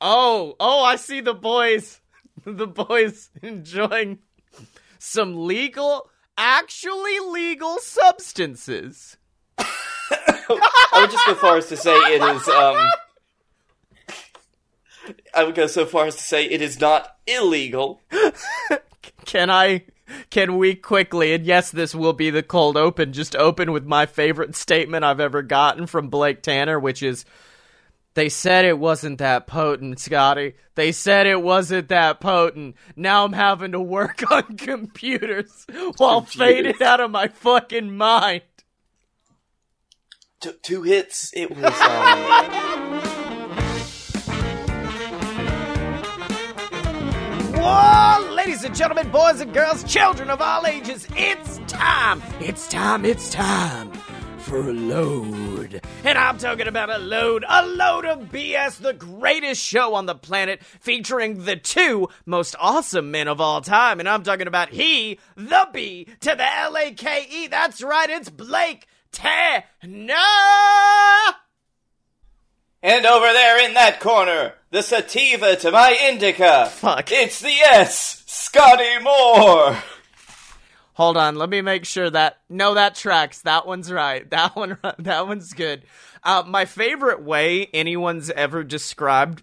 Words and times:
Oh, 0.00 0.56
oh, 0.58 0.82
I 0.82 0.96
see 0.96 1.20
the 1.20 1.34
boys. 1.34 2.00
The 2.42 2.66
boys 2.66 3.28
enjoying 3.42 4.20
some 4.98 5.46
legal, 5.46 6.08
actually 6.38 7.18
legal 7.18 7.76
substances. 7.80 9.18
I 9.58 11.00
would 11.02 11.10
just 11.10 11.26
go 11.26 11.34
far 11.34 11.58
as 11.58 11.66
to 11.68 11.76
say 11.76 11.92
it 11.92 12.22
is. 12.22 12.48
Um, 12.48 12.90
I 15.34 15.44
would 15.44 15.54
go 15.54 15.66
so 15.66 15.84
far 15.84 16.06
as 16.06 16.16
to 16.16 16.22
say 16.22 16.44
it 16.46 16.62
is 16.62 16.80
not 16.80 17.16
illegal. 17.26 18.00
Can 19.26 19.50
I? 19.50 19.84
Can 20.30 20.56
we 20.56 20.74
quickly? 20.74 21.34
And 21.34 21.44
yes, 21.44 21.70
this 21.70 21.94
will 21.94 22.14
be 22.14 22.30
the 22.30 22.42
cold 22.42 22.76
open. 22.76 23.12
Just 23.12 23.36
open 23.36 23.70
with 23.70 23.84
my 23.84 24.06
favorite 24.06 24.56
statement 24.56 25.04
I've 25.04 25.20
ever 25.20 25.42
gotten 25.42 25.86
from 25.86 26.08
Blake 26.08 26.42
Tanner, 26.42 26.78
which 26.78 27.02
is. 27.02 27.24
They 28.14 28.28
said 28.28 28.64
it 28.64 28.78
wasn't 28.78 29.18
that 29.18 29.46
potent, 29.46 30.00
Scotty. 30.00 30.54
They 30.74 30.90
said 30.90 31.26
it 31.26 31.42
wasn't 31.42 31.88
that 31.88 32.20
potent. 32.20 32.74
Now 32.96 33.24
I'm 33.24 33.32
having 33.32 33.72
to 33.72 33.80
work 33.80 34.24
on 34.32 34.56
computers 34.56 35.64
while 35.96 36.22
Computers. 36.22 36.34
faded 36.34 36.82
out 36.82 37.00
of 37.00 37.10
my 37.12 37.28
fucking 37.28 37.96
mind. 37.96 38.42
Took 40.40 40.62
two 40.62 40.82
hits. 40.82 41.30
It 41.34 41.50
was. 41.54 41.64
Um, 41.80 43.00
Whoa, 47.54 48.32
ladies 48.34 48.64
and 48.64 48.74
gentlemen, 48.74 49.10
boys 49.10 49.40
and 49.40 49.52
girls, 49.52 49.84
children 49.84 50.30
of 50.30 50.40
all 50.40 50.66
ages, 50.66 51.06
it's 51.14 51.58
time! 51.68 52.22
It's 52.40 52.66
time, 52.68 53.04
it's 53.04 53.30
time 53.30 53.92
for 54.40 54.58
a 54.68 54.72
load. 54.72 55.80
And 56.04 56.18
I'm 56.18 56.38
talking 56.38 56.66
about 56.66 56.90
a 56.90 56.98
load, 56.98 57.44
a 57.48 57.66
load 57.66 58.04
of 58.04 58.30
BS, 58.30 58.78
the 58.78 58.92
greatest 58.92 59.62
show 59.62 59.94
on 59.94 60.06
the 60.06 60.14
planet, 60.14 60.62
featuring 60.62 61.44
the 61.44 61.56
two 61.56 62.08
most 62.26 62.56
awesome 62.58 63.10
men 63.10 63.28
of 63.28 63.40
all 63.40 63.60
time. 63.60 64.00
And 64.00 64.08
I'm 64.08 64.22
talking 64.22 64.46
about 64.46 64.70
he, 64.70 65.18
the 65.36 65.68
B, 65.72 66.08
to 66.20 66.34
the 66.34 66.58
L 66.58 66.76
A 66.76 66.92
K 66.92 67.26
E. 67.30 67.46
That's 67.48 67.82
right, 67.82 68.10
it's 68.10 68.30
Blake 68.30 68.86
Tanner! 69.12 70.14
and 72.82 73.04
over 73.04 73.32
there 73.32 73.66
in 73.66 73.74
that 73.74 74.00
corner, 74.00 74.54
the 74.70 74.82
sativa 74.82 75.56
to 75.56 75.70
my 75.70 75.96
indica. 76.08 76.66
Fuck. 76.66 77.12
It's 77.12 77.40
the 77.40 77.48
S, 77.48 78.22
Scotty 78.26 78.98
Moore. 79.02 79.76
Hold 81.00 81.16
on, 81.16 81.36
let 81.36 81.48
me 81.48 81.62
make 81.62 81.86
sure 81.86 82.10
that 82.10 82.40
no, 82.50 82.74
that 82.74 82.94
tracks. 82.94 83.40
That 83.40 83.66
one's 83.66 83.90
right. 83.90 84.28
That 84.30 84.54
one, 84.54 84.76
that 84.98 85.26
one's 85.26 85.54
good. 85.54 85.84
Uh, 86.22 86.42
my 86.46 86.66
favorite 86.66 87.22
way 87.22 87.68
anyone's 87.72 88.28
ever 88.28 88.62
described. 88.62 89.42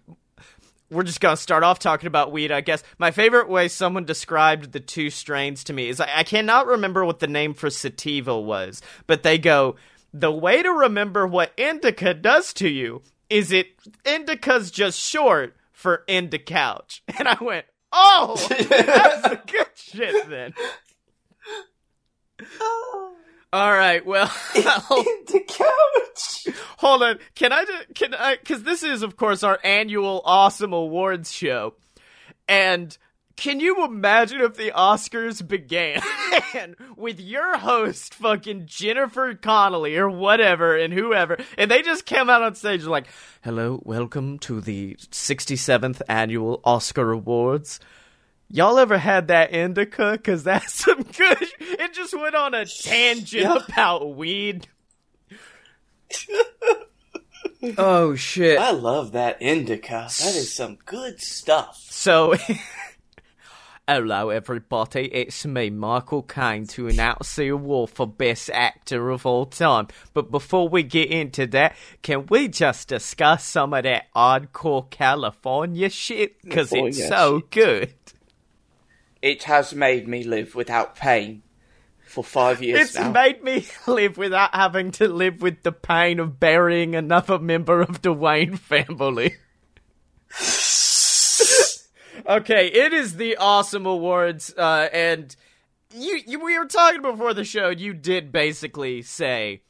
We're 0.91 1.01
just 1.01 1.19
gonna 1.19 1.35
start 1.35 1.63
off 1.63 1.79
talking 1.79 2.05
about 2.05 2.31
weed, 2.31 2.51
I 2.51 2.61
guess. 2.61 2.83
My 2.99 3.09
favorite 3.09 3.49
way 3.49 3.69
someone 3.69 4.05
described 4.05 4.71
the 4.71 4.79
two 4.79 5.09
strains 5.09 5.63
to 5.63 5.73
me 5.73 5.89
is 5.89 5.99
I, 5.99 6.17
I 6.17 6.23
cannot 6.23 6.67
remember 6.67 7.03
what 7.03 7.17
the 7.17 7.27
name 7.27 7.55
for 7.55 7.71
sativa 7.71 8.39
was, 8.39 8.83
but 9.07 9.23
they 9.23 9.39
go 9.39 9.77
the 10.13 10.31
way 10.31 10.61
to 10.61 10.69
remember 10.69 11.25
what 11.25 11.53
indica 11.57 12.13
does 12.13 12.53
to 12.53 12.69
you 12.69 13.01
is 13.31 13.51
it 13.51 13.69
indica's 14.05 14.69
just 14.69 14.99
short 14.99 15.55
for 15.71 16.03
indica 16.07 16.53
couch, 16.53 17.01
and 17.17 17.27
I 17.27 17.37
went, 17.41 17.65
oh, 17.91 18.35
that's 18.47 19.21
the 19.23 19.41
good 19.47 19.67
shit 19.73 20.29
then. 20.29 20.53
All 23.53 23.71
right, 23.71 24.05
well, 24.05 24.27
the 24.53 25.41
couch. 25.47 26.55
hold 26.77 27.01
on. 27.01 27.19
Can 27.33 27.53
I 27.53 27.63
just, 27.63 27.95
can 27.95 28.13
I, 28.13 28.35
cause 28.35 28.63
this 28.63 28.83
is, 28.83 29.03
of 29.03 29.15
course, 29.15 29.41
our 29.41 29.57
annual 29.63 30.21
awesome 30.25 30.73
awards 30.73 31.31
show. 31.31 31.75
And 32.49 32.97
can 33.37 33.59
you 33.59 33.85
imagine 33.85 34.41
if 34.41 34.57
the 34.57 34.71
Oscars 34.71 35.47
began 35.47 36.01
with 36.97 37.19
your 37.19 37.57
host, 37.57 38.15
fucking 38.15 38.63
Jennifer 38.65 39.33
Connelly 39.35 39.95
or 39.95 40.09
whatever, 40.09 40.75
and 40.75 40.91
whoever, 40.91 41.37
and 41.57 41.69
they 41.71 41.81
just 41.83 42.05
came 42.05 42.29
out 42.29 42.41
on 42.41 42.55
stage 42.55 42.81
and 42.81 42.89
like, 42.89 43.07
hello, 43.43 43.79
welcome 43.85 44.39
to 44.39 44.59
the 44.59 44.95
67th 44.95 46.01
annual 46.09 46.59
Oscar 46.63 47.11
Awards. 47.11 47.79
Y'all 48.49 48.79
ever 48.79 48.97
had 48.97 49.27
that 49.27 49.51
indica? 49.51 50.17
Cause 50.23 50.43
that's 50.43 50.73
some 50.85 51.03
good. 51.03 51.37
It 51.59 51.93
just 51.93 52.13
went 52.17 52.35
on 52.35 52.53
a 52.53 52.65
tangent 52.65 53.43
Yeah. 53.43 53.57
about 53.67 54.15
weed. 54.15 54.67
oh 57.77 58.15
shit! 58.15 58.57
I 58.59 58.71
love 58.71 59.11
that 59.11 59.41
indica. 59.41 60.07
That 60.19 60.35
is 60.35 60.53
some 60.55 60.77
good 60.85 61.19
stuff. 61.21 61.85
So, 61.89 62.35
hello 63.87 64.29
everybody, 64.29 65.13
it's 65.13 65.45
me, 65.45 65.69
Michael 65.69 66.23
Caine, 66.23 66.65
to 66.67 66.87
announce 66.87 67.35
the 67.35 67.49
award 67.49 67.89
for 67.89 68.07
Best 68.07 68.49
Actor 68.51 69.09
of 69.09 69.25
all 69.25 69.45
time. 69.45 69.87
But 70.13 70.31
before 70.31 70.69
we 70.69 70.83
get 70.83 71.09
into 71.09 71.45
that, 71.47 71.75
can 72.01 72.25
we 72.27 72.47
just 72.47 72.87
discuss 72.87 73.43
some 73.43 73.73
of 73.73 73.83
that 73.83 74.05
hardcore 74.15 74.89
California 74.89 75.89
shit? 75.89 76.41
Because 76.41 76.71
oh, 76.71 76.85
it's 76.85 76.97
California 76.99 77.07
so 77.09 77.41
good. 77.51 77.93
It 79.27 79.43
has 79.43 79.75
made 79.75 80.07
me 80.07 80.23
live 80.23 80.55
without 80.55 80.95
pain 80.95 81.43
for 82.05 82.23
five 82.23 82.63
years 82.63 82.79
It's 82.79 82.95
now. 82.95 83.11
made 83.11 83.43
me 83.43 83.67
live 83.87 84.17
without 84.17 84.55
having 84.55 84.91
to 84.91 85.09
live 85.09 85.41
with 85.41 85.63
the 85.63 85.73
pain 85.73 86.21
of 86.21 86.39
burying 86.39 86.95
another 86.95 87.37
member 87.37 87.81
of 87.81 88.01
the 88.01 88.13
Wayne 88.13 88.55
family. 88.55 89.35
okay, 92.25 92.67
it 92.67 92.93
is 92.93 93.17
the 93.17 93.35
awesome 93.35 93.85
awards, 93.85 94.53
uh, 94.57 94.87
and 94.93 95.35
you, 95.93 96.21
you 96.25 96.39
we 96.39 96.57
were 96.57 96.65
talking 96.65 97.01
before 97.01 97.33
the 97.33 97.43
show. 97.43 97.67
You 97.67 97.93
did 97.93 98.31
basically 98.31 99.01
say 99.01 99.61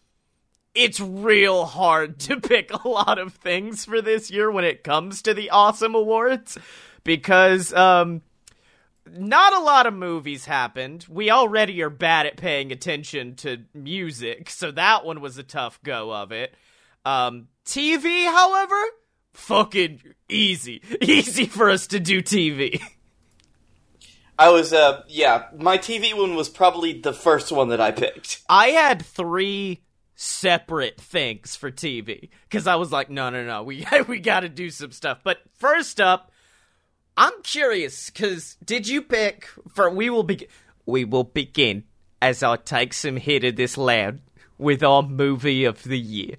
it's 0.75 0.99
real 0.99 1.65
hard 1.65 2.19
to 2.19 2.39
pick 2.41 2.71
a 2.71 2.87
lot 2.87 3.17
of 3.17 3.33
things 3.33 3.85
for 3.85 4.03
this 4.03 4.29
year 4.29 4.51
when 4.51 4.65
it 4.65 4.83
comes 4.83 5.23
to 5.23 5.33
the 5.33 5.49
awesome 5.49 5.95
awards 5.95 6.59
because 7.03 7.73
um 7.73 8.21
not 9.13 9.53
a 9.53 9.59
lot 9.59 9.85
of 9.85 9.93
movies 9.93 10.45
happened. 10.45 11.05
We 11.09 11.31
already 11.31 11.81
are 11.81 11.89
bad 11.89 12.25
at 12.25 12.37
paying 12.37 12.71
attention 12.71 13.35
to 13.37 13.63
music, 13.73 14.49
so 14.51 14.71
that 14.71 15.05
one 15.05 15.21
was 15.21 15.37
a 15.37 15.43
tough 15.43 15.81
go 15.83 16.13
of 16.13 16.31
it. 16.31 16.53
Um, 17.05 17.47
TV, 17.65 18.25
however, 18.25 18.75
fucking 19.33 20.01
easy. 20.27 20.81
Easy 21.01 21.45
for 21.45 21.69
us 21.69 21.87
to 21.87 21.99
do 21.99 22.21
TV. 22.21 22.81
I 24.39 24.49
was, 24.49 24.71
uh, 24.73 25.03
yeah, 25.07 25.45
my 25.57 25.77
TV 25.77 26.15
one 26.15 26.35
was 26.35 26.49
probably 26.49 26.99
the 26.99 27.13
first 27.13 27.51
one 27.51 27.69
that 27.69 27.81
I 27.81 27.91
picked. 27.91 28.41
I 28.49 28.69
had 28.69 29.03
three 29.03 29.81
separate 30.15 30.99
things 30.99 31.55
for 31.55 31.71
TV 31.71 32.29
because 32.43 32.67
I 32.67 32.75
was 32.75 32.91
like, 32.91 33.09
no, 33.09 33.29
no, 33.29 33.45
no, 33.45 33.63
we 33.63 33.85
we 34.07 34.19
got 34.19 34.41
to 34.41 34.49
do 34.49 34.69
some 34.69 34.91
stuff. 34.91 35.19
But 35.23 35.37
first 35.57 36.01
up, 36.01 36.31
I'm 37.17 37.41
curious 37.41 38.09
because 38.09 38.57
did 38.63 38.87
you 38.87 39.01
pick 39.01 39.49
for 39.73 39.89
we 39.89 40.09
will 40.09 40.23
begin 40.23 40.47
we 40.85 41.03
will 41.03 41.23
begin 41.23 41.83
as 42.21 42.43
I 42.43 42.57
take 42.57 42.93
some 42.93 43.17
hit 43.17 43.43
of 43.43 43.55
this 43.55 43.77
loud 43.77 44.21
with 44.57 44.83
our 44.83 45.03
movie 45.03 45.65
of 45.65 45.83
the 45.83 45.99
year. 45.99 46.35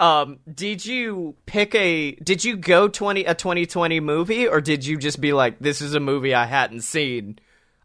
Um, 0.00 0.38
did 0.52 0.84
you 0.84 1.36
pick 1.46 1.74
a? 1.74 2.12
Did 2.12 2.44
you 2.44 2.56
go 2.56 2.88
twenty 2.88 3.24
a 3.24 3.34
twenty 3.34 3.66
twenty 3.66 4.00
movie, 4.00 4.46
or 4.48 4.60
did 4.60 4.86
you 4.86 4.96
just 4.96 5.20
be 5.20 5.32
like, 5.32 5.58
this 5.58 5.80
is 5.82 5.94
a 5.94 6.00
movie 6.00 6.34
I 6.34 6.46
hadn't 6.46 6.82
seen, 6.82 7.38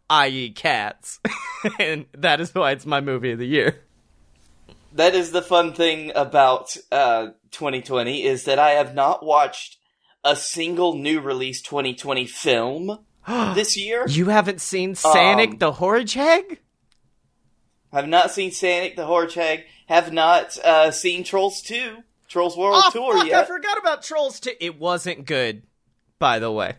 i.e., 0.08 0.50
Cats, 0.50 1.20
and 1.78 2.06
that 2.16 2.40
is 2.40 2.54
why 2.54 2.72
it's 2.72 2.86
my 2.86 3.02
movie 3.02 3.32
of 3.32 3.38
the 3.38 3.46
year. 3.46 3.80
That 4.94 5.14
is 5.14 5.32
the 5.32 5.42
fun 5.42 5.74
thing 5.74 6.12
about, 6.14 6.76
uh, 6.92 7.28
2020 7.50 8.22
is 8.22 8.44
that 8.44 8.58
I 8.58 8.70
have 8.70 8.94
not 8.94 9.24
watched 9.24 9.76
a 10.24 10.34
single 10.34 10.94
new 10.96 11.20
release 11.20 11.60
2020 11.62 12.26
film 12.26 12.98
this 13.54 13.76
year. 13.76 14.04
You 14.08 14.26
haven't 14.26 14.60
seen 14.60 14.94
Sonic 14.94 15.50
Um, 15.50 15.58
the 15.58 15.72
Hedgehog? 15.72 16.58
Have 17.92 18.08
not 18.08 18.30
seen 18.30 18.50
Sonic 18.50 18.96
the 18.96 19.06
Hedgehog. 19.06 19.60
Have 19.86 20.12
not 20.12 20.58
uh, 20.58 20.90
seen 20.90 21.24
Trolls 21.24 21.60
2, 21.62 21.98
Trolls 22.28 22.56
World 22.56 22.82
Oh 22.86 22.90
Tour 22.90 23.18
fuck! 23.18 23.32
I 23.32 23.44
forgot 23.44 23.78
about 23.78 24.02
Trolls 24.02 24.40
2. 24.40 24.52
It 24.60 24.78
wasn't 24.78 25.26
good, 25.26 25.62
by 26.18 26.38
the 26.38 26.50
way. 26.50 26.74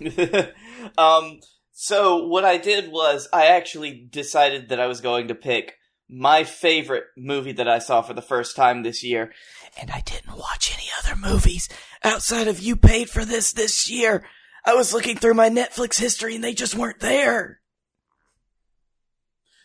um, 0.98 1.40
so 1.72 2.26
what 2.26 2.44
I 2.44 2.56
did 2.56 2.90
was 2.90 3.28
I 3.32 3.46
actually 3.46 4.08
decided 4.10 4.70
that 4.70 4.80
I 4.80 4.86
was 4.86 5.00
going 5.00 5.28
to 5.28 5.34
pick 5.34 5.77
my 6.08 6.44
favorite 6.44 7.04
movie 7.16 7.52
that 7.52 7.68
I 7.68 7.78
saw 7.78 8.02
for 8.02 8.14
the 8.14 8.22
first 8.22 8.56
time 8.56 8.82
this 8.82 9.04
year, 9.04 9.32
and 9.80 9.90
I 9.90 10.00
didn't 10.00 10.36
watch 10.36 10.72
any 10.72 10.88
other 11.02 11.16
movies 11.16 11.68
outside 12.02 12.48
of 12.48 12.60
You 12.60 12.76
Paid 12.76 13.10
for 13.10 13.24
This 13.24 13.52
this 13.52 13.90
year. 13.90 14.24
I 14.64 14.74
was 14.74 14.92
looking 14.92 15.16
through 15.16 15.34
my 15.34 15.48
Netflix 15.48 15.98
history 15.98 16.34
and 16.34 16.44
they 16.44 16.54
just 16.54 16.74
weren't 16.74 17.00
there. 17.00 17.60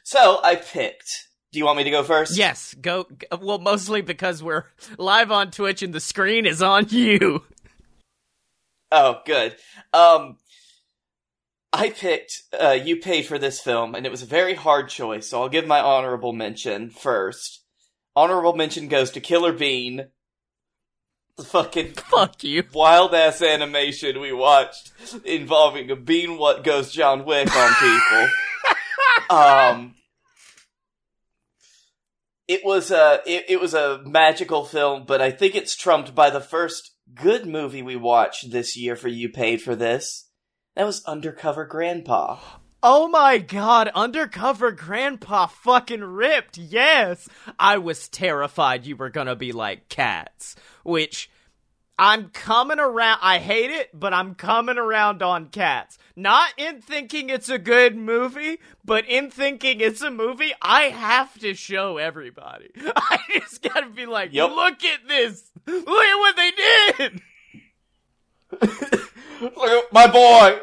So 0.04 0.40
I 0.44 0.56
picked. 0.56 1.28
Do 1.52 1.60
you 1.60 1.66
want 1.66 1.78
me 1.78 1.84
to 1.84 1.92
go 1.92 2.04
first? 2.04 2.38
Yes, 2.38 2.74
go. 2.74 3.08
Well, 3.40 3.60
mostly 3.60 4.02
because 4.02 4.42
we're 4.42 4.66
live 4.98 5.32
on 5.32 5.52
Twitch 5.52 5.84
and 5.84 5.94
the 5.94 6.00
screen 6.00 6.46
is 6.46 6.62
on 6.62 6.88
you. 6.90 7.44
Oh, 8.92 9.22
good. 9.26 9.56
Um, 9.92 10.38
I 11.76 11.90
picked, 11.90 12.44
uh, 12.54 12.78
you 12.82 12.98
paid 12.98 13.26
for 13.26 13.40
this 13.40 13.60
film, 13.60 13.96
and 13.96 14.06
it 14.06 14.12
was 14.12 14.22
a 14.22 14.28
very 14.28 14.54
hard 14.54 14.90
choice, 14.90 15.28
so 15.28 15.42
I'll 15.42 15.50
give 15.50 15.66
my 15.66 15.80
honorable 15.80 16.32
mention 16.32 16.92
first. 16.92 17.64
Honorable 18.16 18.56
mention 18.56 18.88
goes 18.88 19.10
to 19.12 19.20
Killer 19.20 19.52
Bean. 19.52 20.06
The 21.36 21.44
fucking 21.44 21.94
Fuck 22.12 22.44
you. 22.44 22.64
wild 22.74 23.16
ass 23.16 23.42
animation 23.42 24.22
we 24.22 24.32
watched 24.32 24.92
involving 25.26 25.90
a 25.90 25.96
bean 25.96 26.38
what 26.38 26.64
goes 26.64 26.92
John 26.92 27.26
Wick 27.26 27.50
on 27.56 27.74
people. 27.74 28.28
um, 29.36 29.96
it 32.48 32.64
was 32.64 32.92
a 32.92 33.22
it, 33.26 33.46
it 33.50 33.60
was 33.60 33.74
a 33.74 34.04
magical 34.06 34.64
film, 34.64 35.06
but 35.08 35.22
I 35.22 35.32
think 35.32 35.56
it's 35.56 35.76
trumped 35.76 36.14
by 36.14 36.30
the 36.30 36.40
first 36.40 36.92
good 37.16 37.48
movie 37.48 37.82
we 37.82 37.96
watched 37.96 38.52
this 38.52 38.78
year 38.78 38.96
for 38.96 39.08
you 39.08 39.30
paid 39.30 39.60
for 39.60 39.76
this. 39.76 40.30
That 40.76 40.86
was 40.86 41.04
Undercover 41.06 41.66
Grandpa. 41.66 42.40
Oh 42.82 43.08
my 43.08 43.38
god, 43.38 43.90
Undercover 43.96 44.72
Grandpa 44.72 45.46
fucking 45.48 46.04
ripped. 46.04 46.58
Yes. 46.58 47.30
I 47.60 47.78
was 47.78 48.10
terrified 48.10 48.86
you 48.86 48.96
were 48.98 49.10
gonna 49.10 49.36
be 49.36 49.52
like 49.52 49.88
cats, 49.88 50.56
which 50.84 51.30
I'm 51.98 52.30
coming 52.30 52.80
around. 52.80 53.20
I 53.22 53.38
hate 53.38 53.70
it, 53.72 53.92
but 53.98 54.14
I'm 54.14 54.34
coming 54.36 54.78
around 54.80 55.22
on 55.22 55.48
cats. 55.50 55.98
Not 56.16 56.50
in 56.58 56.82
thinking 56.82 57.30
it's 57.30 57.50
a 57.50 57.60
good 57.60 57.96
movie, 57.96 58.60
but 58.84 59.06
in 59.08 59.30
thinking 59.30 59.80
it's 59.80 60.02
a 60.02 60.12
movie 60.12 60.52
I 60.62 60.84
have 60.86 61.38
to 61.40 61.54
show 61.54 61.98
everybody. 61.98 62.72
I 62.96 63.20
just 63.40 63.62
gotta 63.62 63.90
be 63.90 64.08
like, 64.08 64.34
Yep. 64.34 64.50
look 64.50 64.84
at 64.84 65.08
this. 65.08 65.52
Look 65.68 65.88
at 65.88 66.16
what 66.18 66.36
they 66.36 66.52
did. 66.98 67.22
Look 68.62 69.58
at 69.58 69.94
my 69.94 70.08
boy! 70.08 70.60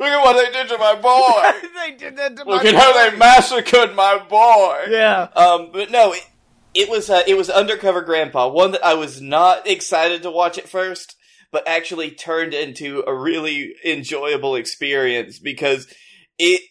Look 0.00 0.08
at 0.08 0.22
what 0.22 0.36
they 0.36 0.52
did 0.52 0.68
to 0.68 0.78
my 0.78 0.94
boy! 0.94 1.68
they 1.86 1.96
did 1.96 2.16
that 2.16 2.36
to 2.36 2.44
Look 2.44 2.62
my 2.62 2.70
at 2.70 2.74
how 2.74 2.92
they 2.92 3.16
massacred 3.16 3.94
my 3.94 4.18
boy! 4.28 4.86
Yeah. 4.90 5.28
Um, 5.34 5.70
but 5.72 5.90
no, 5.90 6.12
it, 6.12 6.26
it 6.74 6.88
was 6.88 7.10
uh, 7.10 7.22
it 7.26 7.36
was 7.36 7.50
Undercover 7.50 8.02
Grandpa, 8.02 8.48
one 8.48 8.72
that 8.72 8.84
I 8.84 8.94
was 8.94 9.20
not 9.20 9.66
excited 9.66 10.22
to 10.22 10.30
watch 10.30 10.58
at 10.58 10.68
first, 10.68 11.16
but 11.50 11.66
actually 11.66 12.10
turned 12.10 12.54
into 12.54 13.02
a 13.06 13.14
really 13.14 13.74
enjoyable 13.84 14.54
experience 14.54 15.38
because 15.38 15.92
it 16.38 16.62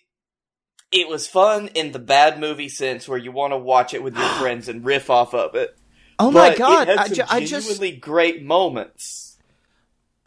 it 0.92 1.10
was 1.10 1.28
fun 1.28 1.68
in 1.70 1.92
the 1.92 2.00
bad 2.00 2.40
movie 2.40 2.70
sense 2.70 3.08
where 3.08 3.18
you 3.18 3.32
want 3.32 3.52
to 3.52 3.58
watch 3.58 3.94
it 3.94 4.04
with 4.04 4.16
your 4.16 4.30
friends 4.40 4.70
and 4.70 4.86
riff 4.86 5.10
off 5.10 5.34
of 5.34 5.56
it. 5.56 5.78
Oh 6.20 6.32
my 6.32 6.56
god! 6.56 6.88
it 6.88 6.92
had 6.92 6.98
I, 6.98 7.08
some 7.08 7.16
ju- 7.16 7.24
I 7.30 7.46
just 7.46 8.02
great 8.02 8.44
moments. 8.44 9.27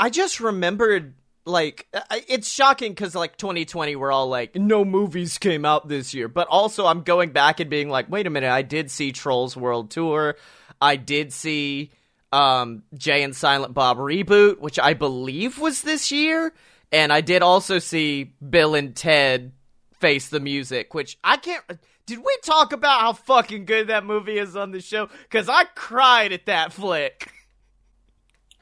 I 0.00 0.08
just 0.08 0.40
remembered 0.40 1.12
like 1.44 1.86
it's 2.26 2.50
shocking 2.50 2.92
because 2.92 3.14
like 3.14 3.36
2020 3.36 3.96
we're 3.96 4.10
all 4.10 4.28
like 4.28 4.56
no 4.56 4.82
movies 4.82 5.36
came 5.36 5.66
out 5.66 5.88
this 5.88 6.14
year. 6.14 6.26
But 6.26 6.48
also 6.48 6.86
i'm 6.86 7.02
going 7.02 7.30
back 7.30 7.60
and 7.60 7.68
being 7.68 7.90
like 7.90 8.10
wait 8.10 8.26
a 8.26 8.30
minute 8.30 8.50
i 8.50 8.62
did 8.62 8.90
see 8.90 9.12
trolls 9.12 9.56
world 9.56 9.90
tour. 9.90 10.36
I 10.80 10.96
did 10.96 11.34
see 11.34 11.90
um 12.32 12.82
jay 12.94 13.22
and 13.22 13.36
silent 13.36 13.74
bob 13.74 13.98
reboot 13.98 14.58
which 14.58 14.78
i 14.78 14.94
believe 14.94 15.58
was 15.58 15.82
this 15.82 16.10
year. 16.10 16.54
And 16.90 17.12
i 17.12 17.20
did 17.20 17.42
also 17.42 17.78
see 17.78 18.32
bill 18.48 18.74
and 18.74 18.96
ted 18.96 19.52
face 19.98 20.28
the 20.28 20.40
music 20.40 20.94
which 20.94 21.18
i 21.22 21.36
can't 21.36 21.62
did 22.06 22.18
we 22.18 22.36
talk 22.42 22.72
about 22.72 23.00
how 23.02 23.12
fucking 23.12 23.66
good 23.66 23.88
that 23.88 24.04
movie 24.04 24.38
is 24.38 24.56
on 24.56 24.70
the 24.72 24.80
show? 24.80 25.10
Because 25.24 25.48
i 25.48 25.64
cried 25.74 26.32
at 26.32 26.46
that 26.46 26.72
flick 26.72 27.30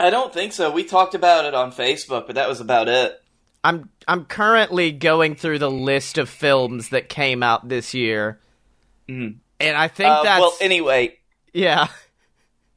I 0.01 0.11
don't 0.11 0.33
think 0.33 0.53
so. 0.53 0.71
We 0.71 0.85
talked 0.85 1.15
about 1.15 1.45
it 1.45 1.55
on 1.55 1.73
Facebook, 1.73 2.27
but 2.27 2.37
that 2.37 2.49
was 2.49 2.61
about 2.61 2.89
it. 2.89 3.21
I'm 3.65 3.91
I'm 4.07 4.25
currently 4.25 4.93
going 4.93 5.35
through 5.35 5.59
the 5.59 5.71
list 5.71 6.17
of 6.19 6.29
films 6.29 6.91
that 6.91 7.09
came 7.09 7.43
out 7.43 7.69
this 7.69 7.93
year, 7.95 8.41
Mhm. 9.09 9.39
and 9.59 9.77
I 9.77 9.89
think 9.89 10.11
Uh, 10.11 10.23
that's 10.23 10.41
well, 10.41 10.57
anyway, 10.61 11.19
yeah. 11.53 11.89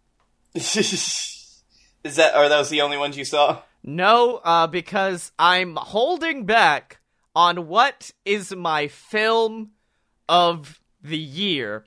is 0.56 1.62
that 2.04 2.34
are 2.36 2.50
those 2.50 2.70
the 2.70 2.82
only 2.82 2.98
ones 2.98 3.18
you 3.18 3.26
saw? 3.26 3.62
No, 3.84 4.38
uh, 4.44 4.68
because 4.68 5.32
I'm 5.40 5.76
holding 5.76 6.46
back 6.46 7.00
on 7.36 7.68
what 7.68 8.12
is 8.26 8.54
my 8.56 8.88
film 8.88 9.72
of 10.28 10.80
the 11.04 11.18
year, 11.18 11.86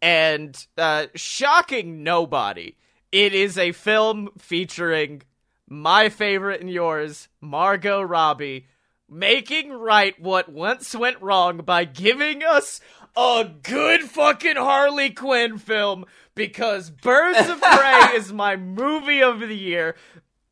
and 0.00 0.54
uh, 0.78 1.06
shocking 1.14 2.02
nobody, 2.02 2.76
it 3.12 3.32
is 3.34 3.58
a 3.58 3.72
film 3.72 4.30
featuring 4.38 5.22
my 5.68 6.08
favorite 6.08 6.60
and 6.60 6.70
yours, 6.70 7.28
Margot 7.40 8.02
Robbie, 8.02 8.66
making 9.08 9.72
right 9.72 10.20
what 10.20 10.50
once 10.50 10.94
went 10.94 11.20
wrong 11.20 11.58
by 11.58 11.84
giving 11.84 12.42
us 12.42 12.80
a 13.16 13.50
good 13.62 14.02
fucking 14.02 14.56
Harley 14.56 15.10
Quinn 15.10 15.58
film 15.58 16.04
because 16.34 16.90
Birds 16.90 17.48
of 17.48 17.60
Prey 17.60 18.10
is 18.14 18.32
my 18.32 18.56
movie 18.56 19.22
of 19.22 19.40
the 19.40 19.56
year. 19.56 19.96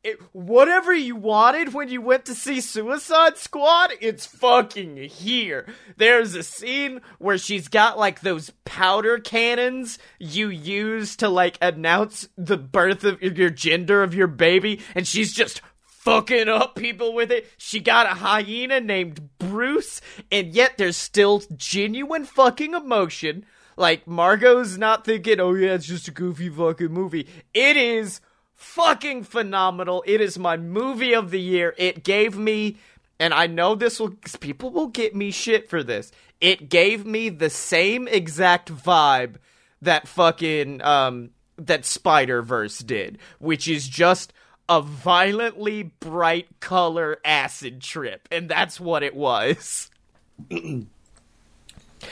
It, 0.01 0.17
whatever 0.31 0.93
you 0.93 1.17
wanted 1.17 1.73
when 1.73 1.89
you 1.89 2.01
went 2.01 2.23
to 2.25 2.33
see 2.33 2.61
Suicide 2.61 3.37
Squad, 3.37 3.91
it's 3.99 4.25
fucking 4.25 4.95
here. 4.95 5.67
There's 5.97 6.35
a 6.35 6.43
scene 6.43 7.01
where 7.17 7.37
she's 7.37 7.67
got 7.67 7.99
like 7.99 8.21
those 8.21 8.51
powder 8.63 9.19
cannons 9.19 9.99
you 10.17 10.47
use 10.47 11.17
to 11.17 11.27
like 11.27 11.57
announce 11.61 12.29
the 12.37 12.55
birth 12.55 13.03
of 13.03 13.21
your 13.21 13.49
gender 13.49 14.01
of 14.01 14.13
your 14.13 14.27
baby, 14.27 14.79
and 14.95 15.05
she's 15.05 15.33
just 15.33 15.61
fucking 15.83 16.47
up 16.47 16.75
people 16.75 17.13
with 17.13 17.29
it. 17.29 17.45
She 17.57 17.81
got 17.81 18.05
a 18.05 18.15
hyena 18.15 18.79
named 18.79 19.37
Bruce, 19.37 19.99
and 20.31 20.53
yet 20.53 20.77
there's 20.77 20.95
still 20.95 21.43
genuine 21.57 22.23
fucking 22.23 22.73
emotion. 22.73 23.45
Like, 23.75 24.07
Margot's 24.07 24.77
not 24.77 25.03
thinking, 25.03 25.41
oh 25.41 25.55
yeah, 25.55 25.73
it's 25.73 25.85
just 25.85 26.07
a 26.07 26.11
goofy 26.11 26.47
fucking 26.49 26.91
movie. 26.91 27.27
It 27.53 27.75
is 27.75 28.21
fucking 28.59 29.23
phenomenal. 29.23 30.03
It 30.05 30.19
is 30.19 30.37
my 30.37 30.57
movie 30.57 31.13
of 31.13 31.31
the 31.31 31.39
year. 31.39 31.73
It 31.77 32.03
gave 32.03 32.37
me, 32.37 32.77
and 33.17 33.33
I 33.33 33.47
know 33.47 33.73
this 33.73 33.99
will, 33.99 34.15
people 34.41 34.69
will 34.69 34.87
get 34.87 35.15
me 35.15 35.31
shit 35.31 35.69
for 35.69 35.81
this. 35.81 36.11
It 36.41 36.69
gave 36.69 37.05
me 37.05 37.29
the 37.29 37.49
same 37.49 38.07
exact 38.07 38.71
vibe 38.71 39.35
that 39.81 40.07
fucking, 40.07 40.81
um, 40.81 41.29
that 41.57 41.85
Spider 41.85 42.41
Verse 42.41 42.79
did, 42.79 43.17
which 43.39 43.67
is 43.67 43.87
just 43.87 44.33
a 44.67 44.81
violently 44.81 45.83
bright 46.01 46.59
color 46.59 47.17
acid 47.23 47.81
trip, 47.81 48.27
and 48.29 48.49
that's 48.49 48.79
what 48.79 49.03
it 49.03 49.15
was. 49.15 49.89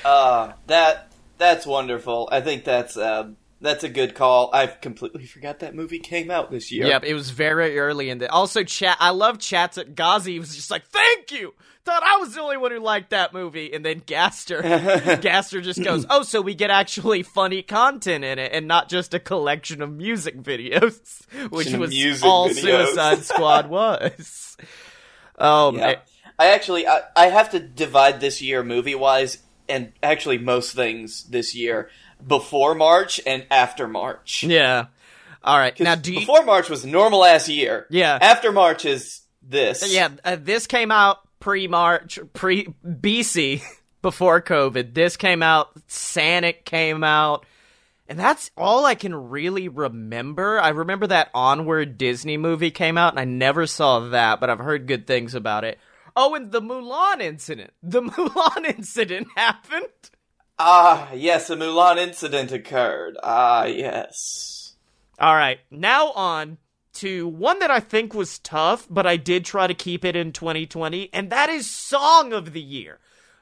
Uh, 0.04 0.52
that 0.66 1.10
that's 1.38 1.66
wonderful. 1.66 2.28
I 2.30 2.42
think 2.42 2.66
that's 2.66 2.98
uh, 2.98 3.30
that's 3.62 3.84
a 3.84 3.90
good 3.90 4.14
call. 4.16 4.50
I've 4.54 4.82
completely 4.82 5.26
forgot 5.26 5.60
that 5.60 5.74
movie 5.76 6.00
came 6.00 6.30
out 6.30 6.52
this 6.52 6.72
year. 6.72 6.88
Yep, 6.88 7.04
it 7.06 7.14
was 7.14 7.32
very 7.32 7.78
early 7.80 8.10
in 8.10 8.20
the. 8.20 8.30
Also, 8.32 8.64
chat. 8.64 8.98
I 9.00 9.10
love 9.12 9.40
chats 9.40 9.78
at 9.78 9.96
Ghazi 9.96 10.38
was 10.40 10.56
just 10.56 10.70
like, 10.72 10.86
"Thank 10.86 11.32
you." 11.32 11.54
Thought 11.84 12.04
I 12.04 12.18
was 12.18 12.36
the 12.36 12.42
only 12.42 12.58
one 12.58 12.72
who 12.72 12.80
liked 12.80 13.12
that 13.12 13.34
movie, 13.34 13.74
and 13.74 13.84
then 13.86 14.02
Gaster, 14.06 14.62
Gaster 15.22 15.62
just 15.62 15.82
goes, 15.84 16.06
"Oh, 16.10 16.22
so 16.24 16.42
we 16.42 16.54
get 16.54 16.70
actually 16.70 17.24
funny 17.24 17.62
content 17.64 18.26
in 18.26 18.38
it, 18.40 18.52
and 18.54 18.68
not 18.68 18.90
just 18.90 19.14
a 19.14 19.20
collection 19.20 19.82
of 19.82 19.92
music 19.92 20.36
videos, 20.42 21.26
which 21.50 21.72
was 21.74 22.24
all 22.24 22.50
videos. 22.50 22.88
Suicide 22.88 23.24
Squad 23.24 23.70
was." 23.70 24.58
Oh 25.40 25.72
Yeah. 25.74 25.80
man, 25.80 25.96
I 26.38 26.48
actually 26.48 26.88
I, 26.88 27.02
I 27.16 27.28
have 27.28 27.52
to 27.52 27.60
divide 27.60 28.20
this 28.20 28.42
year 28.42 28.64
movie 28.64 28.96
wise, 28.96 29.38
and 29.70 29.94
actually 30.04 30.38
most 30.40 30.74
things 30.76 31.24
this 31.26 31.56
year 31.56 31.90
before 32.26 32.76
March 32.76 33.20
and 33.26 33.46
after 33.52 33.88
March. 33.88 34.44
yeah. 34.44 34.88
All 35.44 35.58
right. 35.58 35.80
now 35.80 35.96
do 35.96 36.12
you? 36.14 36.20
before 36.20 36.44
March 36.44 36.70
was 36.70 36.86
normal 36.86 37.24
ass 37.24 37.48
year. 37.48 37.86
Yeah. 37.90 38.18
After 38.22 38.52
March 38.52 38.84
is 38.86 39.22
this. 39.42 39.94
Yeah, 39.94 40.10
uh, 40.26 40.36
this 40.40 40.68
came 40.68 40.92
out 40.92 41.20
pre 41.40 41.68
March, 41.68 42.20
pre 42.34 42.68
BC, 42.86 43.62
before 44.02 44.42
COVID. 44.42 44.94
This 44.94 45.16
came 45.16 45.42
out, 45.42 45.74
Sanic 45.88 46.66
came 46.66 47.04
out, 47.04 47.46
and 48.10 48.20
that's 48.20 48.52
all 48.58 48.86
I 48.86 48.96
can 48.96 49.16
really 49.16 49.70
remember. 49.70 50.60
I 50.60 50.70
remember 50.70 51.08
that 51.08 51.30
Onward 51.34 51.98
Disney 51.98 52.36
movie 52.38 52.72
came 52.72 52.98
out, 52.98 53.14
and 53.14 53.20
I 53.20 53.26
never 53.26 53.68
saw 53.68 54.10
that, 54.10 54.40
but 54.42 54.50
I've 54.50 54.60
heard 54.60 54.88
good 54.88 55.08
things 55.08 55.34
about 55.34 55.64
it. 55.64 55.78
Oh, 56.16 56.34
and 56.36 56.52
the 56.52 56.62
Mulan 56.62 57.22
incident. 57.22 57.72
The 57.84 58.02
Mulan 58.04 58.66
incident 58.78 59.28
happened. 59.38 59.86
Ah, 60.60 61.12
yes, 61.14 61.50
a 61.50 61.56
Mulan 61.56 61.98
incident 61.98 62.52
occurred. 62.52 63.18
Ah, 63.22 63.66
yes. 63.66 64.74
All 65.20 65.36
right, 65.36 65.60
now 65.70 66.12
on 66.12 66.58
to 66.94 67.28
one 67.28 67.60
that 67.60 67.70
I 67.70 67.80
think 67.80 68.14
was 68.14 68.40
tough, 68.40 68.88
but 68.90 69.06
I 69.06 69.18
did 69.18 69.46
try 69.46 69.68
to 69.68 69.74
keep 69.74 70.04
it 70.04 70.16
in 70.16 70.32
2020, 70.32 71.10
and 71.14 71.30
that 71.30 71.50
is 71.50 71.70
Song 71.70 72.34
of 72.34 72.54
the 72.54 72.62
Year. 72.62 73.00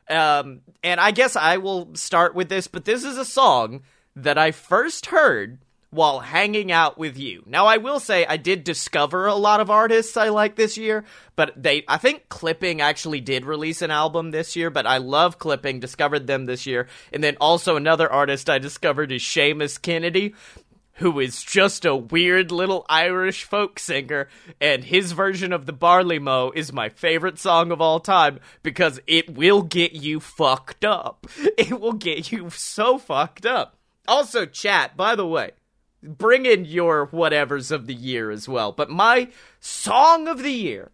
Um, 0.10 0.62
and 0.84 1.00
I 1.00 1.12
guess 1.12 1.36
I 1.36 1.58
will 1.58 1.96
start 1.96 2.36
with 2.36 2.50
this, 2.50 2.68
but 2.68 2.86
this 2.86 3.04
is 3.04 3.18
a 3.18 3.26
song 3.26 3.82
that 4.16 4.38
I 4.38 4.52
first 4.52 5.08
heard 5.08 5.60
while 5.96 6.20
hanging 6.20 6.72
out 6.72 6.98
with 6.98 7.18
you. 7.18 7.44
Now, 7.46 7.66
I 7.66 7.78
will 7.78 8.00
say 8.00 8.25
I 8.25 8.38
did 8.38 8.64
discover 8.64 9.25
a 9.25 9.36
lot 9.36 9.62
of 9.62 9.70
artists 9.70 10.18
I 10.18 10.30
like 10.30 10.56
this 10.56 10.78
year, 10.78 11.06
but 11.36 11.52
they, 11.56 11.84
I 11.88 11.98
think 11.98 12.30
Clipping 12.30 12.82
actually 12.82 13.22
did 13.22 13.46
release 13.46 13.82
an 13.82 13.92
album 13.92 14.32
this 14.32 14.56
year, 14.56 14.70
but 14.70 14.86
I 14.86 14.98
love 14.98 15.40
Clipping, 15.40 15.80
discovered 15.80 16.28
them 16.28 16.46
this 16.46 16.66
year. 16.66 16.88
And 17.12 17.24
then 17.24 17.38
also 17.40 17.75
another 17.75 18.12
artist 18.12 18.50
I 18.50 18.60
discovered 18.60 19.12
is 19.12 19.22
Seamus 19.22 19.82
Kennedy, 19.82 20.34
who 20.96 21.20
is 21.20 21.44
just 21.44 21.86
a 21.86 21.96
weird 21.96 22.52
little 22.52 22.86
Irish 22.88 23.44
folk 23.44 23.80
singer, 23.80 24.30
and 24.62 24.84
his 24.84 25.12
version 25.12 25.52
of 25.52 25.66
the 25.66 25.74
Barley 25.74 26.20
Mow 26.20 26.52
is 26.56 26.72
my 26.72 26.90
favorite 26.90 27.38
song 27.38 27.72
of 27.72 27.82
all 27.82 28.00
time 28.00 28.40
because 28.64 29.00
it 29.08 29.36
will 29.36 29.62
get 29.62 29.94
you 29.94 30.20
fucked 30.20 30.86
up. 30.86 31.28
It 31.58 31.80
will 31.80 31.94
get 31.94 32.32
you 32.32 32.50
so 32.50 32.98
fucked 32.98 33.46
up. 33.46 33.78
Also, 34.08 34.46
chat, 34.46 34.96
by 34.96 35.16
the 35.16 35.25
way, 35.25 35.52
bring 36.06 36.46
in 36.46 36.66
your 36.66 37.08
whatevers 37.08 37.72
of 37.72 37.88
the 37.88 37.94
year 37.94 38.32
as 38.32 38.48
well. 38.48 38.72
But 38.72 38.90
my 38.90 39.30
song 39.60 40.28
of 40.28 40.44
the 40.44 40.52
year, 40.52 40.92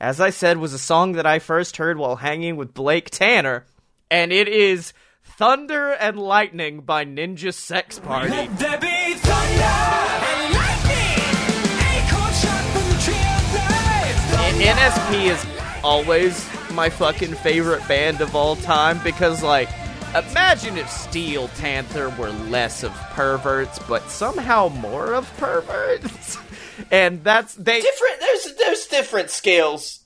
as 0.00 0.20
I 0.20 0.30
said, 0.30 0.58
was 0.58 0.72
a 0.72 0.78
song 0.78 1.12
that 1.12 1.26
I 1.26 1.38
first 1.38 1.76
heard 1.76 1.98
while 1.98 2.16
hanging 2.16 2.56
with 2.56 2.74
Blake 2.74 3.10
Tanner, 3.10 3.66
and 4.10 4.32
it 4.32 4.48
is 4.48 4.92
Thunder 5.22 5.92
and 5.92 6.18
Lightning 6.18 6.80
by 6.80 7.04
Ninja 7.04 7.52
Sex 7.52 7.98
Party. 7.98 8.30
Let 8.30 8.58
there 8.58 8.78
be 8.78 9.14
thunder 9.14 9.62
and 9.62 10.54
lightning, 10.54 11.24
acorn 11.96 12.32
shot 12.34 12.64
from 12.72 12.88
the 12.88 12.98
tree 13.04 13.14
of 13.14 13.54
life. 13.54 14.16
NSP 14.60 15.30
is 15.30 15.46
always 15.82 16.48
my 16.72 16.88
fucking 16.88 17.34
favorite 17.36 17.86
band 17.88 18.20
of 18.20 18.34
all 18.34 18.56
time 18.56 19.00
because, 19.02 19.42
like, 19.42 19.68
imagine 20.14 20.76
if 20.76 20.88
Steel 20.90 21.48
Panther 21.48 22.10
were 22.10 22.30
less 22.30 22.82
of 22.82 22.92
perverts, 23.10 23.78
but 23.80 24.08
somehow 24.10 24.68
more 24.68 25.14
of 25.14 25.32
perverts. 25.36 26.38
and 26.90 27.22
that's 27.22 27.54
they. 27.54 27.80
Different. 27.80 28.20
There's 28.20 28.54
there's 28.56 28.86
different 28.86 29.30
scales 29.30 30.00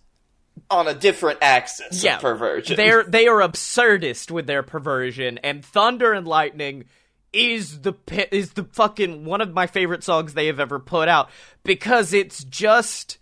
on 0.70 0.88
a 0.88 0.94
different 0.94 1.38
axis 1.42 2.02
yeah, 2.02 2.16
of 2.16 2.22
perversion. 2.22 2.76
They're 2.76 3.02
they 3.08 3.26
are 3.26 3.40
absurdist 3.40 4.30
with 4.30 4.46
their 4.46 4.62
perversion, 4.62 5.38
and 5.38 5.64
Thunder 5.64 6.12
and 6.12 6.26
Lightning 6.26 6.84
is 7.32 7.80
the 7.80 7.94
is 8.30 8.52
the 8.52 8.64
fucking 8.64 9.24
one 9.24 9.40
of 9.40 9.52
my 9.52 9.66
favorite 9.66 10.04
songs 10.04 10.34
they 10.34 10.46
have 10.46 10.60
ever 10.60 10.78
put 10.78 11.08
out 11.08 11.30
because 11.64 12.12
it's 12.12 12.44
just 12.44 13.18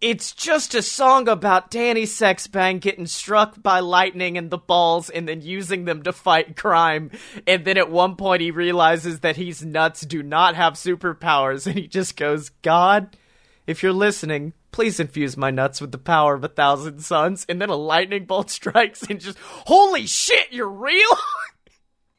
it's 0.00 0.32
just 0.32 0.74
a 0.74 0.82
song 0.82 1.28
about 1.28 1.70
Danny 1.70 2.04
Sexbang 2.04 2.80
getting 2.80 3.06
struck 3.06 3.60
by 3.60 3.80
lightning 3.80 4.36
in 4.36 4.48
the 4.48 4.58
balls 4.58 5.10
and 5.10 5.28
then 5.28 5.42
using 5.42 5.86
them 5.86 6.02
to 6.04 6.12
fight 6.12 6.56
crime. 6.56 7.10
And 7.46 7.64
then 7.64 7.76
at 7.76 7.90
one 7.90 8.14
point 8.14 8.40
he 8.40 8.52
realizes 8.52 9.20
that 9.20 9.36
he's 9.36 9.64
nuts, 9.64 10.02
do 10.02 10.22
not 10.22 10.54
have 10.54 10.74
superpowers, 10.74 11.66
and 11.66 11.76
he 11.76 11.88
just 11.88 12.16
goes, 12.16 12.50
God, 12.62 13.16
if 13.66 13.82
you're 13.82 13.92
listening, 13.92 14.52
please 14.70 15.00
infuse 15.00 15.36
my 15.36 15.50
nuts 15.50 15.80
with 15.80 15.90
the 15.90 15.98
power 15.98 16.34
of 16.34 16.44
a 16.44 16.48
thousand 16.48 17.00
suns. 17.00 17.44
And 17.48 17.60
then 17.60 17.68
a 17.68 17.76
lightning 17.76 18.24
bolt 18.24 18.50
strikes 18.50 19.02
and 19.02 19.20
just, 19.20 19.38
holy 19.38 20.06
shit, 20.06 20.52
you're 20.52 20.68
real? 20.68 21.10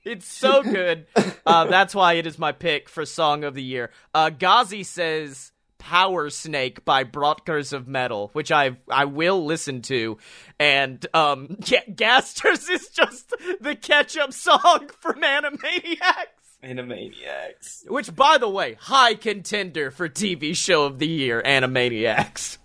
It's 0.05 0.27
so 0.27 0.63
good. 0.63 1.07
Uh, 1.45 1.65
that's 1.65 1.93
why 1.93 2.13
it 2.13 2.25
is 2.25 2.39
my 2.39 2.53
pick 2.53 2.87
for 2.87 3.05
Song 3.05 3.43
of 3.43 3.53
the 3.53 3.61
Year. 3.61 3.91
Uh, 4.13 4.29
Ghazi 4.29 4.83
says 4.83 5.51
Power 5.79 6.29
Snake 6.29 6.85
by 6.85 7.03
Brothers 7.03 7.73
of 7.73 7.87
Metal, 7.87 8.29
which 8.33 8.51
I 8.51 8.77
I 8.89 9.05
will 9.05 9.45
listen 9.45 9.81
to. 9.83 10.17
And 10.59 11.03
um, 11.13 11.57
yeah, 11.65 11.81
Gasters 11.95 12.69
is 12.69 12.89
just 12.89 13.33
the 13.59 13.75
catch-up 13.75 14.33
song 14.33 14.89
from 14.99 15.21
Animaniacs. 15.21 16.27
Animaniacs. 16.63 17.89
Which, 17.89 18.15
by 18.15 18.37
the 18.37 18.49
way, 18.49 18.75
high 18.79 19.15
contender 19.15 19.91
for 19.91 20.09
TV 20.09 20.55
show 20.55 20.83
of 20.83 20.99
the 20.99 21.07
year, 21.07 21.41
Animaniacs. 21.41 22.57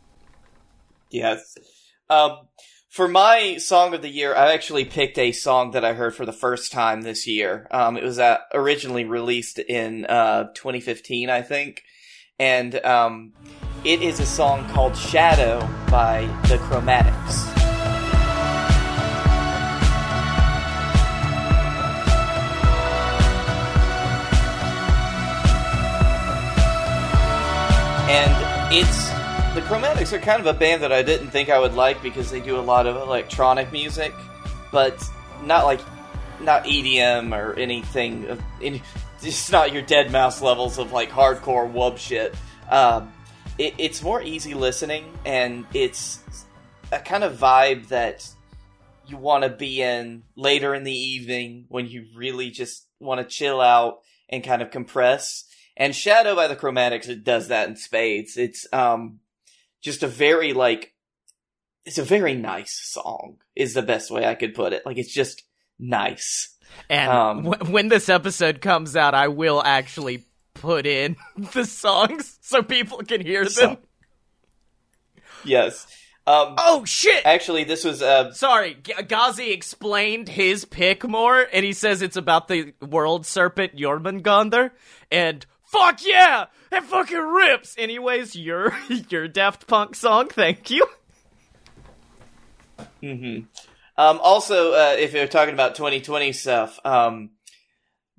Yes. 1.10 1.56
Um, 2.10 2.48
for 2.94 3.08
my 3.08 3.56
song 3.56 3.94
of 3.94 4.02
the 4.02 4.08
year, 4.08 4.34
I 4.34 4.52
actually 4.52 4.84
picked 4.84 5.18
a 5.18 5.32
song 5.32 5.72
that 5.72 5.84
I 5.84 5.94
heard 5.94 6.14
for 6.14 6.26
the 6.26 6.32
first 6.32 6.72
time 6.72 7.02
this 7.02 7.26
year. 7.26 7.66
Um, 7.70 7.96
it 7.96 8.02
was 8.04 8.18
uh, 8.18 8.38
originally 8.52 9.04
released 9.04 9.58
in 9.58 10.06
uh, 10.06 10.52
2015, 10.54 11.30
I 11.30 11.42
think, 11.42 11.82
and 12.38 12.84
um, 12.84 13.32
it 13.84 14.02
is 14.02 14.18
a 14.18 14.26
song 14.26 14.68
called 14.70 14.96
"Shadow" 14.96 15.60
by 15.90 16.26
the 16.48 16.56
Chromatics. 16.56 17.52
And 28.06 28.74
it's 28.74 29.08
the 29.54 29.60
Chromatics 29.62 30.12
are 30.12 30.18
kind 30.18 30.40
of 30.40 30.46
a 30.46 30.58
band 30.58 30.82
that 30.82 30.92
I 30.92 31.02
didn't 31.02 31.28
think 31.28 31.48
I 31.48 31.58
would 31.58 31.74
like 31.74 32.02
because 32.02 32.30
they 32.30 32.40
do 32.40 32.58
a 32.58 32.60
lot 32.60 32.86
of 32.86 32.96
electronic 32.96 33.70
music, 33.70 34.12
but 34.72 35.02
not 35.44 35.64
like 35.64 35.80
not 36.40 36.64
EDM 36.64 37.32
or 37.32 37.54
anything. 37.58 38.26
Of, 38.26 38.42
any, 38.60 38.82
just 39.24 39.50
not 39.50 39.72
your 39.72 39.82
Deadmau5 39.82 40.42
levels 40.42 40.78
of 40.78 40.92
like 40.92 41.10
hardcore 41.10 41.70
wub 41.70 41.98
shit. 41.98 42.34
Um, 42.70 43.12
it, 43.58 43.74
it's 43.78 44.02
more 44.02 44.22
easy 44.22 44.54
listening, 44.54 45.12
and 45.24 45.66
it's 45.74 46.20
a 46.92 46.98
kind 46.98 47.24
of 47.24 47.36
vibe 47.36 47.88
that 47.88 48.28
you 49.06 49.16
want 49.16 49.44
to 49.44 49.50
be 49.50 49.82
in 49.82 50.22
later 50.36 50.74
in 50.74 50.84
the 50.84 50.92
evening 50.92 51.66
when 51.68 51.88
you 51.88 52.06
really 52.14 52.50
just 52.50 52.86
want 53.00 53.20
to 53.20 53.26
chill 53.26 53.60
out 53.60 54.00
and 54.28 54.42
kind 54.42 54.62
of 54.62 54.70
compress. 54.70 55.44
And 55.76 55.94
Shadow 55.94 56.34
by 56.34 56.46
the 56.46 56.56
Chromatics 56.56 57.08
it 57.08 57.24
does 57.24 57.48
that 57.48 57.68
in 57.68 57.76
spades. 57.76 58.36
It's 58.36 58.66
um 58.72 59.20
just 59.82 60.02
a 60.02 60.08
very 60.08 60.52
like 60.52 60.94
it's 61.84 61.98
a 61.98 62.04
very 62.04 62.34
nice 62.34 62.80
song 62.82 63.36
is 63.54 63.74
the 63.74 63.82
best 63.82 64.10
way 64.10 64.24
I 64.24 64.34
could 64.34 64.54
put 64.54 64.72
it. 64.72 64.86
Like 64.86 64.96
it's 64.96 65.12
just 65.12 65.42
nice. 65.78 66.53
And 66.90 67.10
Um, 67.10 67.42
w- 67.44 67.72
when 67.72 67.88
this 67.88 68.08
episode 68.08 68.60
comes 68.60 68.96
out, 68.96 69.14
I 69.14 69.28
will 69.28 69.62
actually 69.64 70.24
put 70.54 70.86
in 70.86 71.16
the 71.52 71.64
songs 71.64 72.38
so 72.42 72.62
people 72.62 72.98
can 72.98 73.20
hear 73.20 73.42
them. 73.44 73.50
So- 73.50 73.78
Yes. 75.44 75.86
Um 76.26 76.54
oh 76.56 76.86
shit! 76.86 77.20
actually 77.26 77.64
this 77.64 77.84
was 77.84 78.00
uh 78.00 78.32
Sorry, 78.32 78.78
G- 78.82 78.94
Ghazi 79.06 79.50
explained 79.52 80.30
his 80.30 80.64
pick 80.64 81.06
more, 81.06 81.46
and 81.52 81.66
he 81.66 81.74
says 81.74 82.00
it's 82.00 82.16
about 82.16 82.48
the 82.48 82.72
world 82.80 83.26
serpent 83.26 83.76
Jormungandr, 83.76 84.70
and 85.10 85.44
fuck 85.66 86.00
yeah, 86.02 86.46
it 86.72 86.82
fucking 86.84 87.18
rips. 87.18 87.74
Anyways, 87.76 88.34
your 88.36 88.72
your 89.10 89.28
Daft 89.28 89.66
Punk 89.66 89.94
song, 89.94 90.28
thank 90.28 90.70
you. 90.70 90.86
Um, 93.96 94.18
also, 94.22 94.72
uh, 94.72 94.96
if 94.98 95.12
you're 95.12 95.26
talking 95.26 95.54
about 95.54 95.76
2020 95.76 96.32
stuff, 96.32 96.80
um, 96.84 97.30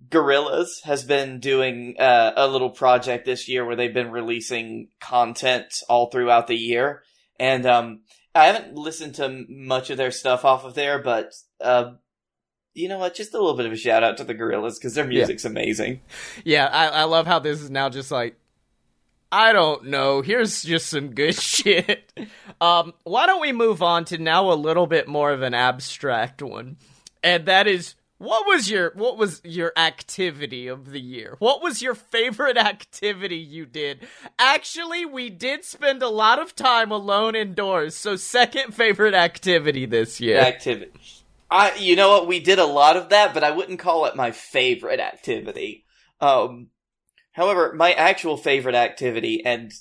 Gorillaz 0.09 0.83
has 0.83 1.03
been 1.03 1.39
doing 1.39 1.95
uh, 1.99 2.31
a 2.35 2.47
little 2.47 2.69
project 2.69 3.25
this 3.25 3.49
year 3.49 3.65
where 3.65 3.75
they've 3.75 3.93
been 3.93 4.11
releasing 4.11 4.89
content 4.99 5.73
all 5.89 6.09
throughout 6.09 6.47
the 6.47 6.55
year, 6.55 7.03
and 7.39 7.65
um, 7.65 8.01
I 8.33 8.45
haven't 8.45 8.75
listened 8.75 9.15
to 9.15 9.45
much 9.49 9.89
of 9.89 9.97
their 9.97 10.11
stuff 10.11 10.45
off 10.45 10.63
of 10.63 10.75
there, 10.75 11.01
but 11.01 11.31
uh, 11.61 11.93
you 12.73 12.89
know 12.89 12.99
what? 12.99 13.15
Just 13.15 13.33
a 13.33 13.37
little 13.37 13.55
bit 13.55 13.65
of 13.65 13.71
a 13.71 13.77
shout 13.77 14.03
out 14.03 14.17
to 14.17 14.23
the 14.23 14.35
Gorillaz 14.35 14.75
because 14.75 14.93
their 14.93 15.07
music's 15.07 15.45
amazing. 15.45 16.01
Yeah, 16.43 16.67
I, 16.67 16.87
I 16.87 17.03
love 17.05 17.25
how 17.25 17.39
this 17.39 17.61
is 17.61 17.71
now 17.71 17.89
just 17.89 18.11
like, 18.11 18.37
I 19.35 19.51
don't 19.51 19.87
know. 19.87 20.21
Here's 20.21 20.63
just 20.63 20.87
some 20.87 21.13
good 21.13 21.35
shit. 21.39 22.09
Um, 22.61 22.93
why 23.03 23.25
don't 23.25 23.41
we 23.41 23.51
move 23.51 23.83
on 23.83 24.05
to 24.05 24.17
now 24.17 24.49
a 24.49 24.55
little 24.55 24.87
bit 24.87 25.09
more 25.09 25.33
of 25.33 25.41
an 25.41 25.53
abstract 25.53 26.41
one, 26.41 26.77
and 27.21 27.45
that 27.45 27.67
is 27.67 27.95
what 28.17 28.47
was 28.47 28.69
your 28.69 28.93
what 28.95 29.17
was 29.17 29.41
your 29.43 29.73
activity 29.75 30.67
of 30.67 30.89
the 30.89 31.01
year? 31.01 31.35
What 31.39 31.61
was 31.61 31.81
your 31.81 31.95
favorite 31.95 32.55
activity 32.71 33.35
you 33.35 33.65
did? 33.65 34.07
Actually, 34.39 35.05
we 35.05 35.29
did 35.29 35.65
spend 35.65 36.01
a 36.01 36.07
lot 36.07 36.39
of 36.39 36.55
time 36.55 36.89
alone 36.89 37.35
indoors. 37.35 37.93
So, 37.93 38.15
second 38.15 38.73
favorite 38.73 39.13
activity 39.13 39.85
this 39.85 40.21
year. 40.21 40.39
activity. 40.39 40.93
I, 41.51 41.75
you 41.75 41.97
know 41.97 42.07
what? 42.11 42.27
We 42.27 42.39
did 42.39 42.59
a 42.59 42.65
lot 42.65 42.95
of 42.95 43.09
that, 43.09 43.33
but 43.33 43.43
I 43.43 43.51
wouldn't 43.51 43.79
call 43.79 44.05
it 44.05 44.15
my 44.15 44.31
favorite 44.31 45.01
activity. 45.01 45.83
Um, 46.21 46.69
however, 47.35 47.73
my 47.75 47.93
actual 47.93 48.37
favorite 48.37 48.75
activity, 48.75 49.43
and 49.45 49.71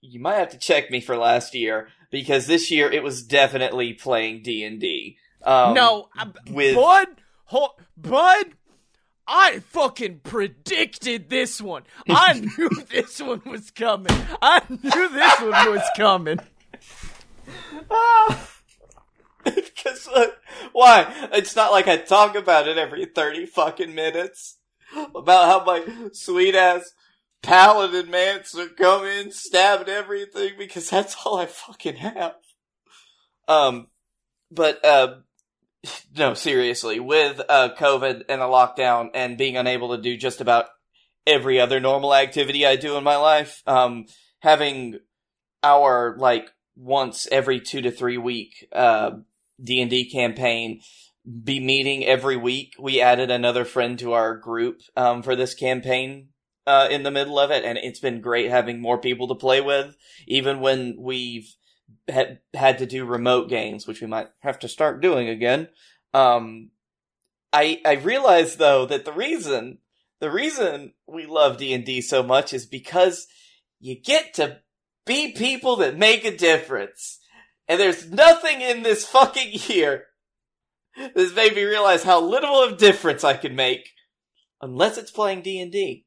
you 0.00 0.20
might 0.20 0.36
have 0.36 0.50
to 0.50 0.58
check 0.58 0.90
me 0.90 1.00
for 1.00 1.16
last 1.16 1.54
year 1.54 1.88
because 2.10 2.46
this 2.46 2.70
year 2.70 2.90
it 2.90 3.02
was 3.02 3.22
definitely 3.24 3.92
playing 3.94 4.42
D 4.42 4.62
and 4.64 4.80
D. 4.80 5.16
Um, 5.42 5.74
no, 5.74 6.08
uh, 6.18 6.26
with- 6.50 6.74
Bud, 6.76 7.06
ho- 7.46 7.74
Bud, 7.96 8.46
I 9.26 9.60
fucking 9.60 10.20
predicted 10.24 11.28
this 11.28 11.60
one. 11.60 11.82
I 12.08 12.34
knew 12.58 12.70
this 12.90 13.20
one 13.20 13.42
was 13.44 13.70
coming. 13.70 14.16
I 14.40 14.62
knew 14.68 15.08
this 15.08 15.40
one 15.40 15.72
was 15.72 15.82
coming. 15.96 16.38
Because 19.44 20.08
uh, 20.08 20.26
why? 20.72 21.28
It's 21.32 21.56
not 21.56 21.72
like 21.72 21.88
I 21.88 21.96
talk 21.96 22.34
about 22.34 22.68
it 22.68 22.76
every 22.76 23.06
thirty 23.06 23.46
fucking 23.46 23.94
minutes 23.94 24.58
about 25.14 25.46
how 25.48 25.64
my 25.64 26.10
sweet 26.12 26.54
ass 26.54 26.92
paladin 27.42 28.10
mancer 28.10 28.68
come 28.68 29.04
in, 29.04 29.30
stabbing 29.32 29.88
everything 29.88 30.52
because 30.58 30.90
that's 30.90 31.16
all 31.24 31.38
I 31.38 31.46
fucking 31.46 31.96
have. 31.96 32.34
Um, 33.46 33.88
but 34.50 34.84
uh, 34.84 35.16
no, 36.16 36.34
seriously, 36.34 37.00
with 37.00 37.40
uh 37.48 37.70
COVID 37.76 38.24
and 38.28 38.40
the 38.40 38.46
lockdown 38.46 39.10
and 39.14 39.38
being 39.38 39.56
unable 39.56 39.96
to 39.96 40.02
do 40.02 40.16
just 40.16 40.40
about 40.40 40.66
every 41.26 41.60
other 41.60 41.80
normal 41.80 42.14
activity 42.14 42.66
I 42.66 42.76
do 42.76 42.96
in 42.96 43.04
my 43.04 43.16
life, 43.16 43.62
um, 43.66 44.06
having 44.40 44.98
our 45.62 46.16
like 46.18 46.50
once 46.76 47.26
every 47.30 47.60
two 47.60 47.82
to 47.82 47.90
three 47.90 48.18
week 48.18 48.68
uh 48.72 49.10
D 49.62 49.80
and 49.80 49.90
D 49.90 50.08
campaign 50.10 50.80
be 51.44 51.60
meeting 51.60 52.04
every 52.06 52.36
week. 52.36 52.74
We 52.78 53.00
added 53.00 53.30
another 53.30 53.64
friend 53.64 53.98
to 53.98 54.12
our 54.12 54.36
group 54.36 54.80
um, 54.96 55.22
for 55.22 55.36
this 55.36 55.54
campaign 55.54 56.28
uh, 56.68 56.88
in 56.90 57.02
the 57.02 57.10
middle 57.10 57.38
of 57.38 57.50
it, 57.50 57.64
and 57.64 57.78
it's 57.78 58.00
been 58.00 58.20
great 58.20 58.50
having 58.50 58.80
more 58.80 58.98
people 58.98 59.28
to 59.28 59.34
play 59.34 59.60
with, 59.60 59.96
even 60.26 60.60
when 60.60 60.96
we've 60.98 61.54
had 62.06 62.40
had 62.54 62.78
to 62.78 62.86
do 62.86 63.04
remote 63.04 63.48
games, 63.48 63.86
which 63.86 64.00
we 64.00 64.06
might 64.06 64.28
have 64.40 64.58
to 64.60 64.68
start 64.68 65.00
doing 65.00 65.28
again. 65.28 65.68
Um, 66.12 66.70
I 67.52 67.80
I 67.84 67.94
realize 67.94 68.56
though 68.56 68.86
that 68.86 69.04
the 69.04 69.12
reason 69.12 69.78
the 70.20 70.30
reason 70.30 70.92
we 71.06 71.26
love 71.26 71.56
D 71.56 71.72
and 71.72 71.84
D 71.84 72.00
so 72.00 72.22
much 72.22 72.52
is 72.52 72.66
because 72.66 73.26
you 73.80 73.96
get 73.98 74.34
to 74.34 74.58
be 75.06 75.32
people 75.32 75.76
that 75.76 75.96
make 75.96 76.24
a 76.24 76.36
difference, 76.36 77.18
and 77.66 77.80
there's 77.80 78.10
nothing 78.10 78.60
in 78.60 78.82
this 78.82 79.06
fucking 79.06 79.52
year 79.68 80.08
this 81.14 81.34
made 81.34 81.54
me 81.54 81.62
realize 81.62 82.02
how 82.02 82.20
little 82.20 82.62
of 82.62 82.78
difference 82.78 83.24
I 83.24 83.34
can 83.34 83.54
make 83.54 83.90
unless 84.60 84.98
it's 84.98 85.10
playing 85.10 85.42
D 85.42 85.60
and 85.60 85.70
D. 85.70 86.04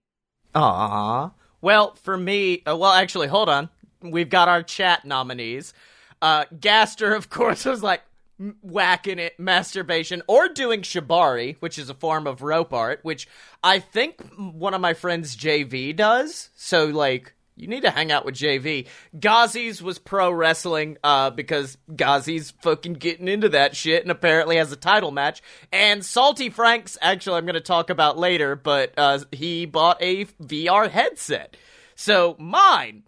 Aww. 0.56 1.32
Well, 1.62 1.96
for 1.96 2.18
me, 2.18 2.64
uh, 2.68 2.76
well, 2.76 2.92
actually, 2.92 3.28
hold 3.28 3.50
on. 3.50 3.70
We've 4.02 4.30
got 4.30 4.50
our 4.50 4.64
chat 4.64 5.06
nominees. 5.06 5.74
Uh, 6.22 6.46
Gaster, 6.60 7.14
of 7.16 7.30
course, 7.30 7.66
was 7.66 7.84
like 7.84 8.02
m- 8.40 8.58
whacking 8.62 9.20
it, 9.20 9.40
masturbation, 9.40 10.22
or 10.28 10.48
doing 10.50 10.82
shibari, 10.82 11.56
which 11.60 11.78
is 11.78 11.90
a 11.90 11.94
form 11.94 12.28
of 12.28 12.42
rope 12.42 12.74
art, 12.74 13.00
which 13.04 13.28
I 13.64 13.80
think 13.80 14.22
one 14.36 14.74
of 14.74 14.82
my 14.82 14.94
friends 14.94 15.36
JV 15.36 15.96
does. 15.96 16.50
So, 16.56 16.86
like, 16.86 17.34
you 17.56 17.68
need 17.68 17.82
to 17.82 17.92
hang 17.92 18.12
out 18.12 18.26
with 18.26 18.36
JV. 18.36 18.88
Ghazi's 19.18 19.82
was 19.82 20.00
pro 20.00 20.32
wrestling, 20.32 20.98
uh, 21.04 21.30
because 21.30 21.78
Ghazi's 21.92 22.52
fucking 22.62 22.94
getting 22.94 23.28
into 23.28 23.50
that 23.50 23.76
shit 23.76 24.02
and 24.04 24.12
apparently 24.12 24.58
has 24.58 24.72
a 24.72 24.76
title 24.78 25.12
match. 25.12 25.42
And 25.72 26.04
Salty 26.04 26.50
Franks, 26.50 26.98
actually, 27.02 27.38
I'm 27.38 27.46
gonna 27.46 27.60
talk 27.60 27.90
about 27.90 28.18
later, 28.18 28.56
but, 28.56 28.94
uh, 28.98 29.20
he 29.32 29.66
bought 29.66 30.02
a 30.02 30.26
VR 30.26 30.90
headset. 30.90 31.56
So, 31.96 32.36
mine 32.40 33.04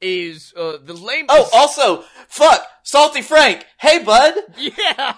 is, 0.00 0.54
uh, 0.56 0.78
the 0.82 0.94
lame. 0.94 1.26
Oh, 1.28 1.48
also, 1.52 2.04
fuck, 2.28 2.66
Salty 2.82 3.22
Frank. 3.22 3.66
Hey, 3.78 4.02
bud. 4.02 4.34
yeah. 4.56 5.16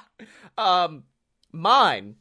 Um, 0.58 1.04
mine 1.52 2.16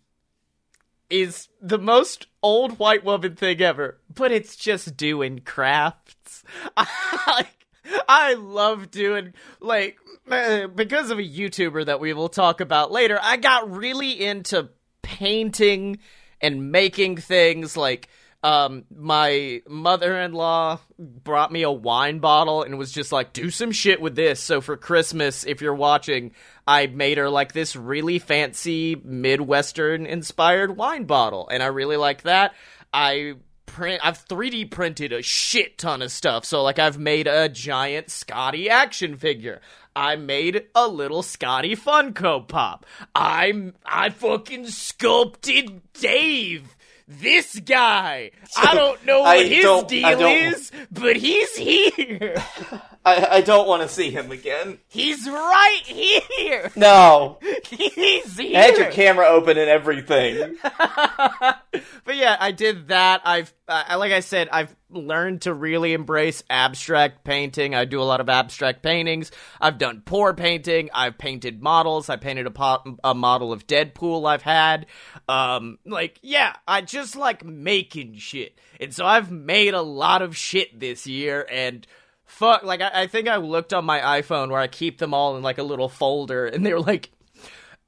is 1.10 1.48
the 1.62 1.80
most 1.80 2.28
old 2.42 2.80
white 2.80 3.04
woman 3.04 3.36
thing 3.36 3.62
ever, 3.62 4.00
but 4.14 4.32
it's 4.32 4.56
just 4.56 4.96
doing 4.96 5.40
crafts. 5.40 6.44
I, 6.78 7.48
I 8.08 8.34
love 8.36 8.92
doing 8.92 9.34
like 9.60 9.98
eh, 10.30 10.68
because 10.68 11.10
of 11.12 11.20
a 11.20 11.24
YouTuber 11.24 11.86
that 11.88 12.00
we 12.00 12.14
will 12.14 12.30
talk 12.30 12.62
about 12.62 12.92
later. 12.92 13.20
I 13.22 13.38
got 13.38 13.72
really 13.72 14.24
into 14.24 14.70
painting 15.02 16.00
and 16.42 16.72
making 16.72 17.18
things 17.18 17.76
like 17.76 18.10
um 18.42 18.86
my 18.96 19.62
mother-in-law 19.68 20.80
brought 20.98 21.52
me 21.52 21.64
a 21.64 21.72
wine 21.72 22.20
bottle 22.20 22.64
and 22.64 22.78
was 22.78 22.92
just 22.92 23.12
like 23.12 23.34
do 23.34 23.50
some 23.50 23.72
shit 23.72 24.00
with 24.00 24.16
this 24.16 24.40
so 24.40 24.62
for 24.62 24.78
christmas 24.78 25.44
if 25.46 25.62
you're 25.62 25.76
watching 25.76 26.32
i 26.70 26.88
made 26.88 27.18
her 27.18 27.30
like 27.30 27.54
this 27.54 27.76
really 27.76 28.20
fancy 28.20 28.96
midwestern 29.04 30.06
inspired 30.06 30.78
wine 30.78 31.06
bottle 31.06 31.48
and 31.50 31.64
i 31.64 31.68
really 31.68 31.98
like 31.98 32.22
that 32.24 32.54
i 32.94 33.34
print 33.66 34.00
i've 34.04 34.26
3d 34.28 34.70
printed 34.70 35.12
a 35.12 35.22
shit 35.22 35.78
ton 35.78 36.02
of 36.02 36.12
stuff 36.12 36.46
so 36.46 36.62
like 36.64 36.80
i've 36.80 37.00
made 37.00 37.28
a 37.28 37.50
giant 37.50 38.10
scotty 38.10 38.70
action 38.70 39.16
figure 39.16 39.60
I 39.96 40.16
made 40.16 40.68
a 40.76 40.88
little 40.88 41.24
Scotty 41.24 41.76
Funko 41.76 42.48
Pop. 42.48 42.86
I'm 43.14 43.74
I 43.86 44.12
fucking 44.12 44.68
sculpted 44.68 45.82
Dave 45.94 46.78
this 47.10 47.60
guy. 47.60 48.32
I 48.56 48.76
don't 48.76 49.04
know 49.04 49.22
what 49.22 49.38
I 49.38 49.44
his 49.44 49.84
deal 49.86 50.22
is, 50.22 50.72
but 50.92 51.16
he's 51.18 51.56
here. 51.56 52.36
I, 53.10 53.38
I 53.38 53.42
don't 53.42 53.68
want 53.68 53.82
to 53.82 53.90
see 53.90 54.12
him 54.12 54.32
again. 54.32 54.80
He's 54.88 55.28
right 55.28 55.82
here. 55.86 56.72
No. 56.80 57.40
He's 57.70 58.38
here. 58.38 58.58
I 58.58 58.62
had 58.62 58.78
your 58.78 58.92
camera 58.92 59.28
open 59.28 59.58
and 59.58 59.70
everything. 59.70 60.56
but 60.64 62.16
yeah, 62.16 62.38
I 62.40 62.52
did 62.52 62.88
that. 62.88 63.22
I've, 63.26 63.54
uh, 63.68 63.96
like 63.98 64.12
I 64.12 64.22
said, 64.22 64.48
I've 64.52 64.74
learned 64.90 65.42
to 65.42 65.54
really 65.54 65.94
embrace 65.94 66.44
abstract 66.50 67.24
painting. 67.24 67.76
I 67.76 67.86
do 67.86 68.02
a 68.02 68.04
lot 68.04 68.22
of 68.22 68.30
abstract 68.30 68.82
paintings. 68.82 69.32
I've 69.60 69.78
done 69.78 70.04
pour 70.06 70.34
painting. 70.34 70.90
I've 70.94 71.18
painted 71.18 71.62
models. 71.62 72.10
I 72.10 72.16
painted 72.16 72.46
a, 72.48 72.52
po- 72.52 72.98
a 73.04 73.14
model 73.14 73.52
of 73.52 73.68
Deadpool 73.68 74.28
I've 74.28 74.44
had. 74.44 74.86
Um, 75.28 75.80
like, 75.86 76.20
yeah, 76.22 76.56
I 76.68 76.82
just 76.82 77.16
like 77.16 77.44
making 77.44 78.16
shit. 78.16 78.58
And 78.80 78.94
so 78.94 79.06
I've 79.06 79.32
made 79.32 79.74
a 79.74 79.82
lot 79.82 80.22
of 80.22 80.38
shit 80.38 80.80
this 80.80 81.06
year 81.06 81.46
and 81.52 81.86
fuck, 82.30 82.64
like, 82.64 82.82
I, 82.82 83.04
I 83.04 83.08
think 83.08 83.28
I 83.28 83.38
looked 83.38 83.74
on 83.74 83.86
my 83.86 84.00
iPhone 84.22 84.50
where 84.50 84.62
I 84.62 84.68
keep 84.68 84.98
them 84.98 85.14
all 85.14 85.36
in 85.36 85.44
like 85.44 85.58
a 85.58 85.64
little 85.64 85.90
folder 85.90 86.46
and 86.46 86.66
they 86.66 86.74
were 86.74 86.82
like, 86.82 87.12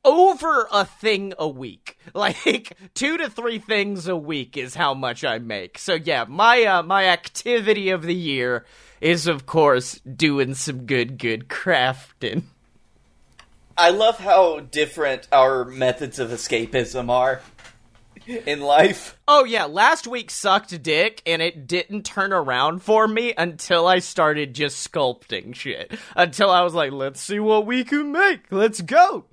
over 0.04 0.68
a 0.72 0.86
thing 0.86 1.34
a 1.38 1.48
week. 1.48 1.98
Like 2.14 2.74
two 2.94 3.18
to 3.18 3.30
three 3.30 3.60
things 3.60 4.08
a 4.08 4.18
week 4.18 4.58
is 4.58 4.76
how 4.76 4.94
much 4.94 5.24
I 5.24 5.40
make. 5.40 5.78
So 5.78 5.94
yeah, 5.94 6.26
my 6.28 6.64
uh, 6.64 6.84
my 6.84 7.06
activity 7.06 7.90
of 7.90 8.02
the 8.02 8.14
year 8.14 8.66
is 9.00 9.28
of 9.28 9.46
course 9.46 10.00
doing 10.00 10.54
some 10.54 10.86
good 10.86 11.18
good 11.18 11.48
crafting. 11.48 12.44
I 13.78 13.92
love 13.92 14.20
how 14.20 14.60
different 14.60 15.28
our 15.32 15.64
methods 15.64 16.20
of 16.20 16.32
escapism 16.32 17.10
are 17.10 17.42
in 18.28 18.62
life. 18.62 19.18
Oh 19.28 19.44
yeah, 19.44 19.66
last 19.66 20.08
week 20.08 20.32
sucked 20.32 20.82
dick 20.84 21.22
and 21.26 21.42
it 21.42 21.68
didn't 21.68 22.04
turn 22.04 22.34
around 22.34 22.84
for 22.84 23.08
me 23.08 23.34
until 23.38 23.88
I 23.88 24.00
started 24.00 24.54
just 24.54 24.92
sculpting 24.92 25.56
shit. 25.56 25.92
Until 26.16 26.50
I 26.50 26.62
was 26.62 26.74
like, 26.74 26.92
let's 26.92 27.22
see 27.22 27.40
what 27.40 27.66
we 27.66 27.84
can 27.84 28.12
make. 28.12 28.52
Let's 28.52 28.82
go. 28.82 29.26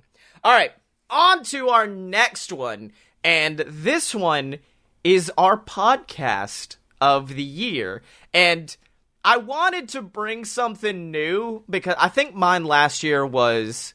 All 0.43 0.53
right, 0.53 0.71
on 1.09 1.43
to 1.45 1.69
our 1.69 1.87
next 1.87 2.51
one. 2.51 2.91
And 3.23 3.59
this 3.59 4.15
one 4.15 4.59
is 5.03 5.31
our 5.37 5.57
podcast 5.57 6.77
of 7.01 7.35
the 7.35 7.43
year. 7.43 8.01
And 8.33 8.75
I 9.23 9.37
wanted 9.37 9.89
to 9.89 10.01
bring 10.01 10.45
something 10.45 11.11
new 11.11 11.63
because 11.69 11.95
I 11.97 12.09
think 12.09 12.33
mine 12.35 12.63
last 12.63 13.03
year 13.03 13.25
was 13.25 13.93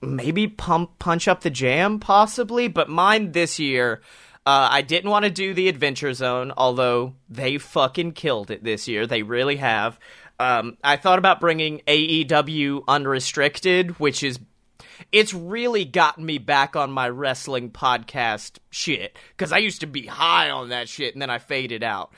maybe 0.00 0.46
pump 0.46 0.98
punch 0.98 1.26
up 1.26 1.40
the 1.40 1.50
jam 1.50 1.98
possibly 1.98 2.68
but 2.68 2.88
mine 2.88 3.32
this 3.32 3.58
year 3.58 4.00
uh, 4.46 4.68
i 4.70 4.82
didn't 4.82 5.10
want 5.10 5.24
to 5.24 5.30
do 5.30 5.54
the 5.54 5.68
adventure 5.68 6.12
zone 6.12 6.52
although 6.56 7.14
they 7.28 7.58
fucking 7.58 8.12
killed 8.12 8.50
it 8.50 8.64
this 8.64 8.88
year. 8.88 9.06
They 9.06 9.22
really 9.22 9.56
have. 9.56 9.98
Um, 10.40 10.76
i 10.84 10.96
thought 10.96 11.18
about 11.18 11.40
bringing 11.40 11.80
aew 11.88 12.84
unrestricted 12.86 13.98
which 13.98 14.22
is 14.22 14.38
it's 15.10 15.34
really 15.34 15.84
gotten 15.84 16.24
me 16.24 16.38
back 16.38 16.76
on 16.76 16.90
my 16.90 17.08
wrestling 17.08 17.70
podcast 17.70 18.58
shit 18.70 19.16
because 19.30 19.52
i 19.52 19.58
used 19.58 19.80
to 19.80 19.86
be 19.86 20.06
high 20.06 20.50
on 20.50 20.68
that 20.68 20.88
shit 20.88 21.14
and 21.14 21.20
then 21.22 21.30
i 21.30 21.38
faded 21.38 21.82
out. 21.82 22.12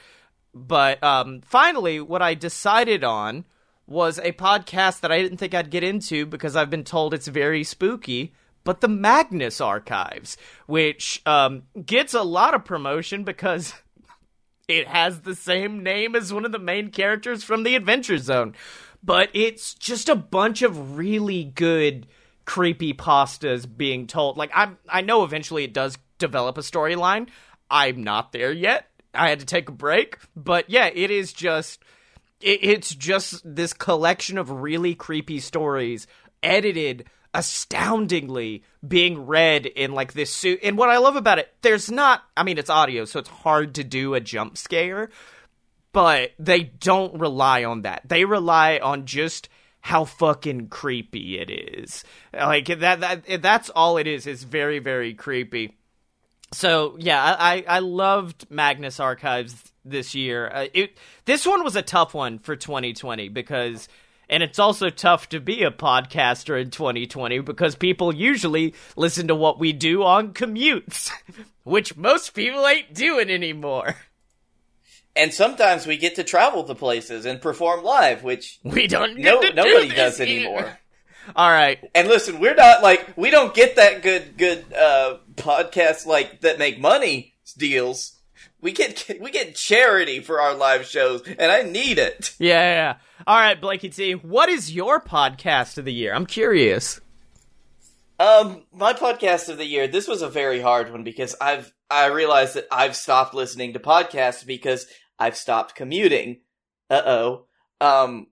But 0.52 1.02
um, 1.02 1.40
finally 1.42 2.00
what 2.00 2.20
i 2.20 2.34
decided 2.34 3.04
on 3.04 3.46
was 3.90 4.20
a 4.20 4.32
podcast 4.32 5.00
that 5.00 5.10
I 5.10 5.20
didn't 5.20 5.38
think 5.38 5.52
I'd 5.52 5.68
get 5.68 5.82
into 5.82 6.24
because 6.24 6.54
I've 6.54 6.70
been 6.70 6.84
told 6.84 7.12
it's 7.12 7.26
very 7.26 7.64
spooky, 7.64 8.32
but 8.62 8.80
the 8.80 8.88
Magnus 8.88 9.60
Archives, 9.60 10.36
which 10.66 11.20
um, 11.26 11.64
gets 11.84 12.14
a 12.14 12.22
lot 12.22 12.54
of 12.54 12.64
promotion 12.64 13.24
because 13.24 13.74
it 14.68 14.86
has 14.86 15.22
the 15.22 15.34
same 15.34 15.82
name 15.82 16.14
as 16.14 16.32
one 16.32 16.44
of 16.44 16.52
the 16.52 16.58
main 16.58 16.90
characters 16.90 17.42
from 17.42 17.64
the 17.64 17.74
Adventure 17.74 18.18
Zone. 18.18 18.54
But 19.02 19.28
it's 19.34 19.74
just 19.74 20.08
a 20.08 20.14
bunch 20.14 20.62
of 20.62 20.96
really 20.96 21.44
good 21.44 22.06
creepy 22.44 22.92
pastas 22.92 23.66
being 23.76 24.06
told. 24.06 24.36
Like 24.36 24.50
I'm 24.54 24.78
I 24.88 25.00
know 25.00 25.24
eventually 25.24 25.64
it 25.64 25.72
does 25.72 25.98
develop 26.18 26.58
a 26.58 26.62
storyline. 26.62 27.28
I'm 27.70 28.04
not 28.04 28.32
there 28.32 28.52
yet. 28.52 28.88
I 29.14 29.30
had 29.30 29.40
to 29.40 29.46
take 29.46 29.68
a 29.68 29.72
break, 29.72 30.18
but 30.36 30.68
yeah, 30.68 30.90
it 30.92 31.10
is 31.10 31.32
just 31.32 31.82
it's 32.40 32.94
just 32.94 33.42
this 33.44 33.72
collection 33.72 34.38
of 34.38 34.50
really 34.50 34.94
creepy 34.94 35.40
stories 35.40 36.06
edited 36.42 37.04
astoundingly 37.34 38.64
being 38.86 39.26
read 39.26 39.66
in 39.66 39.92
like 39.92 40.14
this 40.14 40.32
suit 40.32 40.58
and 40.62 40.76
what 40.76 40.88
i 40.88 40.98
love 40.98 41.14
about 41.14 41.38
it 41.38 41.52
there's 41.62 41.90
not 41.90 42.24
i 42.36 42.42
mean 42.42 42.58
it's 42.58 42.70
audio 42.70 43.04
so 43.04 43.20
it's 43.20 43.28
hard 43.28 43.74
to 43.74 43.84
do 43.84 44.14
a 44.14 44.20
jump 44.20 44.58
scare 44.58 45.10
but 45.92 46.32
they 46.38 46.62
don't 46.62 47.18
rely 47.18 47.64
on 47.64 47.82
that. 47.82 48.02
They 48.04 48.24
rely 48.24 48.78
on 48.82 49.06
just 49.06 49.48
how 49.80 50.04
fucking 50.04 50.68
creepy 50.68 51.38
it 51.38 51.50
is. 51.50 52.04
Like 52.32 52.66
that 52.66 53.00
that 53.00 53.42
that's 53.42 53.70
all 53.70 53.96
it 53.96 54.06
is. 54.06 54.26
It's 54.26 54.42
very 54.42 54.78
very 54.78 55.14
creepy. 55.14 55.76
So 56.52 56.96
yeah, 56.98 57.22
I 57.22 57.64
I 57.66 57.78
loved 57.78 58.50
Magnus 58.50 58.98
Archives 58.98 59.72
this 59.84 60.14
year. 60.14 60.50
Uh, 60.52 60.66
it 60.74 60.96
this 61.24 61.46
one 61.46 61.62
was 61.62 61.76
a 61.76 61.82
tough 61.82 62.12
one 62.14 62.38
for 62.38 62.56
2020 62.56 63.28
because 63.28 63.88
and 64.28 64.42
it's 64.42 64.58
also 64.58 64.90
tough 64.90 65.28
to 65.30 65.40
be 65.40 65.64
a 65.64 65.70
podcaster 65.70 66.60
in 66.60 66.70
2020 66.70 67.40
because 67.40 67.74
people 67.74 68.14
usually 68.14 68.74
listen 68.96 69.28
to 69.28 69.34
what 69.34 69.58
we 69.58 69.72
do 69.72 70.04
on 70.04 70.32
commutes, 70.32 71.10
which 71.64 71.96
most 71.96 72.34
people 72.34 72.66
ain't 72.66 72.94
doing 72.94 73.28
anymore. 73.28 73.96
And 75.16 75.34
sometimes 75.34 75.86
we 75.86 75.96
get 75.96 76.14
to 76.16 76.24
travel 76.24 76.62
to 76.64 76.74
places 76.76 77.26
and 77.26 77.42
perform 77.42 77.82
live, 77.82 78.22
which 78.22 78.60
We 78.62 78.86
don't 78.86 79.18
no 79.18 79.42
do 79.42 79.52
nobody 79.52 79.88
does 79.88 80.20
anymore. 80.20 80.78
All 81.36 81.50
right. 81.50 81.78
And 81.94 82.08
listen, 82.08 82.40
we're 82.40 82.54
not 82.54 82.82
like 82.82 83.16
we 83.16 83.30
don't 83.30 83.54
get 83.54 83.76
that 83.76 84.02
good 84.02 84.36
good 84.36 84.72
uh 84.72 85.18
podcasts 85.34 86.06
like 86.06 86.40
that 86.40 86.58
make 86.58 86.80
money 86.80 87.34
deals. 87.56 88.18
We 88.60 88.72
get 88.72 89.10
we 89.20 89.30
get 89.30 89.54
charity 89.54 90.20
for 90.20 90.40
our 90.40 90.54
live 90.54 90.86
shows, 90.86 91.22
and 91.26 91.50
I 91.52 91.62
need 91.62 91.98
it. 91.98 92.34
Yeah, 92.38 92.60
yeah, 92.60 92.74
yeah. 92.74 92.96
All 93.26 93.36
right, 93.38 93.60
Blakey 93.60 93.90
T, 93.90 94.12
what 94.12 94.48
is 94.48 94.74
your 94.74 95.00
podcast 95.00 95.76
of 95.78 95.84
the 95.84 95.92
year? 95.92 96.14
I'm 96.14 96.26
curious. 96.26 97.00
Um, 98.18 98.64
my 98.72 98.92
podcast 98.92 99.48
of 99.48 99.56
the 99.58 99.64
year. 99.64 99.88
This 99.88 100.08
was 100.08 100.20
a 100.22 100.28
very 100.28 100.60
hard 100.60 100.90
one 100.90 101.04
because 101.04 101.34
I've 101.40 101.72
I 101.90 102.06
realized 102.06 102.54
that 102.54 102.66
I've 102.70 102.96
stopped 102.96 103.34
listening 103.34 103.72
to 103.74 103.78
podcasts 103.78 104.44
because 104.44 104.86
I've 105.18 105.36
stopped 105.36 105.74
commuting. 105.74 106.40
Uh 106.88 107.02
oh. 107.04 107.46
Um, 107.80 108.26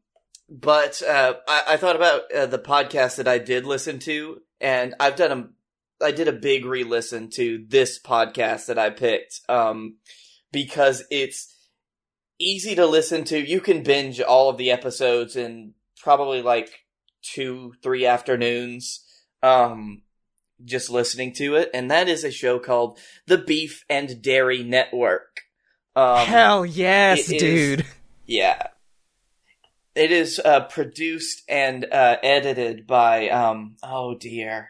but 0.48 1.02
uh, 1.02 1.34
I, 1.46 1.62
I 1.68 1.76
thought 1.76 1.96
about 1.96 2.32
uh, 2.32 2.46
the 2.46 2.58
podcast 2.58 3.16
that 3.16 3.28
I 3.28 3.38
did 3.38 3.66
listen 3.66 3.98
to, 4.00 4.40
and 4.60 4.94
I've 5.00 5.16
done 5.16 5.32
a 6.00 6.04
I 6.04 6.12
did 6.12 6.28
a 6.28 6.32
big 6.32 6.64
re-listen 6.64 7.28
to 7.34 7.64
this 7.68 8.00
podcast 8.00 8.66
that 8.66 8.78
I 8.78 8.90
picked. 8.90 9.40
Um, 9.48 9.96
because 10.52 11.04
it's 11.10 11.54
easy 12.38 12.74
to 12.76 12.86
listen 12.86 13.24
to. 13.24 13.38
You 13.38 13.60
can 13.60 13.82
binge 13.82 14.20
all 14.20 14.48
of 14.48 14.56
the 14.58 14.70
episodes 14.70 15.34
in 15.36 15.74
probably 16.00 16.40
like 16.40 16.70
two, 17.22 17.74
three 17.82 18.06
afternoons 18.06 19.04
um 19.42 20.02
just 20.64 20.90
listening 20.90 21.32
to 21.32 21.54
it 21.54 21.70
and 21.72 21.90
that 21.92 22.08
is 22.08 22.24
a 22.24 22.30
show 22.30 22.58
called 22.58 22.98
the 23.26 23.38
beef 23.38 23.84
and 23.88 24.20
dairy 24.20 24.64
network 24.64 25.42
um 25.94 26.26
Hell 26.26 26.66
yes, 26.66 27.30
it 27.30 27.40
is- 27.42 27.76
dude. 27.76 27.86
yeah 28.26 28.66
it 29.98 30.12
is 30.12 30.40
uh 30.44 30.60
produced 30.60 31.42
and 31.48 31.84
uh 31.84 32.16
edited 32.22 32.86
by 32.86 33.28
um 33.28 33.76
oh 33.82 34.14
dear 34.14 34.68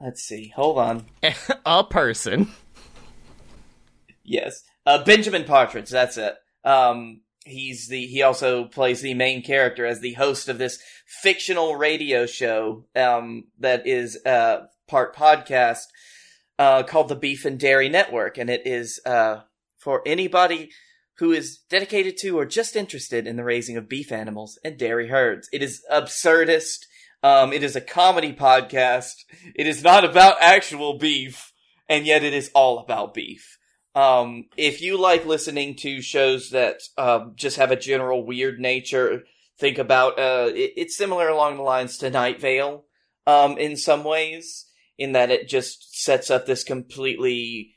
let's 0.00 0.22
see 0.22 0.52
hold 0.54 0.78
on 0.78 1.04
a 1.66 1.84
person. 1.84 2.48
Yes. 4.28 4.62
Uh, 4.84 5.02
Benjamin 5.04 5.44
Partridge, 5.44 5.88
that's 5.88 6.18
it. 6.18 6.34
Um, 6.62 7.22
he's 7.44 7.88
the, 7.88 8.06
he 8.06 8.22
also 8.22 8.66
plays 8.66 9.00
the 9.00 9.14
main 9.14 9.42
character 9.42 9.86
as 9.86 10.00
the 10.00 10.12
host 10.12 10.48
of 10.48 10.58
this 10.58 10.78
fictional 11.06 11.76
radio 11.76 12.26
show, 12.26 12.84
um, 12.94 13.44
that 13.58 13.86
is, 13.86 14.18
uh, 14.26 14.66
part 14.86 15.16
podcast, 15.16 15.84
uh, 16.58 16.82
called 16.82 17.08
the 17.08 17.16
Beef 17.16 17.46
and 17.46 17.58
Dairy 17.58 17.88
Network. 17.88 18.36
And 18.36 18.50
it 18.50 18.66
is, 18.66 19.00
uh, 19.06 19.40
for 19.78 20.02
anybody 20.04 20.70
who 21.18 21.32
is 21.32 21.58
dedicated 21.68 22.16
to 22.16 22.38
or 22.38 22.46
just 22.46 22.76
interested 22.76 23.26
in 23.26 23.36
the 23.36 23.44
raising 23.44 23.76
of 23.76 23.88
beef 23.88 24.12
animals 24.12 24.58
and 24.64 24.78
dairy 24.78 25.08
herds. 25.08 25.48
It 25.52 25.62
is 25.62 25.82
absurdist. 25.92 26.86
Um, 27.22 27.52
it 27.52 27.64
is 27.64 27.74
a 27.74 27.80
comedy 27.80 28.32
podcast. 28.32 29.24
It 29.54 29.66
is 29.66 29.82
not 29.82 30.04
about 30.04 30.36
actual 30.40 30.96
beef, 30.96 31.52
and 31.88 32.06
yet 32.06 32.22
it 32.22 32.32
is 32.32 32.50
all 32.54 32.78
about 32.78 33.14
beef. 33.14 33.58
Um, 33.96 34.44
if 34.56 34.80
you 34.80 34.96
like 34.96 35.26
listening 35.26 35.74
to 35.76 36.00
shows 36.00 36.50
that 36.50 36.82
um, 36.96 37.32
just 37.34 37.56
have 37.56 37.72
a 37.72 37.76
general 37.76 38.24
weird 38.24 38.60
nature, 38.60 39.24
think 39.58 39.78
about 39.78 40.20
uh, 40.20 40.50
it, 40.54 40.74
it's 40.76 40.96
similar 40.96 41.28
along 41.28 41.56
the 41.56 41.62
lines 41.62 41.98
to 41.98 42.10
Night 42.10 42.40
Vale 42.40 42.84
um, 43.26 43.58
in 43.58 43.76
some 43.76 44.04
ways, 44.04 44.66
in 44.96 45.12
that 45.12 45.32
it 45.32 45.48
just 45.48 46.00
sets 46.00 46.30
up 46.30 46.46
this 46.46 46.62
completely 46.62 47.74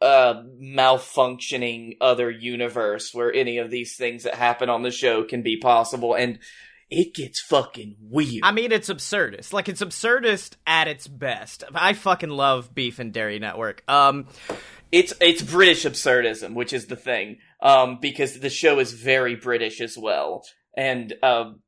uh, 0.00 0.42
malfunctioning 0.62 1.96
other 2.00 2.30
universe 2.30 3.12
where 3.12 3.32
any 3.32 3.58
of 3.58 3.70
these 3.70 3.96
things 3.96 4.24
that 4.24 4.34
happen 4.34 4.68
on 4.68 4.82
the 4.82 4.90
show 4.90 5.24
can 5.24 5.42
be 5.42 5.58
possible, 5.58 6.14
and 6.14 6.38
it 6.88 7.14
gets 7.14 7.40
fucking 7.40 7.96
weird. 8.00 8.40
I 8.42 8.52
mean, 8.52 8.72
it's 8.72 8.88
absurdist. 8.88 9.52
Like 9.52 9.68
it's 9.68 9.82
absurdist 9.82 10.56
at 10.66 10.88
its 10.88 11.06
best. 11.06 11.64
I 11.74 11.92
fucking 11.92 12.30
love 12.30 12.74
Beef 12.74 12.98
and 12.98 13.12
Dairy 13.12 13.38
Network. 13.38 13.82
Um, 13.88 14.26
It's 14.92 15.14
it's 15.20 15.40
British 15.40 15.84
absurdism, 15.84 16.54
which 16.54 16.72
is 16.72 16.86
the 16.86 16.96
thing, 16.96 17.38
um, 17.62 17.98
because 18.00 18.40
the 18.40 18.50
show 18.50 18.80
is 18.80 18.92
very 18.92 19.36
British 19.36 19.80
as 19.80 19.96
well. 19.96 20.44
And 20.76 21.14
um, 21.22 21.60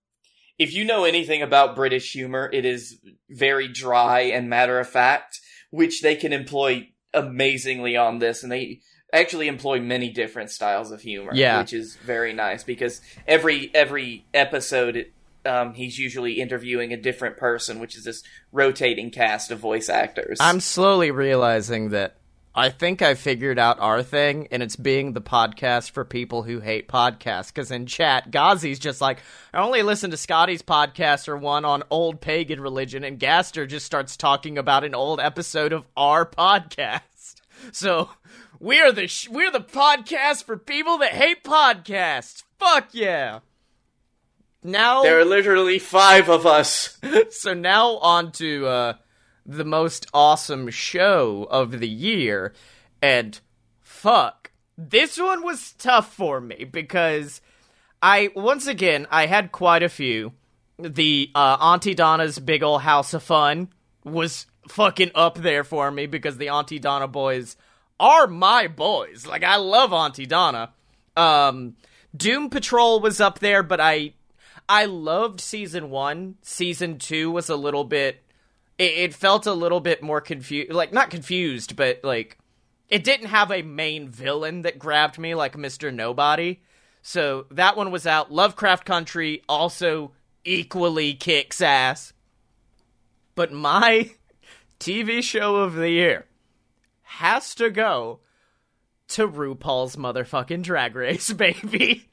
if 0.59 0.75
you 0.75 0.85
know 0.85 1.05
anything 1.05 1.40
about 1.40 1.77
British 1.77 2.11
humor, 2.12 2.51
it 2.53 2.64
is 2.64 2.99
very 3.31 3.68
dry 3.68 4.23
and 4.23 4.51
matter 4.51 4.81
of 4.81 4.88
fact, 4.88 5.38
which 5.71 6.03
they 6.03 6.16
can 6.16 6.33
employ 6.33 6.88
amazingly 7.14 7.96
on 7.96 8.18
this, 8.18 8.42
and 8.42 8.51
they 8.51 8.81
actually 9.12 9.46
employ 9.48 9.79
many 9.81 10.09
different 10.09 10.51
styles 10.51 10.90
of 10.90 11.01
humor, 11.03 11.33
Yeah. 11.35 11.61
which 11.61 11.72
is 11.72 11.96
very 11.96 12.33
nice 12.33 12.64
because 12.64 13.01
every 13.27 13.70
every 13.75 14.25
episode. 14.35 15.07
Um, 15.44 15.75
he's 15.75 15.98
usually 15.98 16.35
interviewing 16.35 16.92
a 16.92 16.96
different 16.96 17.37
person, 17.37 17.81
which 17.81 17.96
is 17.96 18.05
this 18.05 18.22
rotating 18.53 19.11
cast 19.11 19.51
of 19.51 19.59
voice 19.59 19.88
actors. 19.88 20.38
I'm 20.40 20.61
slowly 20.61 21.11
realizing 21.11 21.90
that 21.90 22.14
I 22.55 22.69
think 22.69 23.01
I 23.01 23.15
figured 23.15 23.59
out 23.59 23.81
our 23.81 24.03
thing, 24.03 24.49
and 24.51 24.62
it's 24.62 24.77
being 24.77 25.12
the 25.12 25.23
podcast 25.23 25.93
for 25.93 26.05
people 26.05 26.43
who 26.43 26.61
hate 26.61 26.87
podcasts. 26.87 27.49
Because 27.49 27.71
in 27.71 27.87
chat, 27.87 28.31
Ghazi's 28.31 28.79
just 28.79 29.01
like, 29.01 29.19
I 29.55 29.62
only 29.62 29.83
listen 29.83 30.11
to 30.11 30.19
Scotty's 30.19 30.61
podcast 30.61 31.29
or 31.29 31.37
one 31.38 31.65
on 31.65 31.83
old 31.88 32.21
pagan 32.21 32.61
religion, 32.61 33.05
and 33.05 33.19
Gaster 33.19 33.67
just 33.67 33.87
starts 33.87 34.19
talking 34.19 34.59
about 34.59 34.85
an 34.85 34.95
old 34.95 35.19
episode 35.19 35.73
of 35.73 35.87
our 35.97 36.27
podcast. 36.27 37.01
So 37.71 38.11
we're 38.59 38.91
the 38.91 39.07
sh- 39.07 39.29
we're 39.29 39.53
the 39.53 39.61
podcast 39.61 40.43
for 40.43 40.57
people 40.57 40.99
that 40.99 41.12
hate 41.12 41.45
podcasts. 41.45 42.43
Fuck 42.59 42.88
yeah! 42.91 43.38
Now 44.65 45.03
there 45.03 45.21
are 45.21 45.25
literally 45.25 45.79
five 45.79 46.29
of 46.29 46.45
us. 46.45 46.99
so 47.31 47.55
now 47.55 47.99
on 47.99 48.33
to 48.33 48.67
uh, 48.67 48.93
the 49.44 49.64
most 49.64 50.07
awesome 50.12 50.70
show 50.70 51.46
of 51.50 51.81
the 51.81 51.88
year, 51.88 52.52
and 53.00 53.40
fuck, 53.81 54.52
this 54.76 55.18
one 55.18 55.42
was 55.42 55.72
tough 55.72 56.12
for 56.12 56.40
me 56.40 56.64
because 56.64 57.40
I 58.00 58.31
once 58.35 58.66
again 58.66 59.07
I 59.11 59.26
had 59.26 59.52
quite 59.52 59.83
a 59.83 59.88
few. 59.88 60.33
The 60.78 61.31
uh, 61.35 61.57
Aunty 61.61 61.94
Donna's 61.94 62.38
Big 62.38 62.62
Ol' 62.62 62.78
House 62.78 63.14
of 63.14 63.22
Fun 63.22 63.68
was 64.05 64.46
fucking 64.68 65.11
up 65.14 65.38
there 65.38 65.64
for 65.64 65.90
me 65.90 66.07
because 66.07 66.38
the 66.38 66.48
Aunty 66.48 66.78
Donna 66.78 67.07
boys 67.07 67.57
are 68.00 68.26
my 68.26 68.66
boys. 68.66 69.26
Like 69.26 69.44
I 69.44 69.57
love 69.57 69.92
Aunty 69.92 70.26
Donna. 70.26 70.72
Um, 71.16 71.76
Doom 72.16 72.50
Patrol 72.50 73.00
was 73.00 73.20
up 73.20 73.38
there, 73.38 73.62
but 73.62 73.81
I 73.81 74.14
I 74.68 74.87
loved 74.87 75.40
season 75.40 75.90
one. 75.90 76.37
Season 76.42 76.98
two 76.98 77.31
was 77.31 77.48
a 77.48 77.57
little 77.57 77.85
bit. 77.85 78.22
It, 78.83 78.99
it 78.99 79.14
felt 79.14 79.47
a 79.47 79.53
little 79.53 79.81
bit 79.81 80.03
more 80.03 80.21
confused, 80.21 80.73
like 80.73 80.92
not 80.92 81.11
confused, 81.11 81.77
but 81.77 82.01
like 82.03 82.38
it 82.88 83.05
didn't 83.05 83.29
have 83.29 83.53
a 83.53 83.62
main 83.62 84.09
villain 84.09 84.62
that 84.62 84.79
grabbed 84.79 85.18
me 85.18 85.35
like 85.35 85.57
Mister 85.57 85.92
Nobody. 85.92 86.61
So 87.03 87.47
that 87.53 87.77
one 87.77 87.90
was 87.90 88.07
out. 88.07 88.33
Lovecraft 88.33 88.85
Country 88.85 89.42
also 89.49 90.12
equally 90.45 91.14
kicks 91.14 91.61
ass. 91.61 92.12
But 93.35 93.53
my 93.53 94.11
TV 94.81 95.23
show 95.23 95.57
of 95.57 95.75
the 95.75 95.90
year 95.90 96.27
has 97.03 97.55
to 97.57 97.71
go 97.71 98.21
to 99.09 99.29
RuPaul's 99.29 99.97
motherfucking 99.97 100.62
Drag 100.62 100.95
Race, 100.97 101.33
baby. 101.33 102.09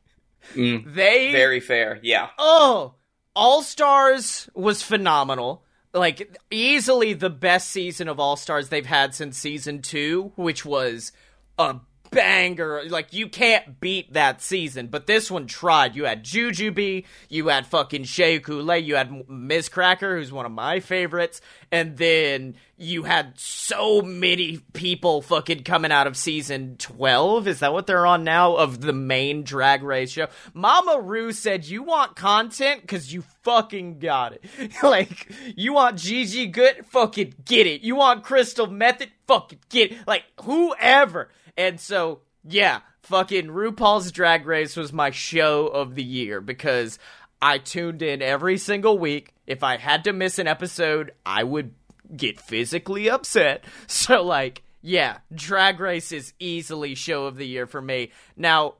Mm. 0.53 0.93
They 0.93 1.31
Very 1.31 1.59
fair, 1.59 1.99
yeah. 2.03 2.29
Oh, 2.37 2.95
All 3.35 3.61
Stars 3.63 4.49
was 4.53 4.83
phenomenal. 4.83 5.63
Like 5.93 6.37
easily 6.51 7.13
the 7.13 7.29
best 7.29 7.69
season 7.69 8.07
of 8.07 8.19
All 8.19 8.35
Stars 8.35 8.69
they've 8.69 8.85
had 8.85 9.15
since 9.15 9.37
season 9.37 9.81
two, 9.81 10.31
which 10.35 10.63
was 10.63 11.11
a 11.57 11.79
banger. 12.11 12.83
Like 12.87 13.13
you 13.13 13.27
can't 13.27 13.79
beat 13.79 14.13
that 14.13 14.41
season, 14.41 14.87
but 14.87 15.07
this 15.07 15.29
one 15.29 15.47
tried. 15.47 15.95
You 15.95 16.05
had 16.05 16.23
Jujubee, 16.23 17.05
you 17.29 17.47
had 17.47 17.67
fucking 17.67 18.03
Shea 18.05 18.39
Coulee, 18.39 18.79
you 18.79 18.95
had 18.95 19.29
Miz 19.29 19.69
Cracker, 19.69 20.17
who's 20.17 20.31
one 20.31 20.45
of 20.45 20.51
my 20.51 20.79
favorites, 20.79 21.41
and 21.71 21.97
then 21.97 22.55
you 22.77 23.03
had 23.03 23.37
so 23.37 24.01
many 24.01 24.59
people 24.73 25.21
fucking 25.21 25.63
coming 25.63 25.91
out 25.91 26.07
of 26.07 26.15
season 26.15 26.77
12. 26.77 27.47
Is 27.47 27.59
that 27.59 27.73
what 27.73 27.87
they're 27.87 28.05
on 28.05 28.23
now 28.23 28.55
of 28.55 28.79
the 28.79 28.93
main 28.93 29.43
drag 29.43 29.83
race 29.83 30.11
show? 30.11 30.27
Mama 30.53 30.99
Ru 31.01 31.33
said 31.33 31.65
you 31.65 31.83
want 31.83 32.15
content 32.15 32.87
cuz 32.87 33.11
you 33.13 33.23
fucking 33.43 33.99
got 33.99 34.33
it. 34.33 34.43
like 34.83 35.29
you 35.57 35.73
want 35.73 35.97
Gigi 35.97 36.47
Goode, 36.47 36.85
fucking 36.89 37.33
get 37.43 37.67
it. 37.67 37.81
You 37.81 37.95
want 37.97 38.23
Crystal 38.23 38.67
Methyd, 38.67 39.09
fucking 39.27 39.59
get 39.69 39.91
it. 39.91 40.07
Like 40.07 40.23
whoever. 40.43 41.29
And 41.57 41.79
so, 41.79 42.21
yeah, 42.43 42.79
fucking 43.03 43.47
RuPaul's 43.47 44.11
Drag 44.11 44.45
Race 44.45 44.75
was 44.75 44.93
my 44.93 45.11
show 45.11 45.67
of 45.67 45.95
the 45.95 46.03
year 46.03 46.41
because 46.41 46.99
I 47.41 47.57
tuned 47.57 48.01
in 48.01 48.21
every 48.21 48.57
single 48.57 48.97
week. 48.97 49.33
If 49.47 49.63
I 49.63 49.77
had 49.77 50.03
to 50.03 50.13
miss 50.13 50.39
an 50.39 50.47
episode, 50.47 51.11
I 51.25 51.43
would 51.43 51.73
get 52.15 52.39
physically 52.39 53.09
upset. 53.09 53.63
So, 53.87 54.23
like, 54.23 54.63
yeah, 54.81 55.17
Drag 55.33 55.79
Race 55.79 56.11
is 56.11 56.33
easily 56.39 56.95
show 56.95 57.25
of 57.25 57.35
the 57.35 57.47
year 57.47 57.67
for 57.67 57.81
me. 57.81 58.11
Now, 58.37 58.75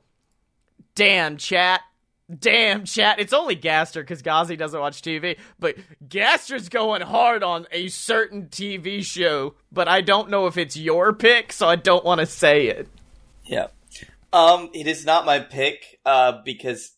damn, 0.95 1.37
chat. 1.37 1.81
Damn, 2.37 2.85
chat. 2.85 3.19
It's 3.19 3.33
only 3.33 3.55
Gaster 3.55 4.01
because 4.01 4.21
Gazi 4.21 4.55
doesn't 4.55 4.79
watch 4.79 5.01
TV, 5.01 5.37
but 5.57 5.75
Gaster's 6.07 6.69
going 6.69 7.01
hard 7.01 7.41
on 7.41 7.65
a 7.71 7.87
certain 7.87 8.47
TV 8.47 9.03
show, 9.03 9.55
but 9.71 9.87
I 9.87 10.01
don't 10.01 10.29
know 10.29 10.45
if 10.45 10.55
it's 10.55 10.77
your 10.77 11.11
pick, 11.13 11.51
so 11.51 11.67
I 11.67 11.75
don't 11.75 12.05
want 12.05 12.19
to 12.19 12.27
say 12.27 12.67
it. 12.67 12.87
Yeah. 13.45 13.67
Um, 14.31 14.69
it 14.75 14.85
is 14.85 15.05
not 15.05 15.25
my 15.25 15.39
pick, 15.39 15.99
uh, 16.05 16.41
because 16.45 16.91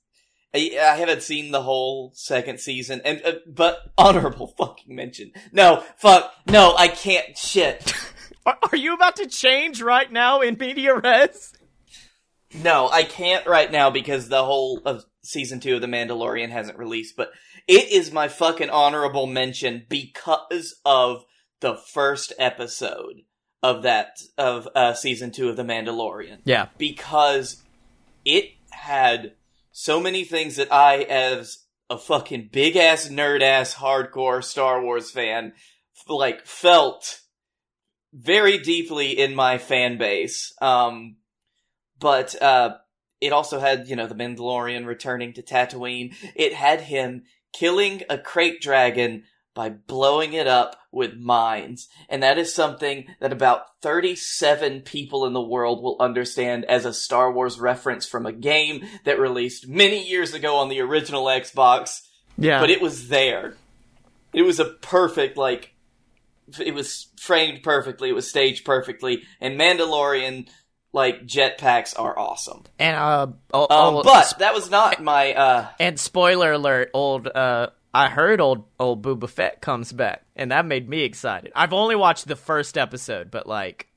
I, 0.53 0.77
I 0.81 0.97
haven't 0.97 1.23
seen 1.23 1.51
the 1.51 1.61
whole 1.61 2.11
second 2.13 2.59
season, 2.59 3.01
and, 3.05 3.21
uh, 3.23 3.33
but 3.47 3.89
honorable 3.97 4.47
fucking 4.47 4.93
mention. 4.93 5.31
No, 5.53 5.81
fuck, 5.95 6.33
no, 6.49 6.75
I 6.75 6.89
can't, 6.89 7.37
shit. 7.37 7.93
Are, 8.43 8.57
are 8.71 8.75
you 8.75 8.95
about 8.95 9.17
to 9.17 9.27
change 9.27 9.83
right 9.83 10.11
now 10.11 10.41
in 10.41 10.57
media 10.57 10.95
res? 10.95 11.53
No, 12.55 12.89
I 12.89 13.03
can't 13.03 13.45
right 13.45 13.71
now 13.71 13.91
because 13.91 14.29
the 14.29 14.43
whole 14.43 14.81
of 14.83 15.05
season 15.23 15.59
two 15.59 15.75
of 15.75 15.81
The 15.81 15.87
Mandalorian 15.87 16.49
hasn't 16.49 16.77
released, 16.77 17.15
but 17.15 17.31
it 17.67 17.91
is 17.91 18.11
my 18.11 18.27
fucking 18.27 18.69
honorable 18.69 19.27
mention 19.27 19.85
because 19.89 20.79
of 20.85 21.25
the 21.59 21.75
first 21.75 22.33
episode 22.39 23.21
of 23.61 23.83
that, 23.83 24.19
of, 24.37 24.67
uh, 24.75 24.93
season 24.93 25.31
two 25.31 25.49
of 25.49 25.57
The 25.57 25.63
Mandalorian. 25.63 26.39
Yeah. 26.43 26.67
because 26.77 27.61
it 28.25 28.51
had 28.71 29.33
so 29.71 29.99
many 29.99 30.23
things 30.23 30.55
that 30.55 30.71
I, 30.71 30.97
as 31.03 31.65
a 31.89 31.97
fucking 31.97 32.49
big 32.51 32.75
ass 32.75 33.07
nerd 33.09 33.41
ass 33.41 33.75
hardcore 33.75 34.43
Star 34.43 34.81
Wars 34.81 35.11
fan, 35.11 35.53
like 36.07 36.45
felt 36.45 37.21
very 38.13 38.57
deeply 38.57 39.17
in 39.17 39.35
my 39.35 39.57
fan 39.57 39.97
base. 39.97 40.53
Um, 40.61 41.17
but 41.99 42.41
uh, 42.41 42.77
it 43.21 43.31
also 43.31 43.59
had, 43.59 43.87
you 43.87 43.95
know, 43.95 44.07
the 44.07 44.15
Mandalorian 44.15 44.85
returning 44.85 45.33
to 45.33 45.41
Tatooine. 45.43 46.13
It 46.35 46.53
had 46.53 46.81
him 46.81 47.23
killing 47.53 48.01
a 48.09 48.17
krayt 48.17 48.59
dragon 48.59 49.23
by 49.53 49.69
blowing 49.69 50.33
it 50.33 50.47
up 50.47 50.77
with 50.91 51.17
mines. 51.17 51.89
And 52.09 52.23
that 52.23 52.37
is 52.37 52.53
something 52.53 53.07
that 53.19 53.33
about 53.33 53.63
37 53.81 54.81
people 54.81 55.25
in 55.25 55.33
the 55.33 55.41
world 55.41 55.83
will 55.83 55.97
understand 55.99 56.65
as 56.65 56.85
a 56.85 56.93
Star 56.93 57.31
Wars 57.31 57.59
reference 57.59 58.07
from 58.07 58.25
a 58.25 58.31
game 58.31 58.85
that 59.03 59.19
released 59.19 59.67
many 59.67 60.07
years 60.07 60.33
ago 60.33 60.55
on 60.55 60.69
the 60.69 60.79
original 60.79 61.25
Xbox, 61.25 62.01
Yeah. 62.37 62.59
but 62.61 62.69
it 62.69 62.81
was 62.81 63.09
there. 63.09 63.55
It 64.33 64.43
was 64.43 64.59
a 64.59 64.65
perfect, 64.65 65.35
like, 65.37 65.73
it 66.59 66.73
was 66.73 67.07
framed 67.19 67.61
perfectly, 67.63 68.09
it 68.09 68.15
was 68.15 68.29
staged 68.29 68.65
perfectly, 68.65 69.23
and 69.41 69.59
Mandalorian, 69.59 70.47
like, 70.93 71.25
jetpacks 71.25 71.97
are 71.97 72.17
awesome. 72.17 72.63
and 72.79 72.95
uh, 72.95 73.27
oh, 73.53 73.61
Um, 73.63 73.95
oh, 73.95 74.03
but 74.03 74.35
that 74.39 74.53
was 74.53 74.69
not 74.69 75.01
my, 75.01 75.33
uh, 75.33 75.67
and 75.79 75.99
spoiler 75.99 76.53
alert, 76.53 76.89
old 76.93 77.27
uh, 77.27 77.67
I 77.93 78.07
heard 78.09 78.39
old 78.39 78.65
old 78.79 79.01
Boba 79.01 79.29
Fett 79.29 79.61
comes 79.61 79.91
back, 79.91 80.23
and 80.35 80.51
that 80.51 80.65
made 80.65 80.87
me 80.87 81.01
excited. 81.01 81.51
I've 81.55 81.73
only 81.73 81.95
watched 81.95 82.27
the 82.27 82.35
first 82.37 82.77
episode, 82.77 83.29
but 83.31 83.47
like, 83.47 83.87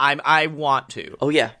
I'm 0.00 0.20
I 0.24 0.48
want 0.48 0.88
to. 0.90 1.16
Oh 1.20 1.28
yeah. 1.28 1.52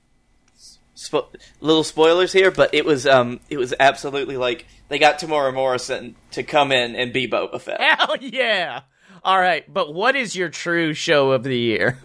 Spo- 0.96 1.28
little 1.60 1.84
spoilers 1.84 2.32
here, 2.32 2.50
but 2.50 2.74
it 2.74 2.84
was 2.84 3.06
um 3.06 3.38
it 3.50 3.58
was 3.58 3.74
absolutely 3.78 4.36
like 4.36 4.66
they 4.88 4.98
got 4.98 5.18
Temuera 5.18 5.52
Morrison 5.54 6.16
to 6.32 6.42
come 6.42 6.72
in 6.72 6.96
and 6.96 7.12
be 7.12 7.28
Boba 7.28 7.60
Fett. 7.60 7.80
Hell 7.98 8.16
yeah! 8.20 8.80
All 9.22 9.38
right, 9.38 9.64
but 9.72 9.92
what 9.94 10.16
is 10.16 10.34
your 10.34 10.48
true 10.48 10.92
show 10.94 11.32
of 11.32 11.44
the 11.44 11.56
year? 11.58 11.98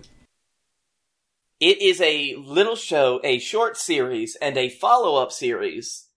It 1.61 1.79
is 1.79 2.01
a 2.01 2.33
little 2.37 2.75
show, 2.75 3.21
a 3.23 3.37
short 3.37 3.77
series, 3.77 4.35
and 4.35 4.57
a 4.57 4.67
follow-up 4.67 5.31
series 5.31 6.07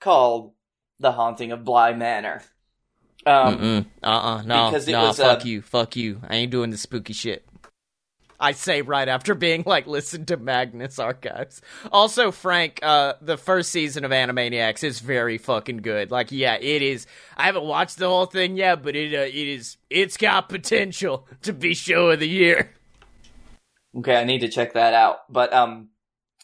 called 0.00 0.52
The 1.00 1.10
Haunting 1.10 1.50
of 1.50 1.64
Bly 1.64 1.92
Manor. 1.92 2.44
Um, 3.26 3.86
Uh 4.02 4.06
uh 4.06 4.42
no 4.42 4.70
Because 4.70 4.86
it 4.86 4.92
no 4.92 5.08
was, 5.08 5.16
fuck 5.16 5.40
uh, 5.40 5.44
you 5.44 5.60
fuck 5.60 5.96
you. 5.96 6.20
I 6.28 6.36
ain't 6.36 6.52
doing 6.52 6.70
the 6.70 6.76
spooky 6.76 7.12
shit. 7.12 7.44
I 8.38 8.52
say 8.52 8.82
right 8.82 9.08
after 9.08 9.34
being 9.34 9.64
like, 9.66 9.88
listen 9.88 10.24
to 10.26 10.36
Magnus 10.36 11.00
Archives. 11.00 11.62
Also, 11.90 12.30
Frank, 12.30 12.78
uh, 12.82 13.14
the 13.20 13.36
first 13.36 13.70
season 13.70 14.04
of 14.04 14.12
Animaniacs 14.12 14.84
is 14.84 15.00
very 15.00 15.38
fucking 15.38 15.78
good. 15.78 16.10
Like, 16.12 16.30
yeah, 16.30 16.54
it 16.54 16.82
is. 16.82 17.06
I 17.36 17.46
haven't 17.46 17.64
watched 17.64 17.98
the 17.98 18.08
whole 18.08 18.26
thing 18.26 18.56
yet, 18.56 18.82
but 18.82 18.94
it 18.94 19.14
uh, 19.14 19.22
it 19.22 19.34
is. 19.34 19.78
It's 19.90 20.16
got 20.16 20.48
potential 20.48 21.26
to 21.42 21.52
be 21.52 21.74
show 21.74 22.10
of 22.10 22.20
the 22.20 22.28
year. 22.28 22.70
Okay, 23.96 24.16
I 24.16 24.24
need 24.24 24.40
to 24.40 24.48
check 24.48 24.72
that 24.72 24.94
out. 24.94 25.18
But 25.28 25.52
um, 25.52 25.90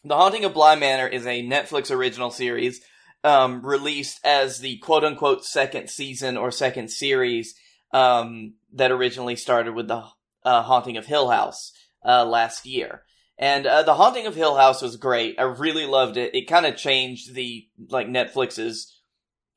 The 0.04 0.16
Haunting 0.16 0.44
of 0.44 0.54
Bly 0.54 0.76
Manor 0.76 1.06
is 1.06 1.26
a 1.26 1.42
Netflix 1.42 1.90
original 1.90 2.30
series 2.30 2.80
um, 3.24 3.64
released 3.64 4.20
as 4.24 4.58
the 4.58 4.78
quote 4.78 5.04
unquote 5.04 5.44
second 5.44 5.90
season 5.90 6.36
or 6.36 6.50
second 6.50 6.90
series 6.90 7.54
um, 7.92 8.54
that 8.74 8.90
originally 8.90 9.36
started 9.36 9.74
with 9.74 9.88
the 9.88 10.04
uh, 10.44 10.62
Haunting 10.62 10.96
of 10.96 11.06
Hill 11.06 11.30
House 11.30 11.72
uh, 12.04 12.24
last 12.24 12.66
year. 12.66 13.02
And 13.38 13.66
uh, 13.66 13.82
The 13.82 13.94
Haunting 13.94 14.26
of 14.26 14.34
Hill 14.34 14.56
House 14.56 14.82
was 14.82 14.96
great. 14.96 15.36
I 15.38 15.44
really 15.44 15.86
loved 15.86 16.16
it. 16.16 16.34
It 16.34 16.48
kind 16.48 16.66
of 16.66 16.76
changed 16.76 17.34
the 17.34 17.68
like 17.88 18.08
Netflix's 18.08 18.94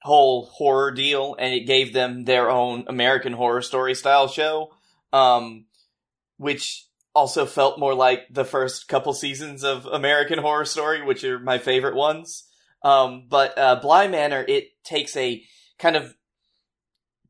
whole 0.03 0.45
horror 0.45 0.91
deal, 0.91 1.35
and 1.37 1.53
it 1.53 1.67
gave 1.67 1.93
them 1.93 2.25
their 2.25 2.49
own 2.49 2.85
American 2.87 3.33
Horror 3.33 3.61
Story 3.61 3.95
style 3.95 4.27
show, 4.27 4.71
um, 5.13 5.65
which 6.37 6.85
also 7.13 7.45
felt 7.45 7.79
more 7.79 7.93
like 7.93 8.27
the 8.29 8.45
first 8.45 8.87
couple 8.87 9.13
seasons 9.13 9.63
of 9.63 9.85
American 9.85 10.39
Horror 10.39 10.65
Story, 10.65 11.01
which 11.01 11.23
are 11.23 11.39
my 11.39 11.57
favorite 11.57 11.95
ones. 11.95 12.43
Um, 12.83 13.27
but 13.29 13.57
uh, 13.57 13.75
Bly 13.75 14.07
Manor, 14.07 14.45
it 14.47 14.69
takes 14.83 15.15
a 15.15 15.43
kind 15.77 15.95
of 15.95 16.15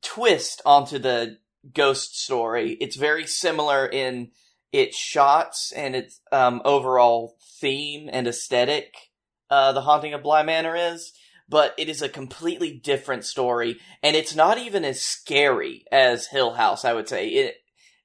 twist 0.01 0.61
onto 0.65 0.99
the 0.99 1.37
ghost 1.73 2.21
story. 2.21 2.71
It's 2.79 2.95
very 2.95 3.27
similar 3.27 3.85
in 3.85 4.31
its 4.71 4.97
shots 4.97 5.71
and 5.71 5.95
its 5.95 6.21
um, 6.31 6.61
overall 6.63 7.37
theme 7.59 8.09
and 8.11 8.27
aesthetic. 8.27 8.93
Uh, 9.49 9.73
the 9.73 9.81
Haunting 9.81 10.13
of 10.13 10.23
Bly 10.23 10.43
Manor 10.43 10.75
is, 10.75 11.11
but 11.49 11.75
it 11.77 11.89
is 11.89 12.01
a 12.01 12.07
completely 12.07 12.71
different 12.71 13.25
story, 13.25 13.79
and 14.01 14.15
it's 14.15 14.33
not 14.33 14.57
even 14.57 14.85
as 14.85 15.01
scary 15.01 15.85
as 15.91 16.27
Hill 16.27 16.53
House. 16.53 16.85
I 16.85 16.93
would 16.93 17.09
say 17.09 17.27
it. 17.27 17.55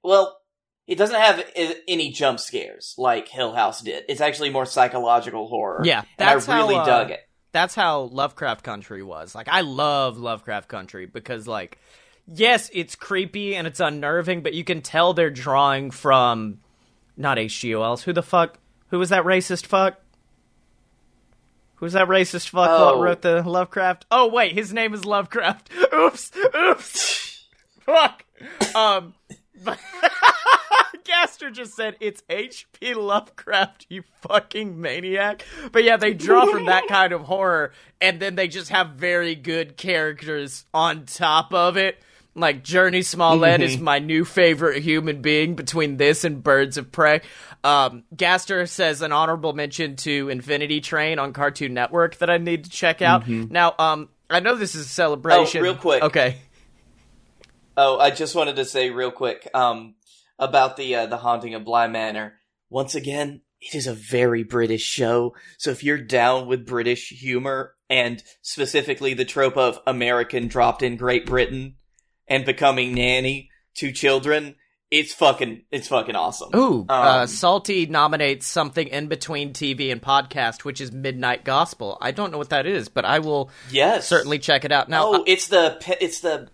Well, 0.03 0.36
it 0.87 0.97
doesn't 0.97 1.21
have 1.21 1.39
i- 1.57 1.77
any 1.89 2.11
jump 2.11 2.39
scares 2.41 2.95
like 2.99 3.29
Hill 3.29 3.53
House 3.55 3.81
did. 3.83 4.05
It's 4.09 4.21
actually 4.21 4.51
more 4.51 4.67
psychological 4.67 5.49
horror. 5.49 5.83
Yeah, 5.85 6.03
and 6.19 6.29
I 6.29 6.35
that's 6.35 6.49
really 6.49 6.75
how, 6.75 6.83
uh, 6.83 6.87
dug 6.87 7.11
it. 7.11 7.21
That's 7.53 7.75
how 7.75 8.03
Lovecraft 8.13 8.63
Country 8.65 9.03
was. 9.03 9.35
Like, 9.35 9.49
I 9.49 9.63
love 9.63 10.19
Lovecraft 10.19 10.69
Country 10.69 11.07
because, 11.07 11.49
like, 11.49 11.79
yes, 12.27 12.69
it's 12.75 12.95
creepy 12.95 13.57
and 13.57 13.67
it's 13.67 13.81
unnerving, 13.81 14.43
but 14.43 14.53
you 14.55 14.63
can 14.63 14.83
tell 14.83 15.15
they're 15.15 15.31
drawing 15.31 15.91
from 15.91 16.59
not 17.17 17.39
H.G. 17.39 17.75
Wells. 17.75 18.03
Who 18.03 18.13
the 18.13 18.23
fuck? 18.23 18.59
Who 18.91 18.99
was 18.99 19.09
that 19.09 19.25
racist 19.25 19.65
fuck? 19.67 19.99
Who's 21.77 21.93
that 21.93 22.09
racist 22.09 22.49
fuck 22.49 22.71
Oh. 22.71 23.01
wrote 23.03 23.23
the 23.23 23.43
Lovecraft? 23.43 24.07
Oh 24.11 24.29
wait, 24.29 24.53
his 24.53 24.73
name 24.73 24.95
is 24.95 25.05
Lovecraft. 25.05 25.71
Oops, 25.95 26.31
oops. 26.55 27.47
fuck. 27.81 28.25
Um, 28.75 29.15
but 29.65 29.79
Gaster 31.07 31.51
just 31.51 31.75
said 31.75 31.97
it's 32.01 32.23
H.P. 32.29 32.95
Lovecraft, 32.95 33.87
you 33.89 34.03
fucking 34.23 34.81
maniac. 34.81 35.45
But 35.73 35.85
yeah, 35.85 35.97
they 35.97 36.13
draw 36.15 36.47
from 36.47 36.67
that 36.67 36.85
kind 36.89 37.13
of 37.13 37.23
horror, 37.23 37.73
and 38.01 38.21
then 38.21 38.35
they 38.35 38.49
just 38.49 38.71
have 38.71 38.91
very 38.91 39.35
good 39.35 39.77
characters 39.77 40.65
on 40.75 41.07
top 41.07 41.55
of 41.55 41.77
it. 41.77 41.99
Like 42.35 42.63
Jurnee 42.63 43.03
Smollett 43.05 43.63
is 43.63 43.79
Mhm. 43.79 43.81
my 43.81 43.99
new 43.99 44.25
favorite 44.27 44.83
human 44.83 45.23
being 45.23 45.55
between 45.55 45.97
this 45.97 46.23
and 46.23 46.43
Birds 46.45 46.77
of 46.77 46.93
Prey. 46.93 47.23
Um, 47.65 48.05
Gaster 48.15 48.67
says 48.67 49.01
an 49.01 49.11
honorable 49.11 49.55
mention 49.55 49.97
to 49.97 50.29
Infinity 50.29 50.83
Train 50.83 51.19
on 51.19 51.33
Cartoon 51.33 51.73
Network 51.73 52.17
that 52.19 52.29
I 52.29 52.37
need 52.37 52.65
to 52.65 52.71
check 52.71 53.01
out. 53.01 53.27
Now, 53.27 53.75
um, 53.79 54.11
I 54.29 54.41
know 54.41 54.55
this 54.55 54.75
is 54.75 54.85
a 54.85 54.89
celebration. 54.89 55.61
Oh, 55.61 55.65
real 55.65 55.77
quick. 55.77 56.03
Okay. 56.03 56.37
Oh, 57.77 57.99
I 57.99 58.11
just 58.11 58.35
wanted 58.35 58.57
to 58.57 58.65
say 58.65 58.91
real 58.91 59.11
quick 59.11 59.49
um, 59.55 59.95
about 60.39 60.77
the 60.77 60.95
uh, 60.95 61.07
the 61.07 61.19
haunting 61.19 61.55
of 61.55 61.65
Bly 61.65 61.87
Manor. 61.89 62.35
Once 62.69 62.95
again, 62.95 63.43
it 63.61 63.75
is 63.75 63.87
a 63.87 63.95
very 63.95 64.43
British 64.43 64.83
show. 64.83 65.35
So 65.59 65.71
if 65.71 65.83
you're 65.83 65.99
down 65.99 66.47
with 66.47 66.67
British 66.67 67.09
humor 67.09 67.75
and 67.89 68.23
specifically 68.43 69.15
the 69.15 69.25
trope 69.25 69.57
of 69.57 69.79
American 69.87 70.49
dropped 70.49 70.83
in 70.83 70.97
Great 70.97 71.27
Britain 71.27 71.77
and 72.27 72.45
becoming 72.45 72.95
nanny 72.95 73.51
to 73.77 73.93
children, 73.93 74.57
it's 74.91 75.13
fucking 75.15 75.63
it's 75.71 75.89
fucking 75.89 76.17
awesome. 76.17 76.51
Ooh, 76.55 76.87
uh, 76.89 77.21
Um, 77.23 77.27
Salty 77.27 77.87
nominates 77.87 78.47
something 78.47 78.87
in 78.89 79.09
between 79.09 79.53
TV 79.53 79.91
and 79.91 80.01
podcast, 80.01 80.65
which 80.65 80.81
is 80.81 80.93
Midnight 80.93 81.45
Gospel. 81.45 81.99
I 82.01 82.13
don't 82.13 82.31
know 82.31 82.39
what 82.39 82.51
that 82.51 82.67
is, 82.67 82.89
but 82.89 83.05
I 83.05 83.19
will 83.19 83.51
yes, 83.71 84.07
certainly 84.07 84.39
check 84.39 84.65
it 84.65 84.73
out. 84.73 84.89
Now, 84.89 85.15
oh, 85.15 85.25
it's 85.27 85.49
the 85.49 85.79
it's 86.01 86.21
the 86.21 86.49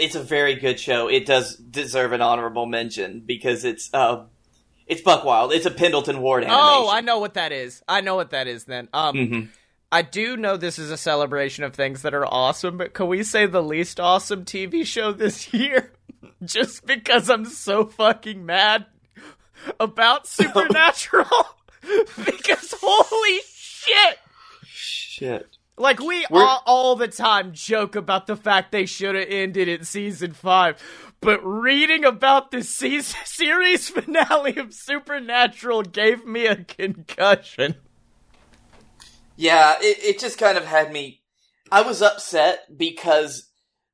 it's 0.00 0.14
a 0.14 0.22
very 0.22 0.54
good 0.54 0.80
show. 0.80 1.08
It 1.08 1.26
does 1.26 1.56
deserve 1.56 2.12
an 2.12 2.20
honorable 2.22 2.66
mention 2.66 3.20
because 3.24 3.64
it's 3.64 3.90
uh 3.92 4.24
it's 4.86 5.02
Buck 5.02 5.24
Wild. 5.24 5.52
It's 5.52 5.66
a 5.66 5.70
Pendleton 5.70 6.20
Ward 6.20 6.42
animation. 6.44 6.64
oh, 6.64 6.88
I 6.90 7.00
know 7.00 7.18
what 7.20 7.34
that 7.34 7.52
is. 7.52 7.82
I 7.88 8.00
know 8.00 8.16
what 8.16 8.30
that 8.30 8.48
is. 8.48 8.64
Then, 8.64 8.88
um, 8.92 9.14
Mhm. 9.14 9.48
I 9.92 10.02
do 10.02 10.36
know 10.36 10.56
this 10.56 10.78
is 10.78 10.90
a 10.90 10.96
celebration 10.96 11.64
of 11.64 11.74
things 11.74 12.02
that 12.02 12.14
are 12.14 12.26
awesome, 12.26 12.76
but 12.76 12.92
can 12.94 13.06
we 13.08 13.22
say 13.22 13.46
the 13.46 13.62
least 13.62 13.98
awesome 14.00 14.44
TV 14.44 14.84
show 14.84 15.12
this 15.12 15.52
year? 15.54 15.92
Just 16.44 16.86
because 16.86 17.28
I'm 17.30 17.44
so 17.44 17.86
fucking 17.86 18.44
mad 18.46 18.86
about 19.78 20.26
Supernatural. 20.28 21.26
because 22.24 22.74
holy 22.80 23.40
shit! 23.52 24.18
Shit. 24.64 25.56
Like 25.80 25.98
we 25.98 26.26
all, 26.30 26.62
all 26.66 26.94
the 26.94 27.08
time 27.08 27.54
joke 27.54 27.96
about 27.96 28.26
the 28.26 28.36
fact 28.36 28.70
they 28.70 28.84
should 28.84 29.14
have 29.14 29.28
ended 29.30 29.66
in 29.66 29.82
season 29.84 30.34
five, 30.34 30.76
but 31.22 31.40
reading 31.42 32.04
about 32.04 32.50
the 32.50 32.62
season 32.62 33.18
series 33.24 33.88
finale 33.88 34.58
of 34.58 34.74
Supernatural 34.74 35.84
gave 35.84 36.26
me 36.26 36.44
a 36.44 36.56
concussion. 36.56 37.76
Yeah, 39.36 39.76
it, 39.80 39.98
it 40.04 40.18
just 40.18 40.38
kind 40.38 40.58
of 40.58 40.66
had 40.66 40.92
me. 40.92 41.22
I 41.72 41.80
was 41.80 42.02
upset 42.02 42.76
because 42.76 43.48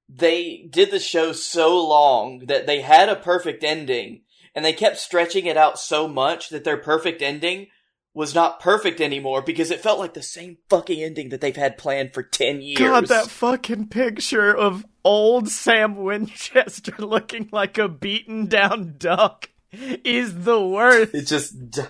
they 0.09 0.66
did 0.68 0.90
the 0.90 0.99
show 0.99 1.31
so 1.31 1.87
long 1.87 2.46
that 2.46 2.66
they 2.66 2.81
had 2.81 3.09
a 3.09 3.14
perfect 3.14 3.62
ending, 3.62 4.22
and 4.57 4.64
they 4.64 4.72
kept 4.72 4.99
stretching 4.99 5.46
it 5.46 5.57
out 5.57 5.79
so 5.79 6.09
much 6.09 6.49
that 6.49 6.64
their 6.64 6.79
perfect 6.79 7.22
ending 7.22 7.68
was 8.16 8.35
not 8.35 8.61
perfect 8.61 8.98
anymore 8.98 9.42
because 9.42 9.70
it 9.70 9.79
felt 9.83 9.98
like 9.98 10.14
the 10.14 10.22
same 10.22 10.57
fucking 10.70 11.02
ending 11.02 11.29
that 11.29 11.42
they've 11.42 11.55
had 11.55 11.76
planned 11.76 12.14
for 12.14 12.22
10 12.22 12.62
years. 12.62 12.79
God, 12.79 13.09
that 13.09 13.26
fucking 13.29 13.88
picture 13.88 14.57
of 14.57 14.87
old 15.05 15.50
Sam 15.50 15.96
Winchester 15.96 16.94
looking 16.98 17.50
like 17.52 17.76
a 17.76 17.88
beaten 17.88 18.46
down 18.46 18.94
duck 18.96 19.50
is 19.70 20.44
the 20.44 20.59
worst. 20.59 21.14
It 21.14 21.26
just. 21.26 21.70
d- 21.70 21.83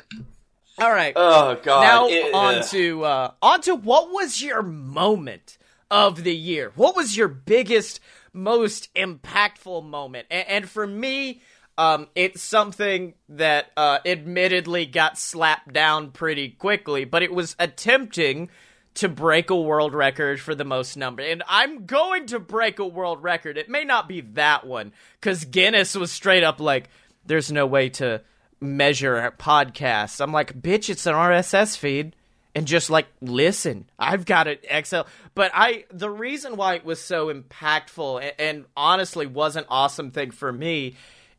All 0.80 0.90
right. 0.90 1.12
Oh, 1.14 1.60
God. 1.62 1.82
now 1.82 2.08
It- 2.08 2.34
on 2.34 2.54
uh, 2.56 2.62
to 2.64 3.04
uh 3.04 3.30
on 3.40 3.60
to 3.62 3.76
what 3.76 4.10
was 4.10 4.42
your 4.42 4.62
moment 4.62 5.58
of 5.92 6.24
the 6.24 6.34
year 6.34 6.72
what 6.74 6.96
was 6.96 7.16
your 7.16 7.28
biggest 7.28 8.00
most 8.32 8.92
impactful 8.94 9.84
moment 9.84 10.26
and, 10.32 10.48
and 10.48 10.68
for 10.68 10.84
me 10.84 11.40
um 11.78 12.06
it's 12.14 12.42
something 12.42 13.14
that 13.28 13.70
uh 13.76 13.98
admittedly 14.04 14.86
got 14.86 15.18
slapped 15.18 15.72
down 15.72 16.10
pretty 16.10 16.50
quickly 16.50 17.04
but 17.04 17.22
it 17.22 17.32
was 17.32 17.56
attempting 17.58 18.48
to 18.94 19.08
break 19.08 19.50
a 19.50 19.56
world 19.56 19.92
record 19.94 20.40
for 20.40 20.54
the 20.54 20.64
most 20.64 20.96
number 20.96 21.22
and 21.22 21.42
i'm 21.48 21.84
going 21.86 22.26
to 22.26 22.38
break 22.38 22.78
a 22.78 22.86
world 22.86 23.22
record 23.22 23.58
it 23.58 23.68
may 23.68 23.84
not 23.84 24.08
be 24.08 24.20
that 24.20 24.66
one 24.66 24.92
because 25.20 25.44
guinness 25.44 25.94
was 25.94 26.10
straight 26.10 26.42
up 26.42 26.60
like 26.60 26.88
there's 27.26 27.52
no 27.52 27.66
way 27.66 27.88
to 27.88 28.22
measure 28.60 29.32
podcasts. 29.38 30.20
I'm 30.20 30.32
like, 30.32 30.60
bitch, 30.60 30.88
it's 30.88 31.06
an 31.06 31.14
RSS 31.14 31.76
feed. 31.76 32.14
And 32.54 32.66
just 32.66 32.88
like 32.88 33.06
listen, 33.20 33.84
I've 33.98 34.24
got 34.24 34.46
it 34.46 34.64
Excel. 34.70 35.06
But 35.34 35.50
I, 35.52 35.84
the 35.90 36.08
reason 36.08 36.56
why 36.56 36.76
it 36.76 36.86
was 36.86 36.98
so 36.98 37.30
impactful 37.30 38.22
and, 38.22 38.32
and 38.38 38.64
honestly 38.74 39.26
was 39.26 39.56
an 39.56 39.66
awesome 39.68 40.10
thing 40.10 40.30
for 40.30 40.50
me 40.50 40.96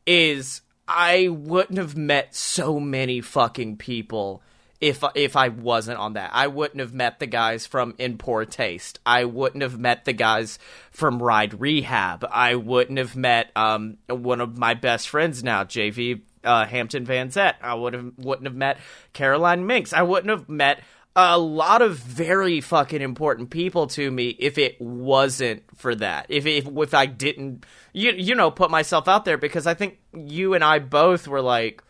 is 0.08 0.62
I 0.88 1.28
wouldn't 1.28 1.78
have 1.78 1.98
met 1.98 2.34
so 2.34 2.80
many 2.80 3.22
fucking 3.22 3.78
people 3.78 4.42
if 4.80 5.04
if 5.16 5.36
I 5.36 5.50
wasn't 5.50 6.00
on 6.00 6.14
that. 6.14 6.32
I 6.34 6.48
wouldn't 6.48 6.80
have 6.80 6.94
met 6.94 7.20
the 7.20 7.28
guys 7.28 7.68
from 7.68 7.94
In 7.98 8.18
Poor 8.18 8.46
Taste. 8.46 9.00
I 9.06 9.26
wouldn't 9.26 9.64
have 9.64 9.78
met 9.78 10.06
the 10.06 10.14
guys 10.14 10.60
from 10.92 11.22
Ride 11.22 11.60
Rehab. 11.60 12.26
I 12.32 12.56
wouldn't 12.56 12.98
have 12.98 13.16
met 13.16 13.52
um 13.56 13.98
one 14.08 14.42
of 14.42 14.58
my 14.58 14.74
best 14.74 15.10
friends 15.10 15.44
now, 15.44 15.64
JV 15.64 16.22
uh, 16.44 16.66
Hampton 16.66 17.06
Van 17.06 17.30
Zett. 17.30 17.58
I 17.62 17.74
would 17.74 17.94
have 17.94 18.12
wouldn't 18.18 18.48
have 18.48 18.56
met 18.56 18.78
Caroline 19.14 19.68
Minks. 19.68 19.94
I 19.94 20.04
wouldn't 20.04 20.30
have 20.30 20.48
met 20.48 20.82
a 21.20 21.38
lot 21.38 21.82
of 21.82 21.98
very 21.98 22.62
fucking 22.62 23.02
important 23.02 23.50
people 23.50 23.88
to 23.88 24.12
me 24.12 24.30
if 24.40 24.58
it 24.58 24.80
wasn't 24.80 25.64
for 25.76 25.96
that. 25.96 26.28
If 26.30 26.46
if 26.46 26.68
if 26.68 26.94
I 26.94 27.08
didn't 27.08 27.66
you 27.92 28.12
you 28.12 28.36
know 28.36 28.52
put 28.52 28.70
myself 28.70 29.08
out 29.08 29.26
there 29.26 29.38
because 29.38 29.66
I 29.66 29.74
think 29.74 29.98
you 30.14 30.54
and 30.54 30.64
I 30.64 30.80
both 30.80 31.28
were 31.28 31.42
like 31.42 31.84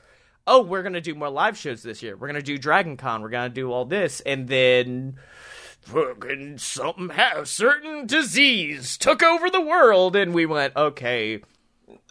oh, 0.47 0.61
we're 0.61 0.81
gonna 0.81 1.01
do 1.01 1.13
more 1.13 1.29
live 1.29 1.57
shows 1.57 1.83
this 1.83 2.01
year. 2.01 2.15
We're 2.15 2.27
gonna 2.27 2.41
do 2.41 2.57
Dragon 2.57 2.97
Con. 2.97 3.21
We're 3.21 3.29
gonna 3.29 3.49
do 3.49 3.71
all 3.71 3.85
this, 3.85 4.21
and 4.21 4.47
then 4.47 5.17
fucking 5.81 6.57
something 6.57 7.09
ha- 7.09 7.43
certain 7.43 8.07
disease 8.07 8.97
took 8.97 9.21
over 9.21 9.49
the 9.49 9.61
world, 9.61 10.15
and 10.15 10.33
we 10.33 10.45
went, 10.45 10.75
okay, 10.75 11.41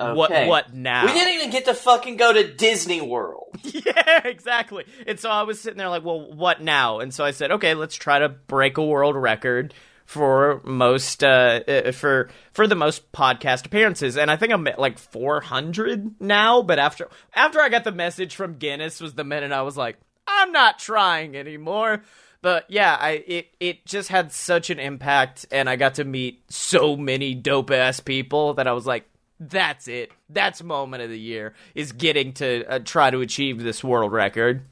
okay. 0.01 0.49
what 0.49 0.75
now? 0.75 1.07
We 1.07 1.13
didn't 1.13 1.35
even 1.35 1.51
get 1.51 1.67
to 1.67 1.75
fucking 1.75 2.17
go 2.17 2.33
to 2.33 2.53
Disney 2.55 3.01
World. 3.01 3.57
yeah, 3.63 4.27
exactly. 4.27 4.85
And 5.07 5.19
so 5.19 5.31
I 5.31 5.43
was 5.43 5.61
sitting 5.61 5.79
there 5.79 5.89
like, 5.89 6.05
well, 6.05 6.33
what 6.33 6.61
now? 6.61 7.01
And 7.01 7.13
so 7.13 7.25
I 7.25 7.31
said, 7.31 7.53
okay, 7.53 7.75
let's 7.75 7.95
try 7.95 8.19
to 8.19 8.29
break 8.29 8.79
a 8.79 8.85
world 8.85 9.17
record 9.17 9.75
for 10.07 10.61
most 10.65 11.25
uh, 11.25 11.61
uh 11.67 11.91
for 11.91 12.31
for 12.53 12.69
the 12.69 12.77
most 12.77 13.11
podcast 13.11 13.67
appearances 13.67 14.17
and 14.17 14.31
i 14.31 14.37
think 14.37 14.53
i'm 14.53 14.65
at 14.69 14.79
like 14.79 14.99
400 14.99 16.21
now 16.21 16.63
but 16.63 16.79
after 16.79 17.09
after 17.35 17.61
i 17.61 17.69
got 17.69 17.83
the 17.83 17.91
message 17.91 18.37
from 18.37 18.57
guinness 18.57 19.01
was 19.01 19.15
the 19.15 19.25
minute 19.25 19.51
i 19.51 19.63
was 19.63 19.77
like 19.77 19.99
i'm 20.29 20.53
not 20.53 20.79
trying 20.79 21.37
anymore 21.37 22.05
but 22.41 22.65
yeah 22.69 22.97
i 23.01 23.25
it 23.27 23.49
it 23.59 23.85
just 23.85 24.09
had 24.09 24.31
such 24.31 24.71
an 24.71 24.79
impact 24.79 25.45
and 25.51 25.69
i 25.69 25.75
got 25.75 25.95
to 25.95 26.05
meet 26.05 26.41
so 26.49 26.97
many 26.97 27.35
dope 27.35 27.73
ass 27.73 27.99
people 27.99 28.55
that 28.55 28.69
i 28.69 28.73
was 28.73 28.87
like 28.87 29.09
that's 29.39 29.87
it 29.87 30.11
that's 30.31 30.63
moment 30.63 31.03
of 31.03 31.11
the 31.11 31.19
year 31.19 31.55
is 31.75 31.93
getting 31.93 32.33
to 32.33 32.65
uh, 32.67 32.79
try 32.79 33.11
to 33.11 33.21
achieve 33.21 33.63
this 33.63 33.85
world 33.85 34.13
record 34.13 34.63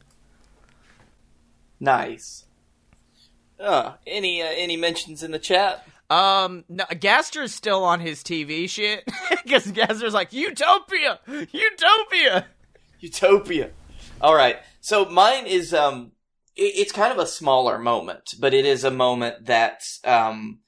Nice. 1.81 2.45
Uh, 3.61 3.95
any 4.07 4.43
uh, 4.43 4.49
any 4.57 4.77
mentions 4.77 5.23
in 5.23 5.31
the 5.31 5.39
chat? 5.39 5.87
Um, 6.11 6.65
no, 6.69 6.85
Gaster's 6.99 7.55
still 7.55 7.85
on 7.85 8.01
his 8.01 8.23
TV 8.23 8.69
shit 8.69 9.05
because 9.45 9.71
Gaster's 9.71 10.15
like 10.15 10.33
Utopia, 10.33 11.21
Utopia. 11.27 12.47
Utopia. 13.01 13.71
All 14.21 14.35
right. 14.35 14.59
So 14.81 15.05
mine 15.07 15.47
is 15.47 15.75
um 15.75 16.13
it, 16.57 16.73
it's 16.77 16.93
kind 16.93 17.13
of 17.13 17.19
a 17.19 17.27
smaller 17.27 17.79
moment, 17.79 18.35
but 18.39 18.55
it 18.55 18.65
is 18.65 18.85
a 18.85 18.91
moment 18.91 19.47
that 19.47 19.83
um 20.05 20.61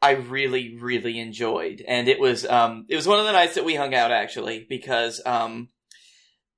I 0.00 0.12
really 0.12 0.76
really 0.78 1.18
enjoyed. 1.18 1.82
And 1.86 2.08
it 2.08 2.20
was 2.20 2.46
um 2.46 2.86
it 2.88 2.96
was 2.96 3.06
one 3.06 3.18
of 3.18 3.26
the 3.26 3.32
nights 3.32 3.54
that 3.56 3.64
we 3.64 3.74
hung 3.74 3.94
out 3.94 4.12
actually 4.12 4.66
because 4.68 5.20
um 5.26 5.68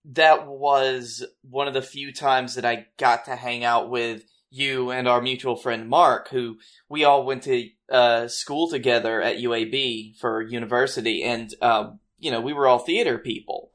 that 0.07 0.47
was 0.47 1.25
one 1.43 1.69
of 1.69 1.75
the 1.75 1.83
few 1.83 2.13
times 2.13 2.55
that 2.55 2.65
I 2.65 2.87
got 2.99 3.27
to 3.27 3.37
hang 3.37 3.65
out 3.65 3.91
with 3.91 4.23
you 4.51 4.91
and 4.91 5.07
our 5.07 5.21
mutual 5.23 5.57
friend 5.57 5.89
Mark 5.89 6.29
who 6.29 6.59
we 6.89 7.05
all 7.05 7.25
went 7.25 7.45
to 7.45 7.69
uh 7.91 8.29
school 8.29 8.69
together 8.69 9.23
at 9.23 9.39
UAB 9.39 10.17
for 10.19 10.43
university. 10.43 11.23
And 11.23 11.55
um 11.63 12.01
you 12.19 12.31
know 12.31 12.41
we 12.41 12.53
were 12.53 12.67
all 12.67 12.79
theater 12.79 13.17
people. 13.19 13.73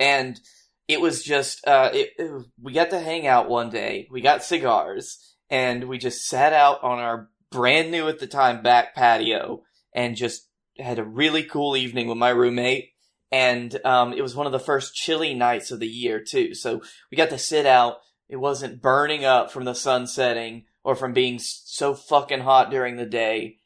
And 0.00 0.40
it 0.88 1.00
was 1.00 1.22
just 1.22 1.66
uh 1.66 1.90
it, 1.92 2.10
it- 2.18 2.44
we 2.60 2.72
got 2.72 2.90
to 2.90 3.00
hang 3.00 3.26
out 3.26 3.48
one 3.50 3.68
day. 3.68 4.08
We 4.10 4.20
got 4.22 4.42
cigars 4.42 5.18
and 5.50 5.84
we 5.84 5.98
just 5.98 6.26
sat 6.26 6.54
out 6.54 6.82
on 6.82 6.98
our 6.98 7.28
brand 7.52 7.90
new 7.90 8.08
at 8.08 8.18
the 8.18 8.26
time 8.26 8.62
back 8.62 8.94
patio 8.94 9.62
and 9.94 10.16
just 10.16 10.48
had 10.78 10.98
a 10.98 11.04
really 11.04 11.44
cool 11.44 11.76
evening 11.76 12.08
with 12.08 12.18
my 12.18 12.30
roommate. 12.30 12.90
And 13.30 13.78
um 13.84 14.12
it 14.12 14.22
was 14.22 14.34
one 14.34 14.46
of 14.46 14.52
the 14.52 14.58
first 14.58 14.94
chilly 14.94 15.34
nights 15.34 15.70
of 15.70 15.78
the 15.78 15.86
year 15.86 16.20
too. 16.20 16.54
So 16.54 16.82
we 17.10 17.16
got 17.16 17.30
to 17.30 17.38
sit 17.38 17.66
out. 17.66 17.98
It 18.28 18.36
wasn't 18.36 18.82
burning 18.82 19.24
up 19.24 19.50
from 19.50 19.64
the 19.64 19.74
sun 19.74 20.06
setting 20.06 20.64
or 20.82 20.96
from 20.96 21.12
being 21.12 21.38
so 21.38 21.94
fucking 21.94 22.40
hot 22.40 22.70
during 22.70 22.96
the 22.96 23.06
day. 23.06 23.58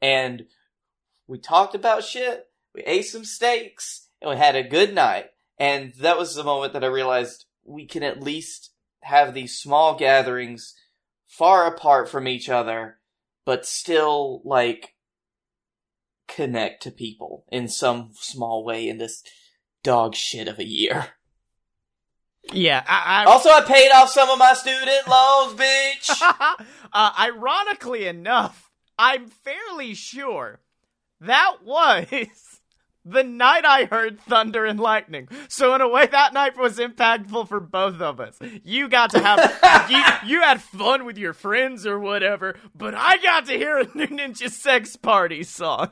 And 0.00 0.46
we 1.26 1.38
talked 1.38 1.74
about 1.74 2.04
shit, 2.04 2.46
we 2.74 2.82
ate 2.82 3.06
some 3.06 3.24
steaks, 3.24 4.08
and 4.20 4.30
we 4.30 4.36
had 4.36 4.56
a 4.56 4.62
good 4.62 4.94
night. 4.94 5.26
And 5.58 5.92
that 6.00 6.18
was 6.18 6.34
the 6.34 6.44
moment 6.44 6.72
that 6.72 6.84
I 6.84 6.88
realized 6.88 7.44
we 7.64 7.86
can 7.86 8.02
at 8.02 8.22
least 8.22 8.70
have 9.02 9.34
these 9.34 9.58
small 9.58 9.96
gatherings 9.96 10.74
far 11.26 11.66
apart 11.66 12.08
from 12.08 12.26
each 12.26 12.48
other, 12.48 12.98
but 13.44 13.66
still, 13.66 14.42
like, 14.44 14.94
connect 16.28 16.82
to 16.82 16.90
people 16.90 17.44
in 17.50 17.68
some 17.68 18.10
small 18.14 18.64
way 18.64 18.88
in 18.88 18.98
this 18.98 19.22
dog 19.82 20.14
shit 20.14 20.48
of 20.48 20.58
a 20.58 20.66
year. 20.66 21.08
Yeah, 22.52 22.82
I, 22.86 23.24
Also, 23.24 23.50
I 23.50 23.60
paid 23.60 23.90
off 23.92 24.10
some 24.10 24.28
of 24.28 24.38
my 24.38 24.54
student 24.54 25.06
loans, 25.08 25.54
bitch! 25.54 26.66
Uh, 26.94 27.10
ironically 27.18 28.06
enough, 28.06 28.70
I'm 28.98 29.28
fairly 29.28 29.94
sure 29.94 30.60
that 31.20 31.64
was 31.64 32.51
the 33.04 33.24
night 33.24 33.64
I 33.64 33.84
heard 33.84 34.20
thunder 34.20 34.64
and 34.64 34.78
lightning. 34.78 35.28
So 35.48 35.74
in 35.74 35.80
a 35.80 35.88
way, 35.88 36.06
that 36.06 36.32
night 36.32 36.56
was 36.56 36.78
impactful 36.78 37.48
for 37.48 37.60
both 37.60 38.00
of 38.00 38.20
us. 38.20 38.38
You 38.64 38.88
got 38.88 39.10
to 39.10 39.20
have 39.20 39.88
you, 39.90 40.02
you 40.28 40.42
had 40.42 40.62
fun 40.62 41.04
with 41.04 41.18
your 41.18 41.32
friends 41.32 41.86
or 41.86 41.98
whatever, 41.98 42.56
but 42.74 42.94
I 42.94 43.16
got 43.18 43.46
to 43.46 43.54
hear 43.54 43.78
a 43.78 43.88
new 43.94 44.06
Ninja 44.06 44.50
Sex 44.50 44.96
Party 44.96 45.42
song. 45.42 45.90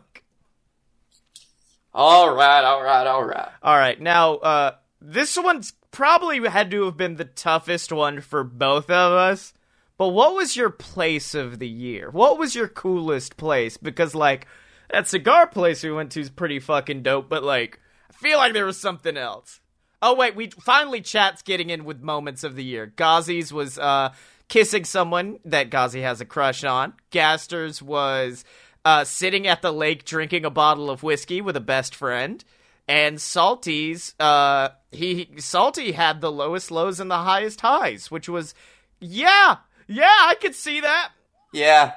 alright, 1.94 2.64
alright, 2.64 3.06
alright. 3.06 3.48
All 3.62 3.76
right, 3.76 4.00
now 4.00 4.34
uh, 4.36 4.74
this 5.00 5.36
one's 5.36 5.72
probably 5.90 6.48
had 6.48 6.70
to 6.70 6.84
have 6.84 6.96
been 6.96 7.16
the 7.16 7.24
toughest 7.24 7.92
one 7.92 8.20
for 8.20 8.44
both 8.44 8.90
of 8.90 9.12
us. 9.12 9.52
But 9.96 10.08
what 10.08 10.34
was 10.34 10.56
your 10.56 10.70
place 10.70 11.34
of 11.34 11.58
the 11.58 11.68
year? 11.68 12.08
What 12.10 12.38
was 12.38 12.54
your 12.54 12.68
coolest 12.68 13.36
place? 13.36 13.76
Because 13.76 14.14
like 14.14 14.46
that 14.92 15.08
cigar 15.08 15.46
place 15.46 15.82
we 15.82 15.92
went 15.92 16.12
to 16.12 16.20
is 16.20 16.30
pretty 16.30 16.58
fucking 16.58 17.02
dope, 17.02 17.28
but 17.28 17.42
like 17.42 17.78
I 18.10 18.12
feel 18.14 18.38
like 18.38 18.52
there 18.52 18.66
was 18.66 18.78
something 18.78 19.16
else. 19.16 19.60
Oh 20.02 20.14
wait, 20.14 20.34
we 20.34 20.48
finally 20.48 21.00
chat's 21.00 21.42
getting 21.42 21.70
in 21.70 21.84
with 21.84 22.00
moments 22.00 22.44
of 22.44 22.56
the 22.56 22.64
year. 22.64 22.92
Ghazi's 22.96 23.52
was 23.52 23.78
uh 23.78 24.12
kissing 24.48 24.84
someone 24.84 25.38
that 25.44 25.70
Ghazi 25.70 26.02
has 26.02 26.20
a 26.20 26.24
crush 26.24 26.64
on. 26.64 26.94
Gaster's 27.10 27.82
was 27.82 28.44
uh 28.84 29.04
sitting 29.04 29.46
at 29.46 29.62
the 29.62 29.72
lake 29.72 30.04
drinking 30.04 30.44
a 30.44 30.50
bottle 30.50 30.90
of 30.90 31.02
whiskey 31.02 31.40
with 31.40 31.56
a 31.56 31.60
best 31.60 31.94
friend. 31.94 32.44
And 32.88 33.20
Salty's 33.20 34.14
uh 34.18 34.70
he 34.90 35.28
Salty 35.36 35.92
had 35.92 36.20
the 36.20 36.32
lowest 36.32 36.70
lows 36.70 36.98
and 36.98 37.10
the 37.10 37.18
highest 37.18 37.60
highs, 37.60 38.10
which 38.10 38.28
was 38.28 38.54
yeah, 39.00 39.56
yeah, 39.86 40.04
I 40.04 40.34
could 40.40 40.54
see 40.54 40.80
that. 40.80 41.12
Yeah, 41.52 41.94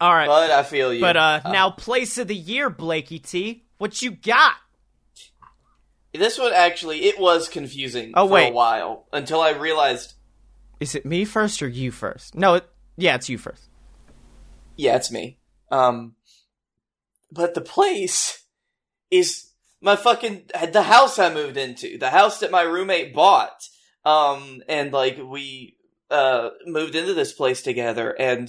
All 0.00 0.12
right. 0.14 0.26
but 0.26 0.50
I 0.50 0.62
feel 0.62 0.92
you. 0.92 1.00
But 1.00 1.16
uh, 1.16 1.40
now 1.50 1.70
place 1.70 2.18
of 2.18 2.28
the 2.28 2.34
year, 2.36 2.70
Blakey 2.70 3.18
T. 3.18 3.64
What 3.78 4.00
you 4.02 4.12
got? 4.12 4.54
This 6.12 6.38
one 6.38 6.52
actually, 6.54 7.04
it 7.04 7.18
was 7.18 7.48
confusing 7.48 8.12
Oh, 8.14 8.26
for 8.28 8.34
wait. 8.34 8.50
a 8.50 8.52
while 8.52 9.06
until 9.12 9.40
I 9.40 9.50
realized, 9.50 10.14
Is 10.78 10.94
it 10.94 11.04
me 11.04 11.24
first 11.24 11.60
or 11.62 11.68
you 11.68 11.90
first? 11.90 12.34
No, 12.36 12.54
it, 12.54 12.68
yeah, 12.96 13.16
it's 13.16 13.28
you 13.28 13.36
first. 13.38 13.68
yeah, 14.76 14.94
it's 14.96 15.10
me. 15.10 15.38
Um, 15.72 16.14
but 17.32 17.54
the 17.54 17.60
place 17.60 18.44
is 19.10 19.50
my 19.80 19.96
fucking 19.96 20.44
the 20.72 20.82
house 20.82 21.18
I 21.18 21.34
moved 21.34 21.56
into, 21.56 21.98
the 21.98 22.10
house 22.10 22.38
that 22.40 22.52
my 22.52 22.62
roommate 22.62 23.12
bought. 23.12 23.60
Um, 24.04 24.62
and 24.68 24.92
like 24.92 25.18
we 25.18 25.76
uh 26.10 26.50
moved 26.66 26.94
into 26.94 27.14
this 27.14 27.32
place 27.32 27.60
together, 27.62 28.10
and 28.10 28.48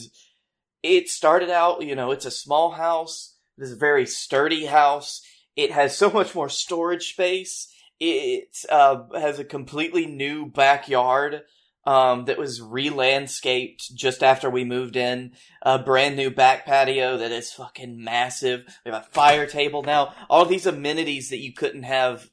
it 0.85 1.09
started 1.09 1.49
out, 1.49 1.83
you 1.83 1.95
know, 1.95 2.11
it's 2.11 2.25
a 2.25 2.31
small 2.31 2.71
house. 2.71 3.33
A 3.61 3.73
very 3.73 4.05
sturdy 4.05 4.65
house. 4.65 5.21
It 5.55 5.71
has 5.71 5.97
so 5.97 6.09
much 6.09 6.35
more 6.35 6.49
storage 6.49 7.11
space. 7.11 7.69
It 7.99 8.49
uh, 8.69 9.03
has 9.13 9.39
a 9.39 9.45
completely 9.45 10.05
new 10.05 10.45
backyard 10.45 11.43
um, 11.85 12.25
that 12.25 12.37
was 12.37 12.61
re-landscaped 12.61 13.95
just 13.95 14.23
after 14.23 14.49
we 14.49 14.65
moved 14.65 14.97
in. 14.97 15.33
A 15.61 15.79
brand 15.79 16.17
new 16.17 16.29
back 16.29 16.65
patio 16.65 17.17
that 17.17 17.31
is 17.31 17.53
fucking 17.53 18.03
massive. 18.03 18.65
We 18.83 18.91
have 18.91 19.03
a 19.03 19.11
fire 19.11 19.45
table 19.47 19.83
now. 19.83 20.13
All 20.29 20.45
these 20.45 20.65
amenities 20.65 21.29
that 21.29 21.39
you 21.39 21.53
couldn't 21.53 21.83
have 21.83 22.29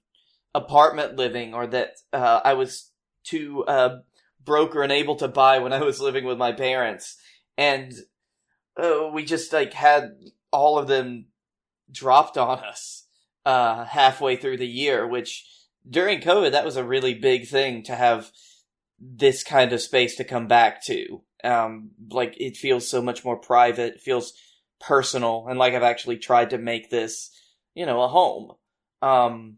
apartment 0.55 1.17
living 1.17 1.55
or 1.55 1.67
that 1.69 1.93
uh, 2.13 2.41
I 2.45 2.55
was 2.55 2.91
too 3.25 3.65
uh, 3.67 3.99
broke 4.45 4.75
or 4.75 4.83
unable 4.83 5.17
to 5.17 5.29
buy 5.29 5.61
when 5.61 5.73
I 5.73 5.83
was 5.83 6.01
living 6.01 6.25
with 6.25 6.39
my 6.39 6.53
parents. 6.53 7.17
And 7.57 7.93
uh, 8.77 9.09
we 9.13 9.25
just 9.25 9.53
like 9.53 9.73
had 9.73 10.17
all 10.51 10.79
of 10.79 10.89
them 10.89 11.27
dropped 11.91 12.39
on 12.39 12.59
us 12.61 13.07
uh, 13.45 13.85
halfway 13.85 14.37
through 14.37 14.57
the 14.57 14.67
year, 14.67 15.07
which 15.07 15.47
during 15.89 16.21
COVID, 16.21 16.53
that 16.53 16.65
was 16.65 16.77
a 16.77 16.85
really 16.85 17.15
big 17.15 17.49
thing 17.49 17.83
to 17.85 17.95
have 17.95 18.31
this 19.01 19.43
kind 19.43 19.73
of 19.73 19.81
space 19.81 20.17
to 20.17 20.25
come 20.25 20.47
back 20.47 20.85
to. 20.85 21.23
Um, 21.45 21.91
like 22.11 22.37
it 22.39 22.57
feels 22.57 22.89
so 22.89 23.03
much 23.03 23.25
more 23.25 23.37
private, 23.37 24.01
feels 24.01 24.33
personal, 24.81 25.47
and 25.49 25.59
like 25.59 25.75
I've 25.75 25.83
actually 25.83 26.19
tried 26.19 26.51
to 26.51 26.59
make 26.59 26.89
this, 26.89 27.31
you 27.75 27.85
know, 27.85 28.03
a 28.03 28.09
home. 28.09 28.53
Um, 29.01 29.57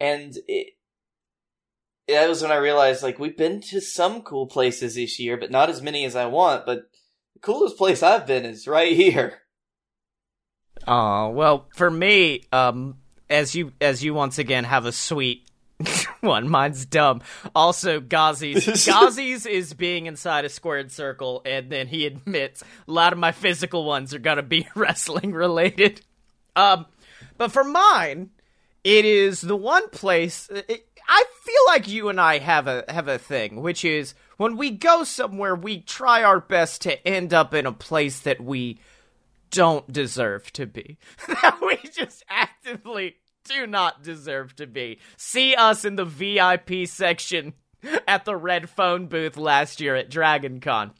and 0.00 0.36
it, 0.48 0.74
that 2.08 2.28
was 2.28 2.42
when 2.42 2.50
I 2.50 2.56
realized, 2.56 3.02
like, 3.02 3.18
we've 3.18 3.36
been 3.36 3.60
to 3.70 3.80
some 3.80 4.22
cool 4.22 4.46
places 4.46 4.96
this 4.96 5.18
year, 5.18 5.36
but 5.36 5.50
not 5.50 5.70
as 5.70 5.80
many 5.80 6.04
as 6.04 6.16
I 6.16 6.26
want, 6.26 6.66
but 6.66 6.90
the 7.34 7.40
coolest 7.40 7.76
place 7.76 8.02
I've 8.02 8.26
been 8.26 8.44
is 8.44 8.66
right 8.66 8.96
here. 8.96 9.40
Oh 10.86 11.30
well, 11.30 11.66
for 11.74 11.90
me, 11.90 12.44
um, 12.52 12.96
as 13.30 13.54
you 13.54 13.72
as 13.80 14.02
you 14.02 14.14
once 14.14 14.38
again 14.38 14.64
have 14.64 14.86
a 14.86 14.92
sweet 14.92 15.48
one. 16.20 16.48
Mine's 16.48 16.84
dumb. 16.84 17.22
Also, 17.54 18.00
Ghazi's 18.00 18.66
Ghazi's 18.66 19.46
is 19.46 19.74
being 19.74 20.06
inside 20.06 20.44
a 20.44 20.48
squared 20.48 20.92
circle, 20.92 21.42
and 21.44 21.70
then 21.70 21.86
he 21.86 22.06
admits 22.06 22.62
a 22.62 22.90
lot 22.90 23.12
of 23.12 23.18
my 23.18 23.32
physical 23.32 23.84
ones 23.84 24.14
are 24.14 24.18
gonna 24.18 24.42
be 24.42 24.68
wrestling 24.74 25.32
related. 25.32 26.00
Um, 26.56 26.86
but 27.36 27.52
for 27.52 27.64
mine, 27.64 28.30
it 28.84 29.04
is 29.04 29.40
the 29.40 29.56
one 29.56 29.88
place. 29.90 30.48
It, 30.50 30.86
I 31.06 31.24
feel 31.42 31.62
like 31.66 31.88
you 31.88 32.08
and 32.08 32.20
I 32.20 32.38
have 32.38 32.66
a 32.66 32.84
have 32.88 33.08
a 33.08 33.18
thing, 33.18 33.60
which 33.60 33.84
is 33.84 34.14
when 34.36 34.56
we 34.56 34.70
go 34.70 35.04
somewhere, 35.04 35.54
we 35.54 35.80
try 35.80 36.22
our 36.22 36.40
best 36.40 36.82
to 36.82 37.06
end 37.06 37.32
up 37.32 37.54
in 37.54 37.66
a 37.66 37.72
place 37.72 38.20
that 38.20 38.40
we 38.40 38.78
don't 39.50 39.90
deserve 39.92 40.52
to 40.54 40.66
be. 40.66 40.98
that 41.28 41.58
we 41.60 41.78
just 41.90 42.24
actively 42.28 43.16
do 43.44 43.66
not 43.66 44.02
deserve 44.02 44.56
to 44.56 44.66
be. 44.66 44.98
See 45.16 45.54
us 45.54 45.84
in 45.84 45.96
the 45.96 46.04
VIP 46.04 46.86
section 46.86 47.52
at 48.08 48.24
the 48.24 48.36
red 48.36 48.68
phone 48.68 49.06
booth 49.06 49.36
last 49.36 49.80
year 49.80 49.94
at 49.94 50.10
Dragon 50.10 50.60
Con. 50.60 50.92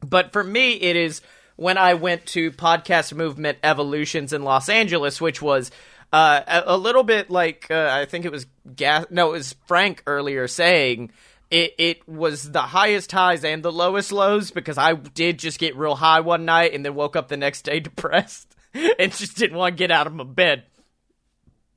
But 0.00 0.32
for 0.32 0.44
me, 0.44 0.72
it 0.74 0.96
is 0.96 1.20
when 1.56 1.76
I 1.76 1.94
went 1.94 2.26
to 2.26 2.52
Podcast 2.52 3.14
Movement 3.14 3.58
Evolutions 3.62 4.32
in 4.32 4.42
Los 4.42 4.68
Angeles, 4.68 5.20
which 5.20 5.42
was 5.42 5.70
uh, 6.12 6.40
a, 6.46 6.62
a 6.74 6.76
little 6.76 7.02
bit 7.02 7.30
like 7.30 7.66
uh, 7.70 7.88
I 7.90 8.06
think 8.06 8.24
it 8.24 8.32
was 8.32 8.46
Gas. 8.74 9.06
No, 9.10 9.28
it 9.28 9.38
was 9.38 9.56
Frank 9.66 10.02
earlier 10.06 10.48
saying 10.48 11.10
it. 11.50 11.74
It 11.78 12.08
was 12.08 12.50
the 12.50 12.62
highest 12.62 13.12
highs 13.12 13.44
and 13.44 13.62
the 13.62 13.72
lowest 13.72 14.12
lows 14.12 14.50
because 14.50 14.78
I 14.78 14.94
did 14.94 15.38
just 15.38 15.58
get 15.58 15.76
real 15.76 15.96
high 15.96 16.20
one 16.20 16.44
night 16.44 16.74
and 16.74 16.84
then 16.84 16.94
woke 16.94 17.16
up 17.16 17.28
the 17.28 17.36
next 17.36 17.62
day 17.62 17.80
depressed 17.80 18.54
and 18.74 19.12
just 19.12 19.36
didn't 19.36 19.56
want 19.56 19.76
to 19.76 19.78
get 19.78 19.90
out 19.90 20.06
of 20.06 20.14
my 20.14 20.24
bed. 20.24 20.64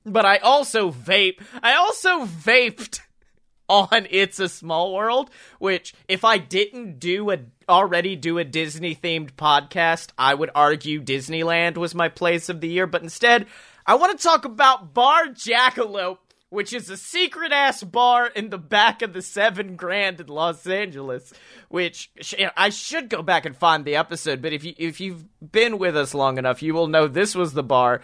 But 0.06 0.26
I 0.26 0.38
also 0.38 0.92
vape. 0.92 1.42
I 1.62 1.76
also 1.76 2.26
vaped 2.26 3.00
on 3.70 4.08
It's 4.10 4.40
a 4.40 4.50
Small 4.50 4.94
World, 4.94 5.30
which 5.60 5.94
if 6.08 6.26
I 6.26 6.38
didn't 6.38 7.00
do 7.00 7.32
a 7.32 7.40
already 7.70 8.16
do 8.16 8.38
a 8.38 8.44
Disney 8.44 8.96
themed 8.96 9.32
podcast, 9.34 10.10
I 10.18 10.34
would 10.34 10.50
argue 10.54 11.02
Disneyland 11.02 11.78
was 11.78 11.96
my 11.96 12.10
place 12.10 12.50
of 12.50 12.60
the 12.60 12.68
year, 12.68 12.88
but 12.88 13.04
instead, 13.04 13.48
I 13.86 13.96
want 13.96 14.18
to 14.18 14.24
talk 14.24 14.46
about 14.46 14.94
Bar 14.94 15.28
Jackalope, 15.28 16.18
which 16.54 16.72
is 16.72 16.88
a 16.88 16.96
secret 16.96 17.52
ass 17.52 17.84
bar 17.84 18.28
in 18.28 18.52
the 18.52 18.60
back 18.60 19.02
of 19.02 19.12
the 19.12 19.24
7 19.24 19.76
Grand 19.76 20.20
in 20.20 20.28
Los 20.28 20.68
Angeles, 20.68 21.34
which 21.68 22.12
I 22.56 22.70
should 22.70 23.10
go 23.10 23.24
back 23.24 23.46
and 23.46 23.58
find 23.58 23.84
the 23.84 23.96
episode, 23.96 24.40
but 24.40 24.54
if 24.54 24.64
you 24.64 24.76
if 24.78 25.02
you've 25.02 25.26
been 25.52 25.80
with 25.80 25.98
us 25.98 26.14
long 26.14 26.38
enough, 26.38 26.62
you 26.62 26.76
will 26.76 26.88
know 26.88 27.08
this 27.08 27.34
was 27.34 27.54
the 27.54 27.64
bar 27.64 28.02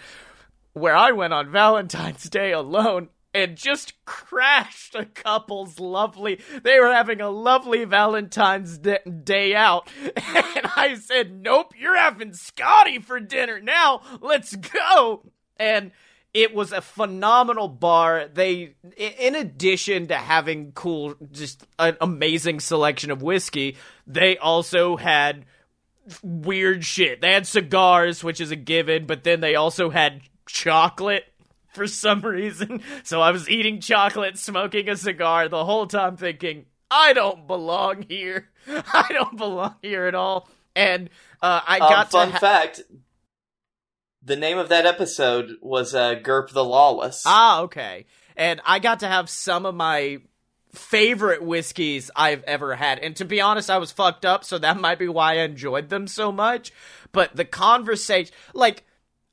where 0.74 0.96
I 0.96 1.12
went 1.12 1.32
on 1.32 1.52
Valentine's 1.52 2.28
Day 2.28 2.52
alone 2.52 3.10
and 3.36 3.56
just 3.56 4.04
crashed 4.06 4.96
a 4.96 5.06
couple's 5.06 5.80
lovely. 5.80 6.42
They 6.64 6.80
were 6.80 6.92
having 6.92 7.22
a 7.22 7.30
lovely 7.30 7.86
Valentine's 7.86 8.80
Day 8.80 9.54
out, 9.54 9.88
and 10.04 10.68
I 10.76 10.96
said, 11.00 11.40
"Nope, 11.40 11.76
you're 11.78 11.98
having 11.98 12.34
Scotty 12.34 12.98
for 12.98 13.20
dinner 13.20 13.62
now. 13.62 14.02
Let's 14.22 14.56
go." 14.56 15.32
And 15.58 15.92
it 16.34 16.54
was 16.54 16.72
a 16.72 16.82
phenomenal 16.82 17.68
bar. 17.68 18.28
They, 18.32 18.76
in 18.98 19.36
addition 19.36 20.08
to 20.08 20.16
having 20.16 20.72
cool, 20.74 21.16
just 21.32 21.66
an 21.80 21.98
amazing 22.02 22.60
selection 22.60 23.12
of 23.12 23.22
whiskey, 23.22 23.78
they 24.06 24.38
also 24.38 24.96
had 24.98 25.46
weird 26.24 26.84
shit. 26.86 27.22
They 27.22 27.34
had 27.34 27.48
cigars, 27.48 28.24
which 28.24 28.42
is 28.42 28.52
a 28.52 28.56
given, 28.56 29.06
but 29.06 29.24
then 29.24 29.40
they 29.42 29.56
also 29.56 29.90
had 29.90 30.22
chocolate 30.48 31.26
for 31.74 31.88
some 31.88 32.22
reason. 32.26 32.82
So 33.04 33.22
I 33.22 33.32
was 33.32 33.50
eating 33.50 33.80
chocolate, 33.82 34.38
smoking 34.38 34.90
a 34.90 34.96
cigar 34.98 35.48
the 35.48 35.66
whole 35.66 35.88
time 35.88 36.18
thinking, 36.18 36.66
I 36.92 37.14
don't 37.14 37.46
belong 37.48 38.06
here. 38.10 38.50
I 38.68 39.08
don't 39.12 39.38
belong 39.38 39.76
here 39.82 40.06
at 40.06 40.16
all. 40.16 40.50
And 40.76 41.10
uh, 41.42 41.62
I 41.66 41.76
Um, 41.80 41.90
got 41.90 42.12
fun 42.12 42.28
to 42.28 42.34
ha- 42.34 42.40
fact: 42.40 42.82
the 44.24 44.36
name 44.36 44.58
of 44.58 44.70
that 44.70 44.86
episode 44.86 45.58
was 45.62 45.96
uh, 45.96 46.16
"Gerp 46.16 46.52
the 46.52 46.64
Lawless." 46.64 47.24
Ah, 47.26 47.62
okay. 47.62 48.06
And 48.36 48.62
I 48.66 48.80
got 48.80 49.02
to 49.02 49.08
have 49.08 49.30
some 49.30 49.66
of 49.66 49.76
my 49.76 50.20
favorite 50.72 51.42
whiskeys 51.42 52.12
I've 52.16 52.44
ever 52.44 52.76
had. 52.76 53.00
And 53.00 53.16
to 53.18 53.26
be 53.26 53.42
honest, 53.42 53.70
I 53.70 53.80
was 53.80 53.92
fucked 53.92 54.26
up, 54.26 54.44
so 54.44 54.58
that 54.58 54.80
might 54.80 55.00
be 55.00 55.08
why 55.08 55.34
I 55.34 55.44
enjoyed 55.44 55.90
them 55.90 56.08
so 56.08 56.32
much. 56.32 56.72
But 57.12 57.36
the 57.36 57.46
conversation, 57.46 58.34
like, 58.54 58.86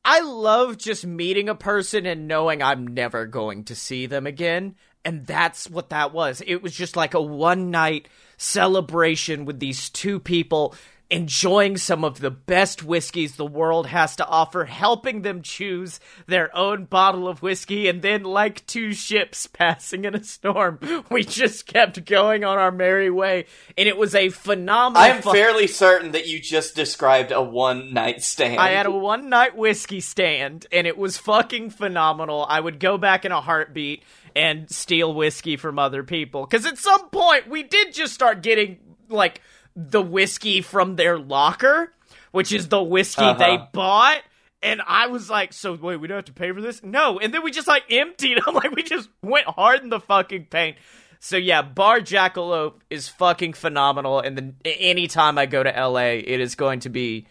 I 0.05 0.21
love 0.21 0.79
just 0.79 1.05
meeting 1.05 1.49
a 1.49 1.55
person 1.55 2.07
and 2.07 2.29
knowing 2.29 2.63
I'm 2.63 2.87
never 2.87 3.27
going 3.27 3.65
to 3.65 3.75
see 3.75 4.07
them 4.07 4.27
again. 4.27 4.77
And 5.05 5.27
that's 5.27 5.71
what 5.71 5.91
that 5.91 6.13
was. 6.13 6.43
It 6.47 6.63
was 6.63 6.75
just 6.75 6.97
like 6.97 7.15
a 7.15 7.21
one 7.21 7.71
night 7.71 8.09
celebration 8.39 9.45
with 9.45 9.61
these 9.61 9.91
two 9.91 10.19
people 10.19 10.75
enjoying 11.11 11.77
some 11.77 12.05
of 12.05 12.21
the 12.21 12.31
best 12.31 12.83
whiskeys 12.83 13.37
the 13.37 13.47
world 13.47 13.87
has 13.87 14.17
to 14.17 14.27
offer, 14.27 14.65
helping 14.65 15.23
them 15.23 15.43
choose 15.43 16.01
their 16.27 16.55
own 16.57 16.85
bottle 16.85 17.29
of 17.29 17.43
whiskey, 17.43 17.89
and 17.89 18.03
then, 18.03 18.25
like 18.25 18.67
two 18.67 18.93
ships 18.93 19.47
passing 19.47 20.05
in 20.05 20.15
a 20.15 20.25
storm, 20.25 20.81
we 21.11 21.23
just 21.23 21.67
kept 21.67 22.05
going 22.05 22.45
on 22.45 22.59
our 22.59 22.73
merry 22.73 23.11
way. 23.11 23.47
And 23.79 23.89
it 23.89 23.97
was 23.97 24.15
a 24.15 24.31
phenomenal. 24.31 25.03
I 25.03 25.09
am 25.09 25.23
fu- 25.23 25.33
fairly 25.33 25.67
certain 25.67 26.13
that 26.13 26.27
you 26.27 26.41
just 26.41 26.75
described 26.75 27.31
a 27.33 27.43
one 27.43 27.93
night 27.93 28.23
stand. 28.23 28.61
I 28.61 28.71
had 28.71 28.87
a 28.87 28.91
one 28.91 29.29
night 29.29 29.57
whiskey 29.57 30.01
stand 30.01 30.67
and 30.73 30.87
it 30.87 30.99
was 30.99 31.17
fucking 31.19 31.71
phenomenal. 31.71 32.45
I 32.49 32.61
would 32.61 32.81
go 32.81 32.99
back 32.99 33.25
in 33.25 33.33
a 33.33 33.41
heartbeat 33.41 34.03
and 34.35 34.71
steal 34.71 35.15
whiskey 35.15 35.57
from 35.57 35.79
other 35.79 36.03
people. 36.03 36.47
Cause 36.47 36.67
at 36.67 36.79
some 36.79 37.09
point 37.11 37.49
we 37.49 37.63
did 37.63 37.95
just 37.95 38.13
start 38.13 38.43
getting 38.43 38.79
like 39.09 39.41
the 39.77 40.01
whiskey 40.03 40.63
from 40.63 40.97
their 40.97 41.19
locker, 41.19 41.93
which 42.33 42.51
is 42.53 42.69
the 42.69 42.83
whiskey 42.83 43.23
Uh-huh. 43.23 43.35
they 43.39 43.59
bought. 43.73 44.23
And 44.63 44.81
I 44.87 45.09
was 45.09 45.29
like, 45.31 45.53
so 45.53 45.75
wait, 45.75 45.97
we 45.99 46.09
don't 46.09 46.17
have 46.17 46.25
to 46.25 46.33
pay 46.33 46.51
for 46.51 46.61
this? 46.63 46.83
No. 46.83 47.19
And 47.21 47.33
then 47.33 47.45
we 47.45 47.51
just 47.51 47.69
like 47.69 47.85
emptied 47.91 48.39
them. 48.45 48.55
Like 48.55 48.73
we 48.75 48.83
just 48.83 49.09
went 49.23 49.47
hard 49.47 49.83
in 49.83 49.91
the 49.91 50.01
fucking 50.01 50.47
paint. 50.47 50.77
So 51.21 51.37
yeah, 51.37 51.63
Bar 51.63 52.01
Jackalope 52.01 52.81
is 52.91 53.09
fucking 53.09 53.53
phenomenal. 53.53 54.21
And 54.21 54.37
then 54.37 54.57
anytime 54.65 55.39
I 55.39 55.47
go 55.47 55.63
to 55.63 55.71
LA, 55.71 56.17
it 56.25 56.41
is 56.41 56.55
going 56.55 56.81
to 56.81 56.89
be 56.89 57.27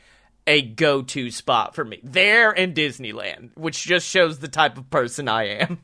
a 0.47 0.61
go-to 0.61 1.31
spot 1.31 1.73
for 1.73 1.83
me. 1.83 1.99
There 2.03 2.51
and 2.51 2.75
Disneyland, 2.75 3.57
which 3.57 3.83
just 3.83 4.07
shows 4.07 4.37
the 4.39 4.47
type 4.47 4.77
of 4.77 4.89
person 4.91 5.27
I 5.27 5.45
am. 5.59 5.79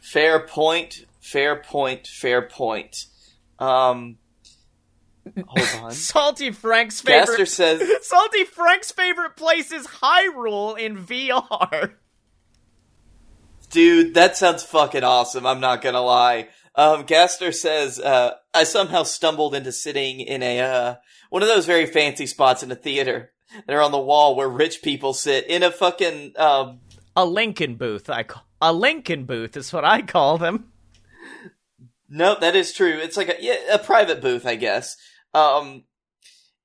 Fair 0.00 0.40
point. 0.40 1.06
Fair 1.20 1.56
point. 1.56 2.06
Fair 2.06 2.42
point. 2.42 3.06
Um, 3.58 4.18
hold 5.46 5.84
on. 5.84 5.90
Salty 5.92 6.50
Frank's 6.50 7.00
Gaster 7.00 7.32
favorite 7.32 7.48
says, 7.48 7.82
Salty 8.02 8.44
Frank's 8.44 8.92
favorite 8.92 9.36
place 9.36 9.72
is 9.72 9.86
Hyrule 9.86 10.78
in 10.78 10.96
VR. 10.96 11.92
"Dude, 13.70 14.14
that 14.14 14.36
sounds 14.36 14.62
fucking 14.62 15.04
awesome." 15.04 15.46
I'm 15.46 15.60
not 15.60 15.82
gonna 15.82 16.02
lie. 16.02 16.48
Um, 16.74 17.04
Gaster 17.04 17.52
says, 17.52 17.98
uh, 17.98 18.32
"I 18.54 18.64
somehow 18.64 19.02
stumbled 19.02 19.54
into 19.54 19.72
sitting 19.72 20.20
in 20.20 20.42
a 20.42 20.60
uh, 20.60 20.94
one 21.30 21.42
of 21.42 21.48
those 21.48 21.66
very 21.66 21.86
fancy 21.86 22.26
spots 22.26 22.62
in 22.62 22.70
a 22.70 22.76
theater 22.76 23.32
that 23.66 23.74
are 23.74 23.82
on 23.82 23.92
the 23.92 23.98
wall 23.98 24.34
where 24.34 24.48
rich 24.48 24.82
people 24.82 25.12
sit 25.12 25.46
in 25.46 25.62
a 25.62 25.70
fucking 25.70 26.32
um, 26.36 26.80
A 27.14 27.24
Lincoln 27.24 27.76
booth, 27.76 28.08
I 28.08 28.22
call 28.22 28.44
a 28.62 28.72
Lincoln 28.72 29.24
booth 29.24 29.56
is 29.56 29.72
what 29.72 29.84
I 29.84 30.02
call 30.02 30.38
them. 30.38 30.68
No, 32.08 32.36
that 32.38 32.54
is 32.54 32.72
true. 32.72 32.98
It's 32.98 33.16
like 33.16 33.28
a 33.28 33.36
yeah, 33.40 33.56
a 33.72 33.78
private 33.78 34.22
booth, 34.22 34.46
I 34.46 34.54
guess. 34.54 34.96
Um, 35.34 35.84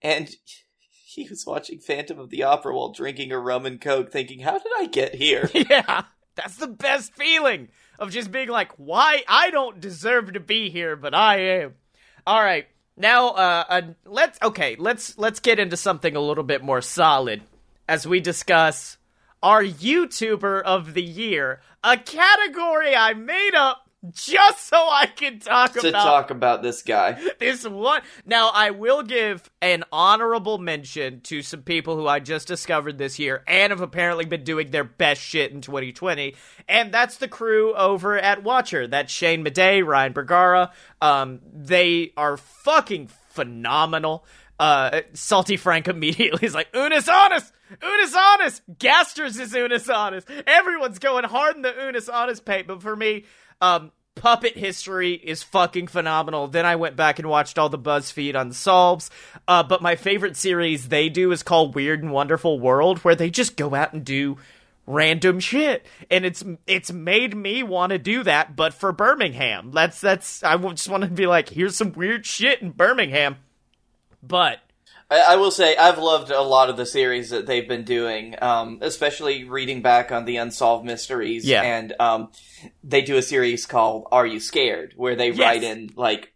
and 0.02 0.30
he 1.06 1.28
was 1.30 1.46
watching 1.46 1.80
Phantom 1.80 2.20
of 2.20 2.30
the 2.30 2.44
Opera 2.44 2.76
while 2.76 2.92
drinking 2.92 3.32
a 3.32 3.40
rum 3.40 3.66
and 3.66 3.82
coke, 3.82 4.12
thinking, 4.12 4.40
"How 4.40 4.58
did 4.58 4.72
I 4.78 4.86
get 4.88 5.16
here?" 5.16 5.50
Yeah, 5.54 6.04
that's 6.36 6.58
the 6.58 6.68
best 6.68 7.14
feeling 7.14 7.70
of 8.00 8.12
just 8.12 8.32
being 8.32 8.50
like, 8.50 8.72
why 8.78 9.24
I 9.28 9.50
don't 9.50 9.80
deserve 9.80 10.34
to 10.34 10.40
be 10.40 10.70
here, 10.70 10.96
but 10.96 11.16
I 11.16 11.40
am. 11.40 11.76
All 12.28 12.44
right, 12.44 12.68
now 12.96 13.30
uh, 13.30 13.64
uh 13.70 13.82
let's 14.06 14.40
okay, 14.42 14.76
let's 14.78 15.18
let's 15.18 15.40
get 15.40 15.60
into 15.60 15.78
something 15.78 16.16
a 16.16 16.22
little 16.22 16.44
bit 16.44 16.64
more 16.64 16.82
solid 16.82 17.42
as 17.88 18.06
we 18.06 18.20
discuss 18.20 18.98
our 19.42 19.64
YouTuber 19.64 20.62
of 20.64 20.94
the 20.94 21.04
year, 21.04 21.62
a 21.84 21.98
category 21.98 22.96
I 22.96 23.14
made 23.14 23.56
up 23.56 23.87
just 24.12 24.68
so 24.68 24.78
I 24.78 25.06
can 25.08 25.40
talk 25.40 25.74
to 25.74 25.90
about 25.90 26.04
talk 26.04 26.30
about 26.32 26.62
this 26.64 26.82
guy. 26.82 27.20
this 27.40 27.68
one. 27.68 28.02
Now, 28.26 28.52
I 28.54 28.72
will 28.72 29.04
give 29.04 29.50
an 29.62 29.84
honorable 29.92 30.58
mention 30.58 31.22
to 31.22 31.42
some 31.42 31.62
people 31.62 31.96
who 31.96 32.08
I 32.08 32.20
just 32.20 32.48
discovered 32.48 32.98
this 32.98 33.20
year 33.20 33.44
and 33.48 33.72
have 33.72 33.82
apparently 33.82 34.26
been 34.26 34.44
doing 34.44 34.72
their 34.72 34.84
best 34.84 35.22
shit 35.22 35.52
in 35.52 35.62
2020. 35.62 36.36
And 36.68 36.92
that's 36.92 37.18
the 37.18 37.28
crew 37.28 37.74
over 37.76 38.18
at 38.18 38.44
Watcher. 38.44 38.88
That's 38.88 39.12
Shane 39.12 39.44
Madej, 39.44 39.86
Ryan 39.86 40.14
Bergara. 40.14 40.72
Um, 41.02 41.40
they 41.54 42.14
are 42.18 42.38
fucking 42.38 43.08
phenomenal. 43.08 44.26
Uh, 44.60 45.02
Salty 45.14 45.58
Frank 45.58 45.88
immediately 45.88 46.46
is 46.46 46.56
like, 46.56 46.70
Unis 46.74 47.08
Honest! 47.08 47.54
Unis 47.82 48.16
Honest! 48.16 48.62
Gasters 48.80 49.38
is 49.38 49.54
Unis 49.54 49.90
Honest! 49.90 50.28
Everyone's 50.48 51.00
going 51.00 51.26
hard 51.26 51.56
in 51.56 51.62
the 51.62 51.74
Unis 51.86 52.10
Honest 52.10 52.44
paint, 52.44 52.68
but 52.68 52.82
for 52.82 52.96
me, 52.96 53.26
um, 53.62 53.92
Puppet 54.18 54.58
History 54.58 55.14
is 55.14 55.44
fucking 55.44 55.88
phenomenal. 55.88 56.48
Then 56.48 56.66
I 56.66 56.76
went 56.76 56.96
back 56.96 57.20
and 57.20 57.30
watched 57.30 57.58
all 57.58 57.70
the 57.70 57.80
BuzzFeed 57.80 58.36
unsolves. 58.36 59.10
Uh, 59.48 59.64
but 59.64 59.82
my 59.82 59.96
favorite 59.96 60.36
series 60.36 60.90
they 60.90 61.10
do 61.10 61.32
is 61.32 61.44
called 61.44 61.76
Weird 61.76 62.04
and 62.04 62.12
Wonderful 62.12 62.60
World, 62.60 63.00
where 63.00 63.16
they 63.16 63.30
just 63.30 63.56
go 63.56 63.74
out 63.76 63.94
and 63.94 64.04
do 64.04 64.38
random 64.88 65.40
shit, 65.40 65.86
and 66.10 66.26
it's 66.26 66.44
it's 66.66 66.92
made 66.92 67.36
me 67.36 67.62
want 67.62 67.92
to 67.92 68.00
do 68.00 68.24
that, 68.24 68.56
but 68.56 68.74
for 68.74 68.92
Birmingham. 68.92 69.72
That's 69.72 70.02
that's 70.02 70.44
I 70.44 70.58
just 70.58 70.90
want 70.90 71.04
to 71.04 71.10
be 71.10 71.28
like, 71.28 71.50
here's 71.50 71.76
some 71.76 71.92
weird 71.92 72.26
shit 72.26 72.62
in 72.62 72.72
Birmingham, 72.72 73.36
but 74.24 74.60
I, 75.10 75.20
I 75.20 75.36
will 75.38 75.52
say 75.52 75.76
I've 75.78 75.98
loved 75.98 76.32
a 76.32 76.42
lot 76.42 76.70
of 76.70 76.78
the 76.78 76.86
series 76.86 77.30
that 77.30 77.46
they've 77.46 77.68
been 77.68 77.84
doing, 77.84 78.36
um, 78.42 78.80
especially 78.82 79.46
reading 79.46 79.82
back 79.82 80.12
on 80.12 80.26
the 80.26 80.38
unsolved 80.38 80.86
mysteries. 80.86 81.46
Yeah. 81.46 81.62
and 81.62 81.94
um, 82.00 82.32
they 82.84 83.02
do 83.02 83.18
a 83.18 83.22
series 83.22 83.66
called 83.66 84.08
"Are 84.12 84.26
You 84.26 84.40
Scared?" 84.40 84.94
where 84.98 85.16
they 85.16 85.30
Yes. 85.30 85.40
write 85.40 85.64
in 85.64 85.92
like 85.96 86.34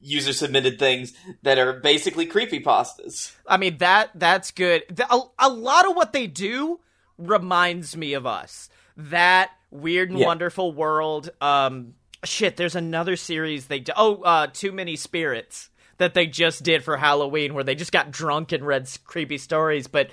user 0.00 0.32
submitted 0.32 0.78
things 0.78 1.14
that 1.42 1.58
are 1.58 1.72
basically 1.80 2.26
creepy 2.26 2.60
pastas. 2.60 3.32
I 3.46 3.56
mean 3.56 3.78
that 3.78 4.10
that's 4.14 4.50
good. 4.52 4.84
A, 5.10 5.20
a 5.38 5.48
lot 5.48 5.88
of 5.88 5.96
what 5.96 6.12
they 6.12 6.26
do 6.28 6.80
reminds 7.18 7.96
me 7.96 8.12
of 8.12 8.26
us. 8.26 8.68
That 8.96 9.50
weird 9.70 10.10
and 10.10 10.18
Yeah. 10.18 10.26
wonderful 10.26 10.72
world. 10.72 11.30
Um, 11.40 11.94
shit. 12.24 12.56
There's 12.56 12.76
another 12.76 13.16
series 13.16 13.66
they 13.66 13.80
do. 13.80 13.92
Oh, 13.96 14.22
uh, 14.22 14.46
Too 14.52 14.70
Many 14.70 14.96
Spirits 14.96 15.70
that 15.98 16.14
they 16.14 16.26
just 16.26 16.62
did 16.62 16.84
for 16.84 16.96
Halloween, 16.96 17.54
where 17.54 17.64
they 17.64 17.74
just 17.74 17.92
got 17.92 18.10
drunk 18.10 18.52
and 18.52 18.66
read 18.66 18.88
creepy 19.04 19.38
stories. 19.38 19.86
But 19.86 20.10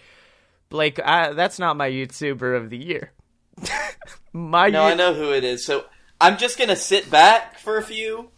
Blake, 0.70 1.00
I, 1.00 1.34
that's 1.34 1.60
not 1.60 1.78
my 1.78 1.90
YouTuber 1.90 2.58
of 2.58 2.70
the 2.70 2.78
year. 2.78 3.12
my 4.34 4.70
No, 4.70 4.84
I 4.84 4.96
know 4.96 5.14
who 5.14 5.32
it 5.34 5.44
is, 5.44 5.66
so 5.66 5.86
I'm 6.20 6.38
just 6.38 6.58
gonna 6.58 6.76
sit 6.76 7.12
back 7.12 7.60
for 7.60 7.78
a 7.78 7.84
few. 7.84 8.30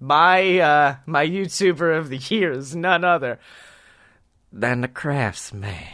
my 0.00 0.58
uh, 0.58 0.96
my 1.06 1.26
YouTuber 1.26 1.98
of 1.98 2.08
the 2.08 2.18
year 2.18 2.52
is 2.52 2.76
none 2.76 3.04
other 3.04 3.38
than 4.52 4.82
the 4.82 4.88
Craftsman. 4.88 5.88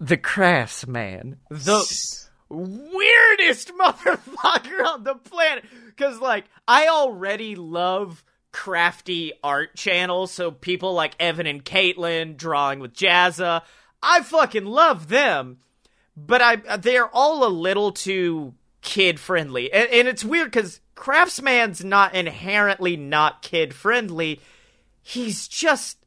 The 0.00 0.16
Craftsman. 0.16 1.38
The 1.50 2.26
weirdest 2.48 3.72
motherfucker 3.80 4.84
on 4.84 5.04
the 5.04 5.14
planet. 5.14 5.64
Because, 5.86 6.20
like, 6.20 6.44
I 6.66 6.88
already 6.88 7.54
love 7.54 8.22
crafty 8.56 9.34
art 9.44 9.76
channels, 9.76 10.32
so 10.32 10.50
people 10.50 10.94
like 10.94 11.14
Evan 11.20 11.46
and 11.46 11.62
Katelyn 11.62 12.38
drawing 12.38 12.80
with 12.80 12.94
Jazza. 12.94 13.60
I 14.02 14.22
fucking 14.22 14.64
love 14.64 15.08
them, 15.08 15.58
but 16.16 16.40
I 16.40 16.56
they're 16.78 17.14
all 17.14 17.46
a 17.46 17.52
little 17.52 17.92
too 17.92 18.54
kid 18.80 19.20
friendly. 19.20 19.70
And, 19.70 19.90
and 19.90 20.08
it's 20.08 20.24
weird 20.24 20.50
because 20.50 20.80
Craftsman's 20.94 21.84
not 21.84 22.14
inherently 22.14 22.96
not 22.96 23.42
kid 23.42 23.74
friendly. 23.74 24.40
He's 25.02 25.46
just 25.46 25.98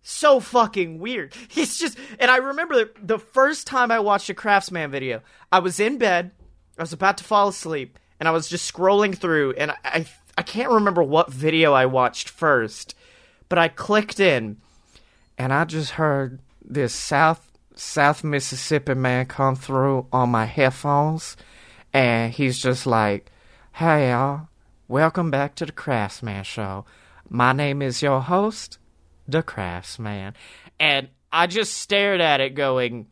so 0.00 0.40
fucking 0.40 0.98
weird. 0.98 1.34
He's 1.48 1.78
just, 1.78 1.98
and 2.18 2.30
I 2.30 2.38
remember 2.38 2.86
the 3.02 3.18
first 3.18 3.66
time 3.66 3.90
I 3.90 4.00
watched 4.00 4.30
a 4.30 4.34
Craftsman 4.34 4.90
video, 4.90 5.20
I 5.52 5.58
was 5.58 5.78
in 5.78 5.98
bed, 5.98 6.30
I 6.78 6.82
was 6.82 6.94
about 6.94 7.18
to 7.18 7.24
fall 7.24 7.48
asleep, 7.48 7.98
and 8.18 8.26
I 8.26 8.32
was 8.32 8.48
just 8.48 8.72
scrolling 8.72 9.14
through, 9.14 9.52
and 9.52 9.72
I, 9.84 10.06
I, 10.36 10.42
can't 10.42 10.70
remember 10.70 11.02
what 11.02 11.32
video 11.32 11.72
I 11.72 11.86
watched 11.86 12.28
first, 12.28 12.94
but 13.48 13.58
I 13.58 13.68
clicked 13.68 14.20
in, 14.20 14.58
and 15.36 15.52
I 15.52 15.64
just 15.64 15.92
heard 15.92 16.40
this 16.64 16.94
South 16.94 17.48
South 17.74 18.22
Mississippi 18.22 18.94
man 18.94 19.26
come 19.26 19.56
through 19.56 20.06
on 20.12 20.30
my 20.30 20.44
headphones, 20.44 21.36
and 21.92 22.32
he's 22.32 22.58
just 22.58 22.86
like, 22.86 23.30
"Hey 23.72 24.10
y'all, 24.10 24.48
welcome 24.88 25.30
back 25.30 25.54
to 25.56 25.66
the 25.66 25.72
Craftsman 25.72 26.44
Show. 26.44 26.84
My 27.28 27.52
name 27.52 27.80
is 27.82 28.02
your 28.02 28.20
host, 28.20 28.78
the 29.26 29.42
Craftsman," 29.42 30.34
and 30.78 31.08
I 31.32 31.46
just 31.46 31.74
stared 31.74 32.20
at 32.20 32.40
it, 32.40 32.54
going, 32.54 33.06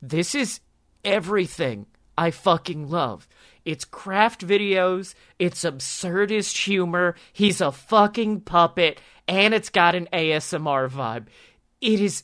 "This 0.00 0.34
is 0.34 0.60
everything 1.04 1.86
I 2.16 2.30
fucking 2.30 2.88
love." 2.88 3.28
It's 3.68 3.84
craft 3.84 4.46
videos, 4.46 5.14
it's 5.38 5.62
absurdist 5.62 6.64
humor, 6.64 7.16
he's 7.34 7.60
a 7.60 7.70
fucking 7.70 8.40
puppet, 8.40 8.98
and 9.28 9.52
it's 9.52 9.68
got 9.68 9.94
an 9.94 10.08
ASMR 10.10 10.88
vibe. 10.88 11.26
It 11.82 12.00
is 12.00 12.22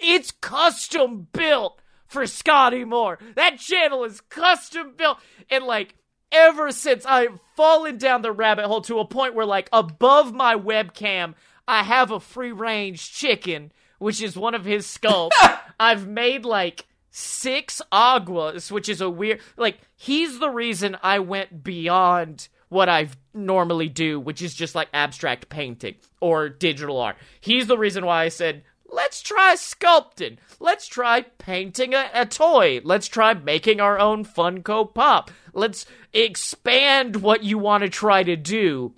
it's 0.00 0.32
custom 0.32 1.28
built 1.32 1.80
for 2.08 2.26
Scotty 2.26 2.84
Moore. 2.84 3.20
That 3.36 3.60
channel 3.60 4.02
is 4.02 4.20
custom 4.22 4.94
built. 4.96 5.18
And 5.48 5.62
like 5.62 5.94
ever 6.32 6.72
since 6.72 7.06
I've 7.06 7.38
fallen 7.54 7.96
down 7.96 8.22
the 8.22 8.32
rabbit 8.32 8.66
hole 8.66 8.80
to 8.80 8.98
a 8.98 9.06
point 9.06 9.36
where 9.36 9.46
like 9.46 9.68
above 9.72 10.34
my 10.34 10.56
webcam, 10.56 11.34
I 11.68 11.84
have 11.84 12.10
a 12.10 12.18
free 12.18 12.50
range 12.50 13.12
chicken, 13.12 13.70
which 14.00 14.20
is 14.20 14.36
one 14.36 14.56
of 14.56 14.64
his 14.64 14.88
sculpts. 14.88 15.30
I've 15.78 16.08
made 16.08 16.44
like 16.44 16.87
six 17.10 17.80
aguas, 17.92 18.70
which 18.70 18.88
is 18.88 19.00
a 19.00 19.10
weird 19.10 19.40
like 19.56 19.78
he's 19.96 20.38
the 20.38 20.50
reason 20.50 20.96
I 21.02 21.18
went 21.18 21.62
beyond 21.62 22.48
what 22.68 22.88
I 22.88 23.08
normally 23.32 23.88
do, 23.88 24.20
which 24.20 24.42
is 24.42 24.54
just 24.54 24.74
like 24.74 24.88
abstract 24.92 25.48
painting 25.48 25.96
or 26.20 26.48
digital 26.48 26.98
art. 27.00 27.16
He's 27.40 27.66
the 27.66 27.78
reason 27.78 28.04
why 28.04 28.24
I 28.24 28.28
said, 28.28 28.62
let's 28.90 29.22
try 29.22 29.54
sculpting. 29.54 30.38
Let's 30.60 30.86
try 30.86 31.22
painting 31.22 31.94
a, 31.94 32.10
a 32.12 32.26
toy. 32.26 32.80
Let's 32.84 33.06
try 33.08 33.34
making 33.34 33.80
our 33.80 33.98
own 33.98 34.24
Funko 34.24 34.92
Pop. 34.92 35.30
Let's 35.52 35.86
expand 36.12 37.16
what 37.16 37.42
you 37.42 37.58
want 37.58 37.84
to 37.84 37.88
try 37.88 38.22
to 38.22 38.36
do. 38.36 38.92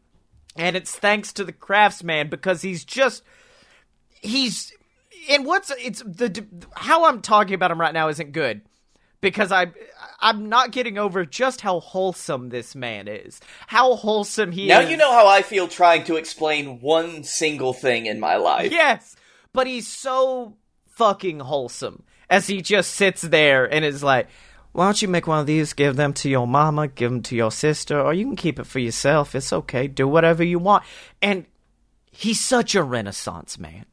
And 0.56 0.76
it's 0.76 0.94
thanks 0.94 1.32
to 1.34 1.44
the 1.44 1.52
craftsman 1.52 2.28
because 2.28 2.62
he's 2.62 2.84
just 2.84 3.22
he's 4.20 4.72
and 5.28 5.44
what's 5.44 5.70
it's 5.82 6.02
the 6.02 6.46
how 6.74 7.04
I'm 7.04 7.20
talking 7.20 7.54
about 7.54 7.70
him 7.70 7.80
right 7.80 7.94
now 7.94 8.08
isn't 8.08 8.32
good 8.32 8.62
because 9.20 9.52
I 9.52 9.72
I'm 10.20 10.48
not 10.48 10.72
getting 10.72 10.98
over 10.98 11.24
just 11.24 11.60
how 11.60 11.80
wholesome 11.80 12.50
this 12.50 12.74
man 12.74 13.08
is. 13.08 13.40
How 13.66 13.96
wholesome 13.96 14.52
he 14.52 14.66
Now 14.66 14.80
is. 14.80 14.86
Now 14.86 14.90
you 14.90 14.96
know 14.96 15.12
how 15.12 15.26
I 15.26 15.42
feel 15.42 15.68
trying 15.68 16.04
to 16.04 16.16
explain 16.16 16.80
one 16.80 17.24
single 17.24 17.72
thing 17.72 18.06
in 18.06 18.20
my 18.20 18.36
life. 18.36 18.72
Yes, 18.72 19.16
but 19.52 19.66
he's 19.66 19.88
so 19.88 20.56
fucking 20.92 21.40
wholesome 21.40 22.04
as 22.28 22.46
he 22.46 22.62
just 22.62 22.92
sits 22.94 23.22
there 23.22 23.64
and 23.64 23.84
is 23.84 24.02
like, 24.02 24.28
"Why 24.72 24.86
don't 24.86 25.02
you 25.02 25.08
make 25.08 25.26
one 25.26 25.40
of 25.40 25.46
these? 25.46 25.72
Give 25.72 25.96
them 25.96 26.12
to 26.14 26.28
your 26.28 26.46
mama, 26.46 26.88
give 26.88 27.10
them 27.10 27.22
to 27.24 27.36
your 27.36 27.50
sister, 27.50 28.00
or 28.00 28.14
you 28.14 28.26
can 28.26 28.36
keep 28.36 28.58
it 28.58 28.66
for 28.66 28.78
yourself. 28.78 29.34
It's 29.34 29.52
okay. 29.52 29.86
Do 29.86 30.06
whatever 30.06 30.44
you 30.44 30.58
want." 30.58 30.84
And 31.20 31.46
he's 32.10 32.40
such 32.40 32.74
a 32.74 32.82
renaissance 32.82 33.58
man 33.58 33.86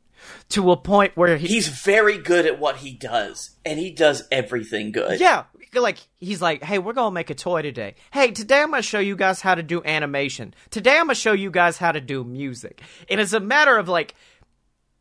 to 0.50 0.72
a 0.72 0.78
point 0.78 1.16
where 1.16 1.38
he, 1.38 1.48
He's 1.48 1.68
very 1.68 2.18
good 2.18 2.46
at 2.46 2.60
what 2.60 2.78
he 2.78 2.92
does, 2.92 3.52
and 3.66 3.80
he 3.80 3.92
does 3.92 4.24
everything 4.32 4.92
good. 4.92 5.20
Yeah, 5.20 5.44
like 5.74 5.98
he's 6.20 6.42
like, 6.42 6.64
"Hey, 6.64 6.80
we're 6.80 6.94
gonna 6.94 7.12
make 7.12 7.30
a 7.30 7.36
toy 7.36 7.62
today. 7.62 7.96
Hey, 8.12 8.32
today 8.32 8.62
I'm 8.62 8.72
gonna 8.72 8.82
show 8.82 9.00
you 9.00 9.16
guys 9.16 9.42
how 9.42 9.56
to 9.56 9.64
do 9.64 9.84
animation. 9.84 10.54
Today 10.70 10.98
I'm 10.98 11.06
gonna 11.06 11.16
show 11.16 11.34
you 11.34 11.52
guys 11.52 11.78
how 11.78 11.92
to 11.92 12.02
do 12.02 12.24
music." 12.24 12.82
And 13.10 13.20
it's 13.20 13.34
a 13.34 13.40
matter 13.40 13.78
of 13.78 13.88
like, 13.88 14.16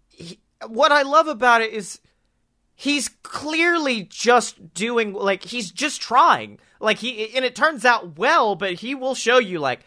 he, 0.08 0.38
what 0.66 0.92
I 0.92 1.02
love 1.02 1.28
about 1.28 1.62
it 1.62 1.72
is 1.72 2.00
he's 2.74 3.08
clearly 3.22 4.02
just 4.02 4.74
doing 4.74 5.12
like 5.12 5.42
he's 5.42 5.70
just 5.70 6.00
trying. 6.00 6.58
Like 6.80 6.98
he 6.98 7.34
and 7.34 7.44
it 7.44 7.56
turns 7.56 7.84
out 7.84 8.18
well, 8.18 8.54
but 8.54 8.74
he 8.74 8.94
will 8.94 9.14
show 9.14 9.38
you 9.38 9.58
like, 9.58 9.80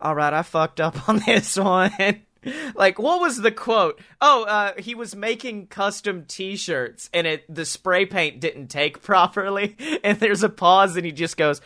"All 0.00 0.14
right, 0.14 0.32
I 0.32 0.42
fucked 0.42 0.80
up 0.80 1.08
on 1.08 1.18
this 1.26 1.56
one." 1.56 2.22
like 2.74 2.98
what 2.98 3.20
was 3.20 3.38
the 3.38 3.50
quote 3.50 4.00
oh 4.20 4.44
uh 4.44 4.72
he 4.78 4.94
was 4.94 5.14
making 5.14 5.66
custom 5.66 6.24
t-shirts 6.26 7.10
and 7.12 7.26
it 7.26 7.44
the 7.54 7.64
spray 7.64 8.06
paint 8.06 8.40
didn't 8.40 8.68
take 8.68 9.02
properly 9.02 9.76
and 10.04 10.18
there's 10.20 10.42
a 10.42 10.48
pause 10.48 10.96
and 10.96 11.04
he 11.04 11.12
just 11.12 11.36
goes 11.36 11.60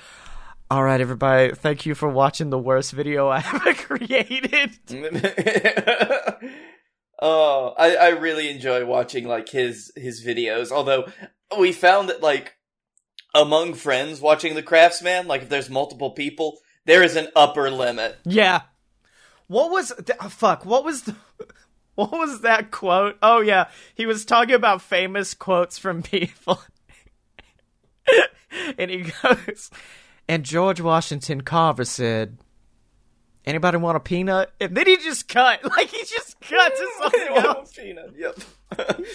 all 0.71 0.83
right 0.83 1.01
everybody 1.01 1.55
thank 1.55 1.87
you 1.87 1.95
for 1.95 2.09
watching 2.09 2.51
the 2.51 2.59
worst 2.59 2.93
video 2.93 3.29
i 3.29 3.39
ever 3.55 3.75
created 3.75 4.79
oh, 7.25 7.75
I, 7.77 7.97
I 7.97 8.09
really 8.11 8.51
enjoy 8.51 8.85
watching 8.85 9.27
like 9.27 9.49
his 9.49 9.93
his 9.97 10.25
videos. 10.25 10.71
Although 10.71 11.07
we 11.59 11.73
found 11.73 12.09
that 12.09 12.23
like 12.23 12.55
among 13.35 13.75
friends 13.75 14.21
watching 14.21 14.55
the 14.55 14.63
Craftsman, 14.63 15.27
like 15.27 15.43
if 15.43 15.49
there's 15.49 15.71
multiple 15.71 16.11
people, 16.11 16.59
there 16.85 17.03
is 17.03 17.17
an 17.17 17.29
upper 17.35 17.71
limit. 17.71 18.19
yeah 18.25 18.63
what 19.49 19.71
was 19.71 19.93
oh, 20.21 20.29
fuck 20.29 20.65
what 20.65 20.85
was 20.85 21.03
the 21.03 21.15
what 21.95 22.13
was 22.13 22.41
that 22.43 22.71
quote? 22.71 23.17
Oh 23.23 23.41
yeah. 23.41 23.69
He 23.95 24.07
was 24.07 24.25
talking 24.25 24.55
about 24.55 24.83
famous 24.83 25.35
quotes 25.35 25.79
from 25.79 26.03
people. 26.03 26.61
And 28.79 28.91
he 28.91 29.11
goes 29.23 29.71
and 30.29 30.45
george 30.45 30.81
washington 30.81 31.41
carver 31.41 31.85
said 31.85 32.39
anybody 33.45 33.77
want 33.79 33.97
a 33.97 34.01
peanut 34.01 34.53
and 34.61 34.77
then 34.77 34.87
he 34.87 34.97
just 34.99 35.27
cut 35.29 35.63
like 35.77 35.89
he 35.89 35.99
just 36.05 36.41
cut 36.41 36.75
to 36.77 36.89
something 37.01 37.37
else. 37.45 37.73
Peanut, 37.73 38.15
Yep. 38.17 38.39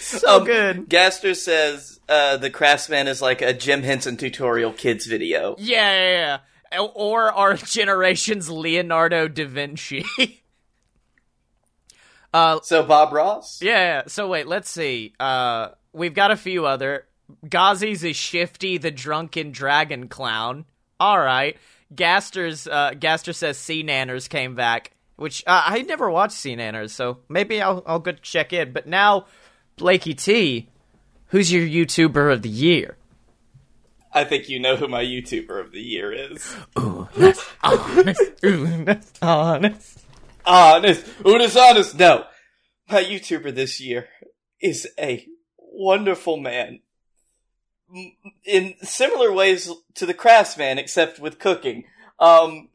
so 0.00 0.36
Um, 0.40 0.44
good. 0.44 0.88
Gaster 0.88 1.34
says 1.34 2.00
uh, 2.08 2.36
the 2.36 2.50
Craftsman 2.50 3.08
is 3.08 3.22
like 3.22 3.40
a 3.42 3.52
Jim 3.54 3.82
Henson 3.82 4.16
tutorial 4.16 4.72
kids 4.72 5.06
video. 5.06 5.56
yeah 5.58 5.92
yeah 5.92 6.10
yeah 6.10 6.38
or 6.78 7.32
our 7.32 7.54
generation's 7.56 8.48
leonardo 8.48 9.28
da 9.28 9.46
vinci 9.46 10.04
So 12.34 12.84
Bob 12.84 13.12
Ross. 13.12 13.60
Yeah, 13.60 13.78
yeah. 13.78 14.02
So 14.06 14.28
wait, 14.28 14.46
let's 14.46 14.70
see. 14.70 15.14
Uh, 15.18 15.70
we've 15.92 16.14
got 16.14 16.30
a 16.30 16.36
few 16.36 16.66
other. 16.66 17.06
Ghazi's 17.46 18.04
is 18.04 18.16
Shifty, 18.16 18.78
the 18.78 18.90
drunken 18.90 19.52
dragon 19.52 20.08
clown. 20.08 20.64
All 20.98 21.18
right. 21.18 21.56
Gaster's 21.94 22.66
uh, 22.68 22.92
Gaster 22.98 23.32
says 23.32 23.58
SeaNanners 23.58 24.28
came 24.28 24.54
back, 24.54 24.92
which 25.16 25.42
uh, 25.46 25.62
I 25.66 25.82
never 25.82 26.08
watched 26.08 26.36
SeaNanners, 26.36 26.90
so 26.90 27.18
maybe 27.28 27.60
I'll 27.60 27.82
I'll 27.86 27.98
go 27.98 28.12
check 28.12 28.52
in. 28.52 28.72
But 28.72 28.86
now, 28.86 29.26
Blakey 29.76 30.14
T, 30.14 30.68
who's 31.28 31.52
your 31.52 31.66
YouTuber 31.66 32.32
of 32.32 32.42
the 32.42 32.48
year? 32.48 32.96
I 34.12 34.24
think 34.24 34.48
you 34.48 34.58
know 34.58 34.76
who 34.76 34.88
my 34.88 35.04
YouTuber 35.04 35.64
of 35.64 35.72
the 35.72 35.80
year 35.80 36.12
is. 36.12 36.56
honest, 36.76 37.44
honest, 37.62 39.18
honest. 39.22 40.04
Honest, 40.44 41.06
honest, 41.24 41.56
honest. 41.56 41.98
No, 41.98 42.24
my 42.88 43.04
YouTuber 43.04 43.54
this 43.54 43.80
year 43.80 44.08
is 44.60 44.88
a 44.98 45.26
wonderful 45.56 46.36
man. 46.36 46.80
In 48.44 48.74
similar 48.82 49.32
ways 49.32 49.70
to 49.94 50.06
the 50.06 50.14
Craftsman, 50.14 50.78
except 50.78 51.18
with 51.18 51.38
cooking. 51.38 51.84
Um, 52.18 52.68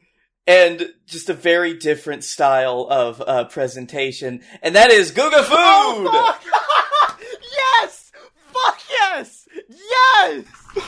and 0.46 0.94
just 1.06 1.28
a 1.28 1.34
very 1.34 1.74
different 1.74 2.24
style 2.24 2.86
of 2.88 3.20
uh, 3.20 3.44
presentation, 3.44 4.42
and 4.62 4.76
that 4.76 4.90
is 4.90 5.10
Guga 5.10 5.42
Food. 5.42 5.58
Oh, 5.58 6.38
fuck! 6.40 7.20
yes! 7.82 8.12
Fuck 8.52 8.80
yes! 8.88 9.45
Yes! 9.90 10.44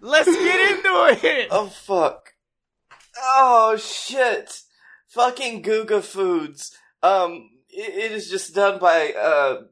Let's 0.00 0.34
get 0.34 0.70
into 0.70 1.18
it! 1.26 1.48
Oh 1.50 1.66
fuck. 1.66 2.32
Oh 3.16 3.76
shit. 3.76 4.60
Fucking 5.08 5.62
Guga 5.62 6.02
Foods. 6.02 6.76
Um, 7.02 7.50
it, 7.68 7.94
it 7.94 8.12
is 8.12 8.30
just 8.30 8.54
done 8.54 8.78
by, 8.78 9.12
uh, 9.12 9.62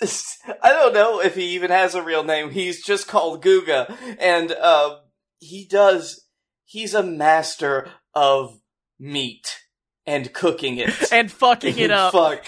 I 0.62 0.70
don't 0.70 0.94
know 0.94 1.20
if 1.20 1.34
he 1.34 1.54
even 1.54 1.70
has 1.70 1.94
a 1.94 2.02
real 2.02 2.24
name. 2.24 2.50
He's 2.50 2.84
just 2.84 3.08
called 3.08 3.44
Guga. 3.44 3.94
And, 4.18 4.52
uh, 4.52 4.96
he 5.38 5.66
does, 5.66 6.24
he's 6.64 6.94
a 6.94 7.02
master 7.02 7.90
of 8.14 8.58
meat 8.98 9.60
and 10.06 10.32
cooking 10.32 10.78
it. 10.78 10.90
and 11.12 11.30
fucking 11.30 11.78
it 11.78 11.90
up. 11.90 12.12
Fuck. 12.12 12.44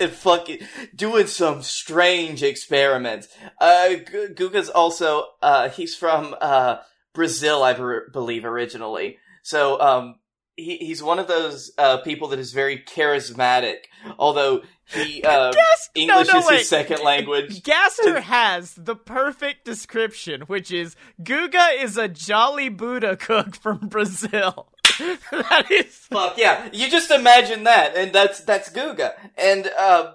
And 0.00 0.10
fucking 0.12 0.60
doing 0.94 1.26
some 1.26 1.62
strange 1.62 2.42
experiments. 2.42 3.28
Uh, 3.60 3.94
Gu- 4.10 4.34
Guga's 4.34 4.68
also, 4.68 5.24
uh, 5.42 5.68
he's 5.70 5.94
from, 5.94 6.34
uh, 6.40 6.76
Brazil, 7.14 7.62
I 7.62 7.72
be- 7.72 8.10
believe, 8.12 8.44
originally. 8.44 9.18
So, 9.42 9.80
um, 9.80 10.16
he, 10.56 10.76
he's 10.78 11.02
one 11.02 11.18
of 11.18 11.28
those, 11.28 11.72
uh, 11.78 11.98
people 11.98 12.28
that 12.28 12.38
is 12.38 12.52
very 12.52 12.78
charismatic, 12.78 13.76
although 14.18 14.62
he, 14.86 15.22
uh, 15.22 15.52
Gas- 15.52 15.90
no, 15.96 16.02
English 16.02 16.28
no, 16.32 16.38
is 16.40 16.46
wait. 16.46 16.58
his 16.60 16.68
second 16.68 17.02
language. 17.02 17.62
Gaster 17.64 18.20
has 18.20 18.74
the 18.74 18.96
perfect 18.96 19.64
description, 19.64 20.42
which 20.42 20.70
is 20.72 20.96
Guga 21.22 21.80
is 21.82 21.96
a 21.96 22.08
jolly 22.08 22.68
Buddha 22.68 23.16
cook 23.16 23.54
from 23.54 23.88
Brazil. 23.88 24.72
that 25.30 25.66
is 25.70 25.86
Fuck 25.86 26.36
yeah! 26.38 26.68
You 26.72 26.90
just 26.90 27.10
imagine 27.10 27.64
that, 27.64 27.96
and 27.96 28.12
that's 28.12 28.40
that's 28.40 28.70
Guga. 28.70 29.12
And 29.36 29.70
uh, 29.78 30.12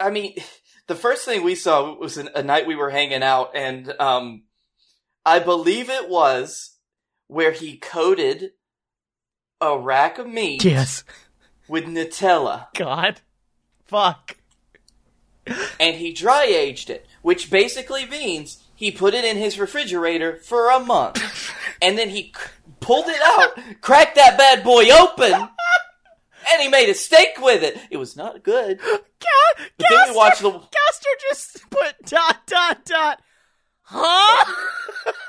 I 0.00 0.10
mean, 0.10 0.34
the 0.86 0.94
first 0.94 1.24
thing 1.24 1.42
we 1.42 1.54
saw 1.54 1.94
was 1.98 2.16
an, 2.16 2.28
a 2.34 2.42
night 2.42 2.66
we 2.66 2.76
were 2.76 2.90
hanging 2.90 3.22
out, 3.22 3.50
and 3.54 3.92
um, 4.00 4.44
I 5.24 5.38
believe 5.38 5.90
it 5.90 6.08
was 6.08 6.76
where 7.28 7.52
he 7.52 7.76
coated 7.76 8.52
a 9.60 9.76
rack 9.78 10.18
of 10.18 10.26
meat 10.28 10.64
Yes. 10.64 11.02
with 11.68 11.84
Nutella, 11.84 12.66
God. 12.74 13.20
Fuck. 13.84 14.36
and 15.80 15.96
he 15.96 16.12
dry 16.12 16.44
aged 16.44 16.90
it, 16.90 17.06
which 17.22 17.50
basically 17.50 18.04
means 18.06 18.62
he 18.74 18.90
put 18.90 19.14
it 19.14 19.24
in 19.24 19.36
his 19.36 19.58
refrigerator 19.58 20.36
for 20.36 20.70
a 20.70 20.78
month, 20.80 21.52
and 21.82 21.96
then 21.96 22.10
he 22.10 22.32
pulled 22.86 23.06
it 23.08 23.20
out, 23.38 23.80
cracked 23.80 24.14
that 24.14 24.38
bad 24.38 24.62
boy 24.64 24.88
open, 24.90 25.32
and 25.32 26.62
he 26.62 26.68
made 26.68 26.88
a 26.88 26.94
steak 26.94 27.30
with 27.40 27.62
it. 27.62 27.76
It 27.90 27.96
was 27.96 28.16
not 28.16 28.42
good. 28.44 28.78
Ga- 28.78 29.64
But 29.76 29.86
then 29.90 30.10
we 30.10 30.16
watched 30.16 30.40
the- 30.42 30.50
Gaster 30.52 31.10
just 31.28 31.68
put 31.70 31.94
dot 32.04 32.46
dot 32.46 32.84
dot. 32.84 33.20
Huh? 33.82 34.44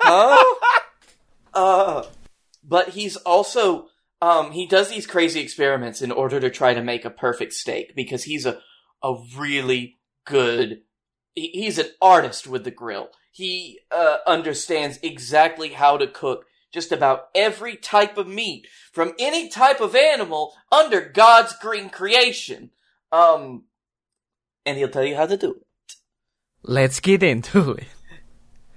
huh? 0.01 0.55
Uh, 1.53 2.03
but 2.63 2.89
he's 2.89 3.15
also 3.17 3.87
um 4.21 4.51
he 4.51 4.67
does 4.67 4.89
these 4.89 5.07
crazy 5.07 5.39
experiments 5.39 6.03
in 6.03 6.11
order 6.11 6.39
to 6.39 6.51
try 6.51 6.71
to 6.75 6.83
make 6.83 7.03
a 7.03 7.09
perfect 7.09 7.53
steak 7.53 7.95
because 7.95 8.25
he's 8.25 8.45
a 8.45 8.59
a 9.01 9.15
really 9.35 9.97
good 10.25 10.81
he- 11.33 11.49
he's 11.53 11.79
an 11.79 11.87
artist 11.99 12.45
with 12.45 12.63
the 12.63 12.69
grill. 12.69 13.09
He 13.31 13.79
uh, 13.91 14.17
understands 14.27 14.99
exactly 15.01 15.69
how 15.69 15.97
to 15.97 16.05
cook 16.05 16.45
just 16.73 16.91
about 16.91 17.29
every 17.33 17.75
type 17.75 18.17
of 18.17 18.27
meat 18.27 18.67
from 18.91 19.13
any 19.19 19.49
type 19.49 19.79
of 19.81 19.95
animal 19.95 20.53
under 20.71 21.01
God's 21.01 21.53
green 21.61 21.89
creation. 21.89 22.71
Um 23.11 23.63
and 24.65 24.77
he'll 24.77 24.89
tell 24.89 25.05
you 25.05 25.15
how 25.15 25.25
to 25.25 25.37
do 25.37 25.51
it. 25.51 25.63
Let's 26.63 26.99
get 26.99 27.23
into 27.23 27.71
it. 27.71 27.85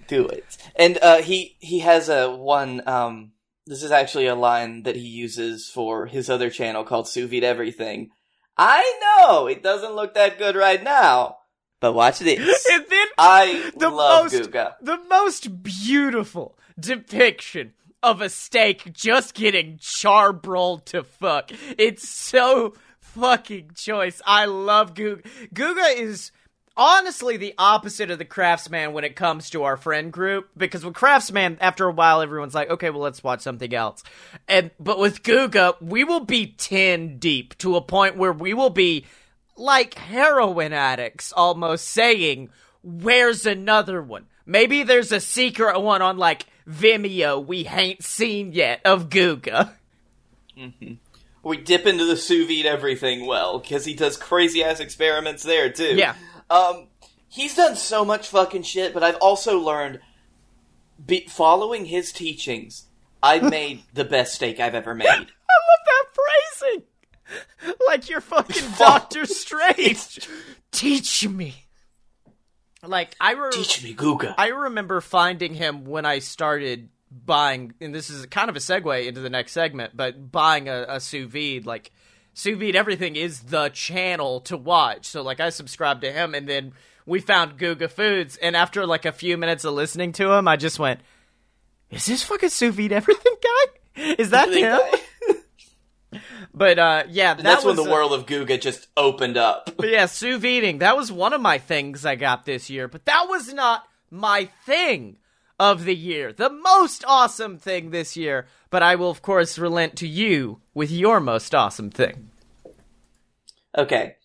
do 0.07 0.27
it. 0.29 0.57
And 0.77 0.99
uh, 1.03 1.23
he 1.23 1.57
he 1.59 1.81
has 1.81 2.09
a 2.09 2.31
one. 2.31 2.83
Um, 2.87 3.33
this 3.67 3.83
is 3.83 3.91
actually 3.91 4.27
a 4.27 4.35
line 4.35 4.85
that 4.85 4.97
he 4.97 5.03
uses 5.07 5.69
for 5.69 6.07
his 6.07 6.31
other 6.31 6.51
channel 6.51 6.85
called 6.85 7.09
Sous 7.09 7.29
Vide 7.31 7.43
Everything. 7.45 8.11
I 8.57 8.99
know 9.03 9.47
it 9.47 9.63
doesn't 9.63 9.95
look 9.95 10.15
that 10.15 10.39
good 10.39 10.55
right 10.55 10.83
now, 10.83 11.39
but 11.81 11.93
watch 11.95 12.19
this. 12.21 12.67
And 12.71 12.85
then 12.89 13.07
I 13.19 13.73
the 13.77 13.91
love 13.91 14.33
most 14.33 14.51
Guga. 14.51 14.75
the 14.81 14.99
most 15.09 15.63
beautiful 15.63 16.57
depiction 16.79 17.73
of 18.03 18.21
a 18.21 18.29
steak 18.29 18.93
just 18.93 19.35
getting 19.35 19.79
charbroiled 19.79 20.85
to 20.87 21.03
fuck. 21.03 21.51
It's 21.79 22.09
so 22.09 22.75
fucking 23.01 23.73
choice. 23.75 24.23
I 24.25 24.47
love 24.47 24.95
Guga. 24.95 25.23
Guga 25.53 25.97
is 25.97 26.33
honestly 26.77 27.37
the 27.37 27.55
opposite 27.59 28.11
of 28.11 28.19
the 28.19 28.25
craftsman 28.25 28.93
when 28.93 29.05
it 29.05 29.17
comes 29.17 29.51
to 29.51 29.65
our 29.65 29.77
friend 29.77 30.13
group 30.13 30.49
because 30.57 30.85
with 30.85 30.95
craftsman 30.95 31.59
after 31.61 31.87
a 31.89 31.93
while 31.93 32.23
everyone's 32.23 32.55
like 32.55 32.71
okay 32.71 32.91
well 32.91 33.01
let's 33.01 33.25
watch 33.25 33.41
something 33.41 33.75
else 33.75 34.05
and 34.49 34.71
but 34.79 34.99
with 34.99 35.23
guga 35.25 35.75
we 35.83 36.05
will 36.05 36.25
be 36.25 36.47
10 36.47 37.19
deep 37.19 37.59
to 37.59 37.75
a 37.75 37.83
point 37.83 38.17
where 38.17 38.33
we 38.33 38.55
will 38.55 38.71
be 38.71 39.05
like 39.57 39.95
heroin 39.95 40.73
addicts 40.73 41.33
almost 41.33 41.89
saying 41.89 42.49
where's 42.83 43.45
another 43.45 44.01
one 44.01 44.27
maybe 44.47 44.85
there's 44.85 45.13
a 45.13 45.21
secret 45.21 45.79
one 45.81 46.01
on 46.01 46.17
like 46.17 46.47
vimeo 46.71 47.45
we 47.45 47.65
hain't 47.65 48.05
seen 48.05 48.53
yet 48.53 48.81
of 48.85 49.09
guga 49.09 49.73
We 51.43 51.57
dip 51.57 51.87
into 51.87 52.05
the 52.05 52.17
sous 52.17 52.47
vide 52.47 52.67
everything 52.67 53.27
well 53.27 53.59
because 53.59 53.85
he 53.85 53.95
does 53.95 54.17
crazy 54.17 54.63
ass 54.63 54.81
experiments 54.81 55.43
there 55.43 55.73
too. 55.73 55.97
Yeah. 55.97 56.15
Um, 56.51 56.89
he's 57.29 57.57
done 57.57 57.77
so 57.77 58.05
much 58.05 58.29
fucking 58.29 58.63
shit, 58.63 58.93
but 58.93 59.03
I've 59.03 59.17
also 59.17 59.59
learned, 59.59 60.01
be, 61.05 61.27
following 61.29 61.87
his 61.87 62.13
teachings, 62.13 62.87
I've 63.23 63.43
made 63.51 63.85
the 63.95 64.05
best 64.05 64.35
steak 64.35 64.61
I've 64.61 64.75
ever 64.75 64.95
made. 64.95 65.07
I 65.09 65.17
love 65.17 65.27
that 65.87 66.05
phrasing. 66.13 66.83
Like 67.87 68.11
you're 68.11 68.21
fucking 68.21 68.73
Doctor 68.79 69.25
Strange. 69.25 70.29
Teach 70.73 71.27
me. 71.27 71.67
Like 72.83 73.15
I 73.21 73.33
re- 73.33 73.51
Teach 73.53 73.83
me, 73.83 73.95
Guga. 73.95 74.35
I 74.39 74.49
remember 74.49 75.01
finding 75.01 75.55
him 75.55 75.85
when 75.85 76.07
I 76.07 76.19
started 76.19 76.89
buying, 77.11 77.75
and 77.81 77.95
this 77.95 78.09
is 78.09 78.25
kind 78.27 78.49
of 78.49 78.57
a 78.57 78.61
segue 78.61 79.07
into 79.07 79.21
the 79.21 79.31
next 79.31 79.53
segment, 79.53 79.97
but 79.97 80.31
buying 80.33 80.69
a, 80.69 80.87
a 80.89 81.01
sous 81.01 81.31
vide, 81.31 81.67
like 81.67 81.91
sous 82.33 82.57
vide 82.59 82.77
everything 82.77 83.17
is 83.17 83.41
the 83.41 83.69
channel 83.71 84.41
to 84.43 84.57
watch. 84.57 85.07
So 85.07 85.23
like 85.23 85.41
I 85.41 85.51
subscribed 85.51 86.01
to 86.03 86.13
him, 86.13 86.35
and 86.35 86.49
then 86.49 86.73
we 87.05 87.21
found 87.21 87.59
Guga 87.59 87.91
Foods, 87.91 88.37
and 88.39 88.57
after 88.57 88.87
like 88.87 89.05
a 89.05 89.13
few 89.13 89.37
minutes 89.37 89.65
of 89.65 89.75
listening 89.75 90.13
to 90.13 90.33
him, 90.33 90.49
I 90.49 90.57
just 90.57 90.79
went, 90.79 91.01
"Is 91.91 92.07
this 92.07 92.23
fucking 92.23 92.49
sous 92.49 92.75
vide 92.75 92.93
everything 92.93 93.35
guy? 93.43 94.15
Is 94.19 94.31
that 94.31 94.49
him?" 94.51 94.81
But 96.53 96.79
uh, 96.79 97.05
yeah, 97.09 97.35
that 97.35 97.43
That's 97.43 97.65
was 97.65 97.77
when 97.77 97.85
the 97.85 97.91
world 97.91 98.13
of 98.13 98.27
Guga 98.27 98.61
just 98.61 98.89
opened 98.97 99.37
up. 99.37 99.71
But 99.77 99.91
yeah, 99.91 100.07
sous 100.07 100.43
videing. 100.43 100.81
That 100.81 100.97
was 100.97 101.13
one 101.13 101.33
of 101.33 101.41
my 101.41 101.59
things 101.59 102.05
I 102.05 102.17
got 102.17 102.45
this 102.45 102.69
year, 102.69 102.89
but 102.89 103.05
that 103.07 103.27
was 103.29 103.53
not 103.53 103.85
my 104.11 104.51
thing 104.67 105.19
of 105.61 105.85
the 105.85 105.95
year. 105.95 106.33
The 106.33 106.51
most 106.51 107.05
awesome 107.07 107.59
thing 107.59 107.91
this 107.91 108.17
year. 108.17 108.47
But 108.71 108.83
I 108.83 108.95
will, 108.95 109.11
of 109.11 109.21
course, 109.21 109.59
relent 109.59 109.97
to 109.97 110.09
you 110.09 110.61
with 110.75 110.91
your 110.91 111.21
most 111.21 111.55
awesome 111.55 111.91
thing. 111.91 112.31
Okay. 113.77 114.17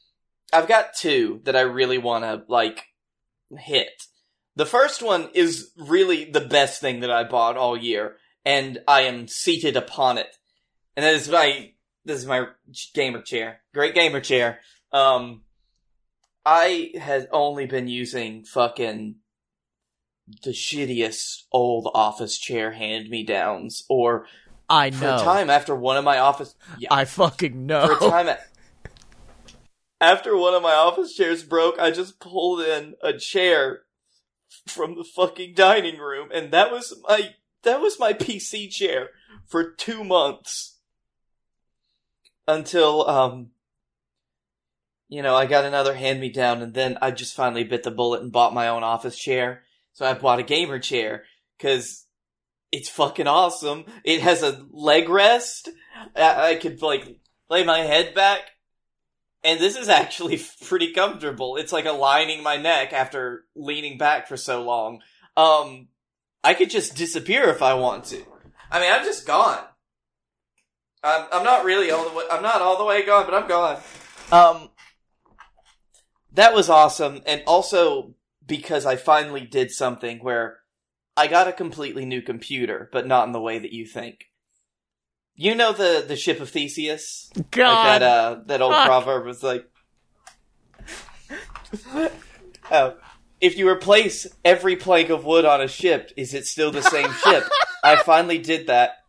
I've 0.54 0.68
got 0.68 0.94
two 0.94 1.42
that 1.44 1.56
I 1.56 1.62
really 1.62 1.98
want 1.98 2.24
to, 2.24 2.44
like, 2.48 2.86
hit. 3.58 4.04
The 4.56 4.66
first 4.66 5.02
one 5.02 5.30
is 5.34 5.72
really 5.76 6.26
the 6.26 6.42
best 6.42 6.80
thing 6.80 7.02
that 7.02 7.12
I 7.12 7.24
bought 7.24 7.58
all 7.58 7.76
year, 7.76 8.16
and 8.46 8.78
I 8.88 9.02
am 9.02 9.28
seated 9.28 9.76
upon 9.76 10.18
it. 10.18 10.38
And 10.96 11.04
that 11.04 11.16
is 11.16 11.28
my, 11.28 11.74
this 12.06 12.20
is 12.20 12.26
my 12.26 12.46
gamer 12.94 13.22
chair. 13.22 13.62
Great 13.74 13.96
gamer 13.96 14.22
chair. 14.22 14.60
Um, 14.92 15.42
I 16.46 16.92
had 16.98 17.28
only 17.32 17.66
been 17.66 17.88
using 17.88 18.44
fucking 18.46 19.16
the 20.44 20.52
shittiest 20.52 21.44
old 21.52 21.90
office 21.94 22.38
chair 22.38 22.72
hand-me-downs, 22.72 23.84
or 23.90 24.28
I 24.70 24.92
know. 24.92 24.98
for 24.98 25.08
a 25.08 25.20
time 25.20 25.50
after 25.50 25.76
one 25.76 25.98
of 25.98 26.04
my 26.04 26.20
office, 26.20 26.56
yeah, 26.78 26.90
I 26.92 27.06
fucking 27.06 27.66
know. 27.66 27.88
for 27.88 28.06
a 28.06 28.10
time 28.10 28.28
at, 28.30 28.48
after 30.00 30.38
one 30.38 30.54
of 30.54 30.62
my 30.62 30.74
office 30.74 31.16
chairs 31.16 31.44
broke, 31.44 31.80
I 31.80 31.92
just 31.92 32.20
pulled 32.20 32.62
in 32.62 32.96
a 33.02 33.14
chair 33.14 33.82
from 34.68 34.96
the 34.96 35.04
fucking 35.04 35.56
dining 35.56 35.98
room, 35.98 36.30
and 36.34 36.52
that 36.52 36.72
was 36.72 36.94
my 37.08 37.36
that 37.64 37.82
was 37.82 38.00
my 38.00 38.14
PC 38.14 38.70
chair 38.70 39.10
for 39.48 39.72
two 39.72 40.04
months 40.04 40.75
until 42.48 43.08
um 43.10 43.52
you 45.08 45.22
know 45.22 45.36
I 45.36 45.46
got 45.46 45.66
another 45.66 45.96
hand 45.96 46.20
me 46.20 46.30
down, 46.30 46.62
and 46.62 46.74
then 46.74 46.98
I 47.02 47.12
just 47.12 47.36
finally 47.36 47.64
bit 47.64 47.84
the 47.84 47.92
bullet 47.92 48.22
and 48.22 48.32
bought 48.32 48.54
my 48.54 48.68
own 48.68 48.84
office 48.84 49.18
chair. 49.18 49.64
So 49.94 50.06
I 50.06 50.14
bought 50.14 50.40
a 50.40 50.44
gamer 50.44 50.80
chair 50.80 51.24
because 51.58 52.06
it's 52.72 52.90
fucking 52.90 53.28
awesome. 53.28 53.86
It 54.04 54.22
has 54.22 54.44
a 54.44 54.66
leg 54.72 55.08
rest. 55.08 55.70
I, 56.16 56.52
I 56.52 56.56
could 56.56 56.82
like 56.82 57.20
lay 57.50 57.64
my 57.64 57.80
head 57.80 58.14
back. 58.14 58.42
And 59.44 59.60
this 59.60 59.78
is 59.78 59.90
actually 59.90 60.44
pretty 60.66 60.92
comfortable. 60.92 61.56
It's 61.56 61.72
like 61.72 61.86
aligning 61.86 62.44
my 62.44 62.58
neck 62.58 62.92
after 62.94 63.46
leaning 63.56 63.98
back 63.98 64.28
for 64.28 64.38
so 64.38 64.64
long. 64.64 65.02
Um, 65.38 65.88
I 66.44 66.54
could 66.54 66.70
just 66.70 66.96
disappear 66.96 67.44
if 67.50 67.62
I 67.62 67.76
want 67.76 68.06
to. 68.06 68.24
I 68.72 68.80
mean, 68.80 68.92
I'm 68.92 69.06
just 69.06 69.26
gone. 69.26 69.64
I'm, 71.06 71.28
I'm 71.32 71.44
not 71.44 71.64
really 71.64 71.92
all 71.92 72.10
the 72.10 72.16
way, 72.16 72.24
I'm 72.32 72.42
not 72.42 72.62
all 72.62 72.78
the 72.78 72.86
way 72.86 73.06
gone, 73.06 73.26
but 73.26 73.34
I'm 73.34 73.48
gone. 73.48 73.80
Um, 74.32 74.70
that 76.34 76.54
was 76.54 76.70
awesome. 76.70 77.22
And 77.26 77.44
also 77.46 78.16
because 78.46 78.86
I 78.86 78.96
finally 78.96 79.42
did 79.46 79.72
something 79.72 80.20
where 80.20 80.60
I 81.18 81.28
got 81.28 81.48
a 81.48 81.54
completely 81.54 82.06
new 82.06 82.22
computer, 82.22 82.90
but 82.92 83.08
not 83.08 83.28
in 83.28 83.34
the 83.34 83.42
way 83.42 83.60
that 83.60 83.72
you 83.72 83.86
think. 83.86 84.26
You 85.36 85.54
know 85.54 85.74
the 85.74 86.04
the 86.08 86.16
ship 86.16 86.40
of 86.40 86.50
Theseus, 86.50 87.30
God. 87.52 87.68
like 87.68 88.00
that 88.00 88.04
uh 88.04 88.40
that 88.46 88.62
old 88.62 88.74
Fuck. 88.74 88.88
proverb 88.88 89.26
was 89.26 89.44
like, 89.44 89.70
oh, 92.72 92.96
if 93.42 93.58
you 93.58 93.68
replace 93.68 94.28
every 94.46 94.78
plank 94.78 95.10
of 95.10 95.26
wood 95.26 95.44
on 95.44 95.60
a 95.62 95.68
ship, 95.68 96.12
is 96.16 96.34
it 96.34 96.46
still 96.46 96.72
the 96.72 96.82
same 96.82 97.12
ship? 97.12 97.44
I 97.84 97.98
finally 97.98 98.38
did 98.38 98.68
that. 98.68 99.05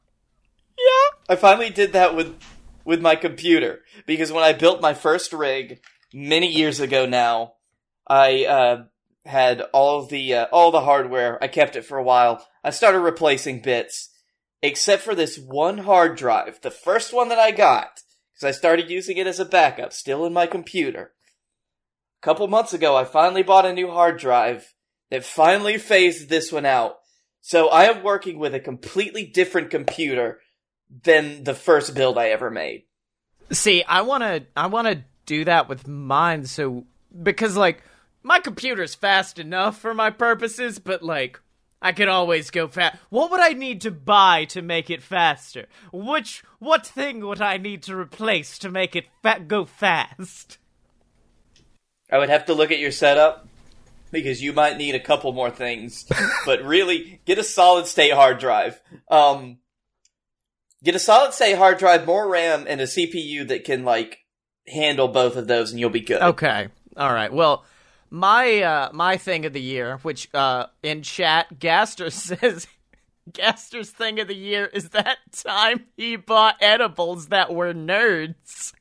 Yeah. 0.87 1.34
I 1.34 1.37
finally 1.37 1.70
did 1.70 1.93
that 1.93 2.14
with 2.14 2.39
with 2.84 3.01
my 3.01 3.16
computer 3.16 3.80
because 4.07 4.32
when 4.32 4.45
I 4.45 4.53
built 4.53 4.80
my 4.80 4.95
first 4.95 5.32
rig 5.32 5.80
many 6.14 6.47
years 6.51 6.80
ago 6.80 7.05
now, 7.05 7.55
I 8.07 8.45
uh, 8.45 8.84
had 9.24 9.61
all 9.72 10.07
the 10.07 10.34
uh, 10.34 10.47
all 10.53 10.70
the 10.70 10.82
hardware. 10.82 11.43
I 11.43 11.49
kept 11.49 11.76
it 11.76 11.84
for 11.84 11.99
a 11.99 12.03
while. 12.03 12.47
I 12.62 12.70
started 12.70 13.01
replacing 13.01 13.62
bits, 13.62 14.11
except 14.62 15.03
for 15.03 15.14
this 15.14 15.39
one 15.39 15.78
hard 15.78 16.16
drive, 16.16 16.61
the 16.62 16.70
first 16.70 17.12
one 17.12 17.28
that 17.28 17.39
I 17.39 17.51
got, 17.51 18.01
because 18.34 18.45
I 18.45 18.57
started 18.57 18.91
using 18.91 19.16
it 19.16 19.26
as 19.26 19.41
a 19.41 19.45
backup, 19.45 19.93
still 19.93 20.24
in 20.24 20.32
my 20.32 20.47
computer. 20.47 21.12
A 22.22 22.24
couple 22.24 22.47
months 22.49 22.72
ago, 22.72 22.97
I 22.97 23.05
finally 23.05 23.43
bought 23.43 23.66
a 23.66 23.72
new 23.72 23.91
hard 23.91 24.18
drive 24.18 24.72
that 25.11 25.24
finally 25.24 25.78
phased 25.78 26.28
this 26.28 26.51
one 26.51 26.66
out. 26.66 26.97
So 27.41 27.68
I 27.68 27.84
am 27.84 28.03
working 28.03 28.39
with 28.39 28.55
a 28.55 28.61
completely 28.61 29.24
different 29.24 29.70
computer 29.70 30.41
than 31.03 31.45
the 31.45 31.55
first 31.55 31.95
build 31.95 32.18
I 32.18 32.28
ever 32.28 32.51
made. 32.51 32.84
See, 33.53 33.82
I 33.84 34.03
want 34.03 34.22
to 34.22 34.45
I 34.57 34.66
want 34.66 34.89
to 34.89 35.05
do 35.24 35.45
that 35.45 35.68
with 35.68 35.89
mine 35.89 36.47
so 36.47 36.84
because 37.22 37.57
like 37.57 37.82
my 38.22 38.41
computer's 38.41 38.95
fast 38.95 39.39
enough 39.39 39.78
for 39.78 39.95
my 39.95 40.11
purposes, 40.11 40.78
but 40.78 41.03
like 41.03 41.41
I 41.80 41.93
could 41.93 42.09
always 42.09 42.51
go 42.51 42.68
fast. 42.68 42.97
What 43.11 43.30
would 43.30 43.41
I 43.41 43.51
need 43.51 43.82
to 43.82 43.91
buy 43.91 44.47
to 44.47 44.62
make 44.62 44.91
it 44.91 45.03
faster? 45.03 45.66
Which 45.93 46.43
what 46.59 46.87
thing 46.87 47.20
would 47.20 47.41
I 47.41 47.59
need 47.59 47.82
to 47.84 47.97
replace 47.97 48.59
to 48.61 48.70
make 48.70 48.97
it 48.97 49.07
fa- 49.22 49.45
go 49.47 49.64
fast? 49.64 50.59
I 52.11 52.18
would 52.18 52.28
have 52.28 52.47
to 52.47 52.55
look 52.55 52.70
at 52.70 52.78
your 52.78 52.93
setup 52.93 53.47
because 54.11 54.43
you 54.43 54.53
might 54.53 54.76
need 54.76 54.95
a 54.95 55.01
couple 55.01 55.32
more 55.32 55.51
things. 55.51 56.07
but 56.47 56.62
really, 56.64 57.20
get 57.24 57.39
a 57.39 57.45
solid 57.45 57.87
state 57.87 58.12
hard 58.12 58.39
drive. 58.39 58.80
Um, 59.11 59.59
get 60.83 60.95
a 60.95 60.99
solid 60.99 61.35
state 61.35 61.57
hard 61.57 61.79
drive, 61.79 62.07
more 62.07 62.29
RAM, 62.29 62.66
and 62.68 62.81
a 62.81 62.85
CPU 62.85 63.47
that 63.49 63.64
can 63.64 63.85
like 63.85 64.18
handle 64.68 65.09
both 65.09 65.37
of 65.37 65.47
those, 65.47 65.70
and 65.70 65.81
you'll 65.81 65.91
be 65.91 66.01
good. 66.01 66.22
Okay. 66.22 66.68
All 66.97 67.12
right. 67.12 67.33
Well, 67.33 67.64
my 68.11 68.62
uh 68.62 68.91
my 68.93 69.16
thing 69.16 69.45
of 69.45 69.53
the 69.53 69.61
year, 69.61 69.99
which 70.03 70.33
uh 70.35 70.66
in 70.83 71.03
chat 71.03 71.59
Gaster 71.59 72.11
says 72.11 72.66
Gaster's 73.33 73.91
thing 73.91 74.20
of 74.20 74.29
the 74.29 74.37
year 74.37 74.66
is 74.66 74.91
that 74.91 75.18
time 75.33 75.87
he 75.97 76.16
bought 76.16 76.57
edibles 76.61 77.29
that 77.29 77.53
were 77.53 77.74
nerds. 77.74 78.72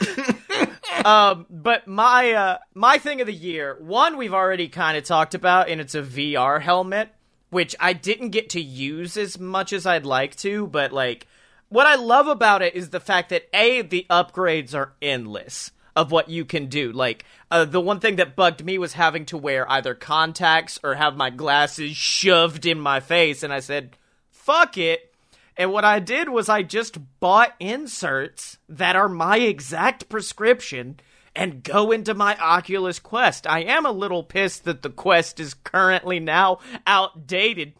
um 1.04 1.46
but 1.50 1.86
my 1.86 2.32
uh 2.32 2.58
my 2.74 2.98
thing 2.98 3.20
of 3.20 3.26
the 3.26 3.34
year, 3.34 3.76
one 3.80 4.16
we've 4.16 4.34
already 4.34 4.68
kind 4.68 4.96
of 4.96 5.04
talked 5.04 5.34
about 5.34 5.68
and 5.68 5.80
it's 5.80 5.94
a 5.94 6.02
VR 6.02 6.60
helmet 6.60 7.10
which 7.50 7.74
I 7.80 7.92
didn't 7.92 8.30
get 8.30 8.50
to 8.50 8.60
use 8.60 9.16
as 9.16 9.38
much 9.38 9.72
as 9.72 9.86
I'd 9.86 10.06
like 10.06 10.36
to, 10.36 10.66
but 10.66 10.92
like 10.92 11.26
what 11.68 11.86
I 11.86 11.96
love 11.96 12.28
about 12.28 12.62
it 12.62 12.74
is 12.74 12.90
the 12.90 13.00
fact 13.00 13.30
that 13.30 13.48
a 13.54 13.82
the 13.82 14.06
upgrades 14.10 14.74
are 14.74 14.92
endless 15.02 15.70
of 15.94 16.12
what 16.12 16.30
you 16.30 16.44
can 16.44 16.66
do. 16.66 16.92
Like 16.92 17.24
uh, 17.50 17.64
the 17.64 17.80
one 17.80 18.00
thing 18.00 18.16
that 18.16 18.36
bugged 18.36 18.64
me 18.64 18.78
was 18.78 18.92
having 18.92 19.26
to 19.26 19.36
wear 19.36 19.70
either 19.70 19.94
contacts 19.94 20.78
or 20.82 20.94
have 20.94 21.16
my 21.16 21.30
glasses 21.30 21.96
shoved 21.96 22.66
in 22.66 22.80
my 22.80 23.00
face, 23.00 23.42
and 23.42 23.52
I 23.52 23.60
said, 23.60 23.96
"Fuck 24.30 24.78
it." 24.78 25.12
And 25.56 25.72
what 25.72 25.84
I 25.84 25.98
did 25.98 26.28
was 26.28 26.48
I 26.48 26.62
just 26.62 26.98
bought 27.18 27.52
inserts 27.58 28.58
that 28.68 28.94
are 28.94 29.08
my 29.08 29.38
exact 29.38 30.08
prescription 30.08 31.00
and 31.38 31.62
go 31.62 31.92
into 31.92 32.14
my 32.14 32.36
Oculus 32.36 32.98
Quest. 32.98 33.46
I 33.46 33.60
am 33.60 33.86
a 33.86 33.92
little 33.92 34.24
pissed 34.24 34.64
that 34.64 34.82
the 34.82 34.90
Quest 34.90 35.38
is 35.38 35.54
currently 35.54 36.18
now 36.18 36.58
outdated 36.84 37.74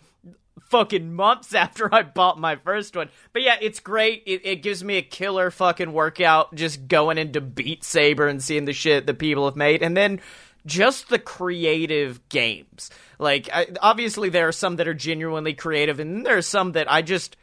fucking 0.69 1.13
months 1.13 1.55
after 1.55 1.93
I 1.93 2.05
bought 2.05 2.39
my 2.39 2.55
first 2.55 2.95
one. 2.95 3.11
But 3.33 3.43
yeah, 3.43 3.57
it's 3.61 3.81
great. 3.81 4.23
It, 4.27 4.47
it 4.47 4.63
gives 4.63 4.85
me 4.85 4.97
a 4.97 5.03
killer 5.03 5.51
fucking 5.51 5.93
workout 5.93 6.55
just 6.55 6.87
going 6.87 7.19
into 7.19 7.41
Beat 7.41 7.83
Saber 7.83 8.29
and 8.29 8.41
seeing 8.41 8.65
the 8.65 8.73
shit 8.73 9.07
that 9.07 9.19
people 9.19 9.47
have 9.47 9.57
made. 9.57 9.83
And 9.83 9.97
then 9.97 10.21
just 10.65 11.09
the 11.09 11.19
creative 11.19 12.29
games. 12.29 12.91
Like, 13.19 13.49
I, 13.53 13.67
obviously, 13.83 14.29
there 14.29 14.47
are 14.47 14.53
some 14.53 14.77
that 14.77 14.87
are 14.87 14.95
genuinely 14.95 15.55
creative, 15.55 15.99
and 15.99 16.25
there 16.25 16.37
are 16.37 16.43
some 16.43 16.73
that 16.73 16.91
I 16.91 17.03
just. 17.03 17.37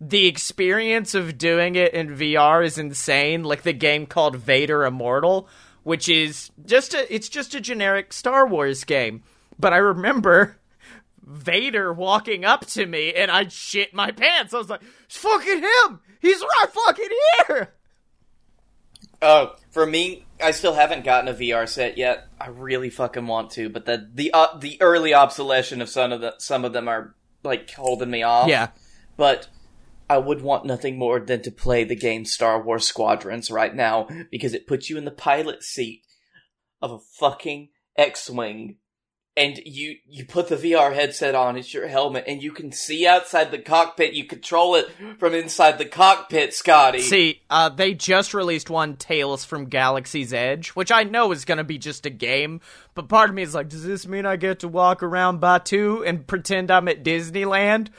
The 0.00 0.26
experience 0.26 1.14
of 1.14 1.38
doing 1.38 1.74
it 1.74 1.92
in 1.92 2.16
VR 2.16 2.64
is 2.64 2.78
insane. 2.78 3.42
Like 3.42 3.62
the 3.62 3.72
game 3.72 4.06
called 4.06 4.36
Vader 4.36 4.84
Immortal, 4.84 5.48
which 5.82 6.08
is 6.08 6.50
just 6.64 6.94
a. 6.94 7.12
It's 7.12 7.28
just 7.28 7.54
a 7.54 7.60
generic 7.60 8.12
Star 8.12 8.46
Wars 8.46 8.84
game. 8.84 9.22
But 9.58 9.72
I 9.72 9.78
remember 9.78 10.56
Vader 11.26 11.92
walking 11.92 12.44
up 12.44 12.64
to 12.66 12.86
me 12.86 13.12
and 13.12 13.30
I 13.30 13.48
shit 13.48 13.92
my 13.92 14.12
pants. 14.12 14.54
I 14.54 14.58
was 14.58 14.70
like, 14.70 14.82
it's 15.04 15.16
fucking 15.16 15.62
him! 15.62 16.00
He's 16.20 16.40
right 16.40 16.68
fucking 16.72 17.08
here! 17.46 17.74
Uh, 19.20 19.48
for 19.70 19.84
me, 19.84 20.26
I 20.42 20.52
still 20.52 20.74
haven't 20.74 21.04
gotten 21.04 21.28
a 21.28 21.34
VR 21.34 21.68
set 21.68 21.98
yet. 21.98 22.28
I 22.40 22.48
really 22.48 22.90
fucking 22.90 23.26
want 23.26 23.50
to, 23.52 23.68
but 23.68 23.84
the 23.84 24.08
the 24.14 24.30
uh, 24.32 24.56
the 24.58 24.80
early 24.80 25.12
obsolescence 25.12 25.82
of 25.82 25.88
some 25.88 26.12
of 26.12 26.20
the 26.20 26.34
some 26.38 26.64
of 26.64 26.72
them 26.72 26.86
are 26.88 27.14
like 27.42 27.70
holding 27.72 28.10
me 28.10 28.22
off. 28.22 28.48
Yeah. 28.48 28.68
but 29.16 29.48
I 30.10 30.18
would 30.18 30.40
want 30.40 30.64
nothing 30.64 30.98
more 30.98 31.20
than 31.20 31.42
to 31.42 31.50
play 31.50 31.84
the 31.84 31.96
game 31.96 32.24
Star 32.24 32.62
Wars 32.62 32.86
Squadrons 32.86 33.50
right 33.50 33.74
now 33.74 34.08
because 34.30 34.54
it 34.54 34.66
puts 34.66 34.88
you 34.88 34.96
in 34.96 35.04
the 35.04 35.10
pilot 35.10 35.62
seat 35.62 36.02
of 36.80 36.90
a 36.92 36.98
fucking 36.98 37.68
X-wing. 37.96 38.76
And 39.36 39.60
you, 39.64 39.94
you 40.04 40.24
put 40.24 40.48
the 40.48 40.56
VR 40.56 40.92
headset 40.92 41.36
on, 41.36 41.56
it's 41.56 41.72
your 41.72 41.86
helmet, 41.86 42.24
and 42.26 42.42
you 42.42 42.50
can 42.50 42.72
see 42.72 43.06
outside 43.06 43.52
the 43.52 43.58
cockpit. 43.60 44.12
You 44.12 44.24
control 44.24 44.74
it 44.74 44.88
from 45.20 45.32
inside 45.32 45.78
the 45.78 45.84
cockpit, 45.84 46.52
Scotty. 46.54 47.02
See, 47.02 47.42
uh, 47.48 47.68
they 47.68 47.94
just 47.94 48.34
released 48.34 48.68
one 48.68 48.96
Tales 48.96 49.44
from 49.44 49.66
Galaxy's 49.66 50.32
Edge, 50.32 50.70
which 50.70 50.90
I 50.90 51.04
know 51.04 51.30
is 51.30 51.44
gonna 51.44 51.62
be 51.62 51.78
just 51.78 52.04
a 52.04 52.10
game, 52.10 52.60
but 52.94 53.08
part 53.08 53.28
of 53.28 53.36
me 53.36 53.42
is 53.42 53.54
like, 53.54 53.68
does 53.68 53.84
this 53.84 54.08
mean 54.08 54.26
I 54.26 54.34
get 54.34 54.58
to 54.60 54.68
walk 54.68 55.04
around 55.04 55.40
Batuu 55.40 56.04
and 56.04 56.26
pretend 56.26 56.72
I'm 56.72 56.88
at 56.88 57.04
Disneyland? 57.04 57.90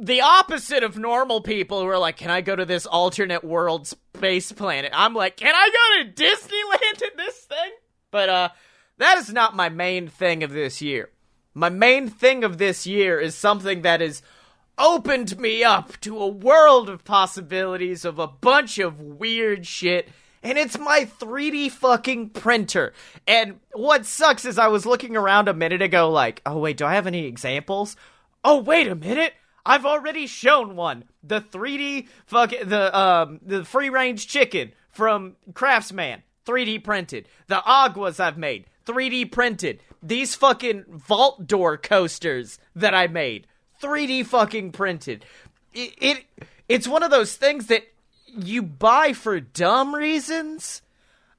The 0.00 0.20
opposite 0.20 0.82
of 0.82 0.96
normal 0.96 1.40
people 1.40 1.80
who 1.80 1.88
are 1.88 1.98
like, 1.98 2.16
can 2.16 2.30
I 2.30 2.40
go 2.40 2.54
to 2.54 2.64
this 2.64 2.86
alternate 2.86 3.44
world 3.44 3.86
space 3.86 4.52
planet? 4.52 4.92
I'm 4.94 5.14
like, 5.14 5.36
can 5.36 5.54
I 5.54 5.68
go 5.68 6.04
to 6.04 6.22
Disneyland 6.24 7.02
in 7.02 7.16
this 7.16 7.36
thing? 7.40 7.72
But, 8.10 8.28
uh, 8.28 8.48
that 8.98 9.18
is 9.18 9.32
not 9.32 9.56
my 9.56 9.68
main 9.68 10.08
thing 10.08 10.42
of 10.42 10.50
this 10.50 10.82
year. 10.82 11.10
My 11.54 11.68
main 11.68 12.08
thing 12.08 12.44
of 12.44 12.58
this 12.58 12.86
year 12.86 13.18
is 13.18 13.34
something 13.34 13.82
that 13.82 14.00
has 14.00 14.22
opened 14.76 15.38
me 15.38 15.64
up 15.64 16.00
to 16.00 16.18
a 16.18 16.28
world 16.28 16.88
of 16.88 17.04
possibilities 17.04 18.04
of 18.04 18.18
a 18.18 18.26
bunch 18.26 18.78
of 18.78 19.00
weird 19.00 19.66
shit. 19.66 20.08
And 20.42 20.56
it's 20.56 20.78
my 20.78 21.08
3D 21.20 21.70
fucking 21.72 22.30
printer. 22.30 22.92
And 23.26 23.58
what 23.72 24.06
sucks 24.06 24.44
is 24.44 24.58
I 24.58 24.68
was 24.68 24.86
looking 24.86 25.16
around 25.16 25.48
a 25.48 25.54
minute 25.54 25.82
ago, 25.82 26.10
like, 26.10 26.40
oh, 26.46 26.58
wait, 26.58 26.76
do 26.76 26.86
I 26.86 26.94
have 26.94 27.08
any 27.08 27.26
examples? 27.26 27.96
Oh, 28.44 28.60
wait 28.60 28.86
a 28.86 28.94
minute. 28.94 29.34
I've 29.68 29.84
already 29.84 30.26
shown 30.26 30.76
one. 30.76 31.04
The 31.22 31.42
3D 31.42 32.08
fuck 32.26 32.50
the 32.50 32.98
um 32.98 33.40
the 33.42 33.64
free 33.64 33.90
range 33.90 34.26
chicken 34.26 34.72
from 34.90 35.36
Craftsman, 35.52 36.22
3D 36.46 36.82
printed. 36.82 37.28
The 37.48 37.62
aguas 37.66 38.18
I've 38.18 38.38
made, 38.38 38.64
3D 38.86 39.30
printed. 39.30 39.80
These 40.02 40.34
fucking 40.34 40.84
vault 40.88 41.46
door 41.46 41.76
coasters 41.76 42.58
that 42.74 42.94
I 42.94 43.08
made, 43.08 43.46
3D 43.82 44.24
fucking 44.26 44.72
printed. 44.72 45.26
It, 45.74 45.94
it 46.00 46.24
it's 46.68 46.88
one 46.88 47.02
of 47.02 47.10
those 47.10 47.36
things 47.36 47.66
that 47.66 47.82
you 48.26 48.62
buy 48.62 49.12
for 49.12 49.38
dumb 49.38 49.94
reasons 49.94 50.82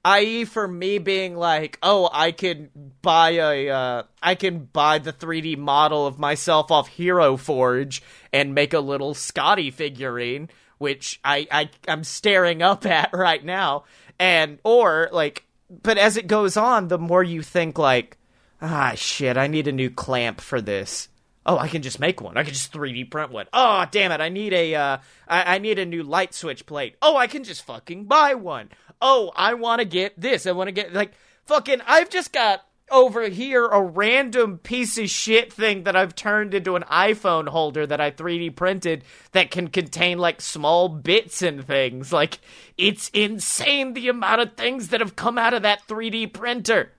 i.e. 0.05 0.45
for 0.45 0.67
me 0.67 0.97
being 0.97 1.35
like, 1.35 1.77
oh, 1.83 2.09
I 2.11 2.31
can 2.31 2.69
buy 3.01 3.31
a, 3.31 3.69
uh, 3.69 4.03
I 4.21 4.35
can 4.35 4.69
buy 4.71 4.99
the 4.99 5.13
3D 5.13 5.57
model 5.57 6.07
of 6.07 6.17
myself 6.17 6.71
off 6.71 6.87
Hero 6.87 7.37
Forge 7.37 8.01
and 8.31 8.55
make 8.55 8.73
a 8.73 8.79
little 8.79 9.13
Scotty 9.13 9.71
figurine, 9.71 10.49
which 10.77 11.19
I, 11.23 11.47
I, 11.51 11.69
I'm 11.87 12.03
staring 12.03 12.61
up 12.61 12.85
at 12.85 13.09
right 13.13 13.43
now, 13.43 13.83
and 14.19 14.59
or 14.63 15.09
like, 15.11 15.45
but 15.69 15.97
as 15.97 16.17
it 16.17 16.27
goes 16.27 16.57
on, 16.57 16.87
the 16.87 16.97
more 16.97 17.23
you 17.23 17.41
think 17.41 17.77
like, 17.77 18.17
ah, 18.61 18.93
shit, 18.95 19.37
I 19.37 19.47
need 19.47 19.67
a 19.67 19.71
new 19.71 19.89
clamp 19.89 20.41
for 20.41 20.61
this. 20.61 21.09
Oh, 21.45 21.57
I 21.57 21.67
can 21.67 21.81
just 21.81 21.99
make 21.99 22.21
one. 22.21 22.37
I 22.37 22.43
can 22.43 22.53
just 22.53 22.73
3D 22.73 23.09
print 23.09 23.31
one. 23.31 23.47
Oh, 23.53 23.85
damn 23.89 24.11
it! 24.11 24.21
I 24.21 24.29
need 24.29 24.53
a, 24.53 24.75
uh, 24.75 24.97
I, 25.27 25.55
I 25.55 25.57
need 25.57 25.79
a 25.79 25.85
new 25.85 26.03
light 26.03 26.33
switch 26.33 26.65
plate. 26.65 26.95
Oh, 27.01 27.17
I 27.17 27.27
can 27.27 27.43
just 27.43 27.65
fucking 27.65 28.05
buy 28.05 28.35
one 28.35 28.69
oh, 29.01 29.31
I 29.35 29.53
want 29.55 29.79
to 29.79 29.85
get 29.85 30.19
this. 30.19 30.45
I 30.45 30.51
want 30.51 30.67
to 30.67 30.71
get 30.71 30.93
like 30.93 31.13
fucking. 31.45 31.81
I've 31.85 32.09
just 32.09 32.33
got 32.33 32.65
over 32.91 33.29
here 33.29 33.65
a 33.65 33.81
random 33.81 34.57
piece 34.57 34.97
of 34.97 35.09
shit 35.09 35.51
thing 35.51 35.83
that 35.83 35.95
I've 35.95 36.15
turned 36.15 36.53
into 36.53 36.75
an 36.75 36.83
iPhone 36.83 37.47
holder 37.49 37.85
that 37.87 38.01
I 38.01 38.11
3D 38.11 38.55
printed 38.55 39.03
that 39.31 39.51
can 39.51 39.67
contain 39.67 40.17
like 40.17 40.41
small 40.41 40.89
bits 40.89 41.41
and 41.41 41.65
things. 41.65 42.11
Like 42.13 42.39
it's 42.77 43.09
insane 43.09 43.93
the 43.93 44.09
amount 44.09 44.41
of 44.41 44.53
things 44.53 44.89
that 44.89 44.99
have 44.99 45.15
come 45.15 45.37
out 45.37 45.53
of 45.53 45.63
that 45.63 45.87
3D 45.87 46.33
printer. 46.33 46.91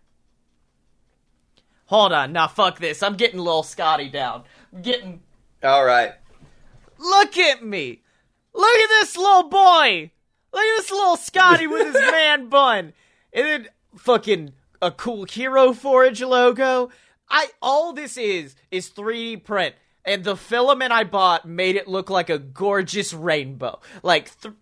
Hold 1.86 2.12
on, 2.12 2.32
now 2.32 2.46
fuck 2.46 2.78
this. 2.78 3.02
I'm 3.02 3.16
getting 3.16 3.40
little 3.40 3.64
Scotty 3.64 4.08
down. 4.08 4.44
I'm 4.72 4.82
getting 4.82 5.20
All 5.62 5.84
right. 5.84 6.12
Look 6.98 7.36
at 7.36 7.64
me. 7.64 8.02
Look 8.54 8.76
at 8.76 8.88
this 8.88 9.16
little 9.16 9.48
boy. 9.48 10.10
Look 10.52 10.62
at 10.62 10.76
this 10.78 10.90
little 10.90 11.16
Scotty 11.16 11.66
with 11.66 11.86
his 11.86 11.94
man 12.10 12.48
bun. 12.48 12.92
And 13.32 13.46
then 13.46 13.68
fucking 13.96 14.52
a 14.82 14.90
cool 14.90 15.24
Hero 15.24 15.72
Forge 15.72 16.22
logo. 16.22 16.90
I 17.28 17.48
all 17.62 17.92
this 17.92 18.16
is 18.16 18.54
is 18.70 18.90
3D 18.90 19.44
print. 19.44 19.74
And 20.04 20.24
the 20.24 20.36
filament 20.36 20.92
I 20.92 21.04
bought 21.04 21.46
made 21.46 21.76
it 21.76 21.86
look 21.86 22.08
like 22.08 22.30
a 22.30 22.38
gorgeous 22.38 23.12
rainbow. 23.12 23.80
Like 24.02 24.30
th- 24.40 24.54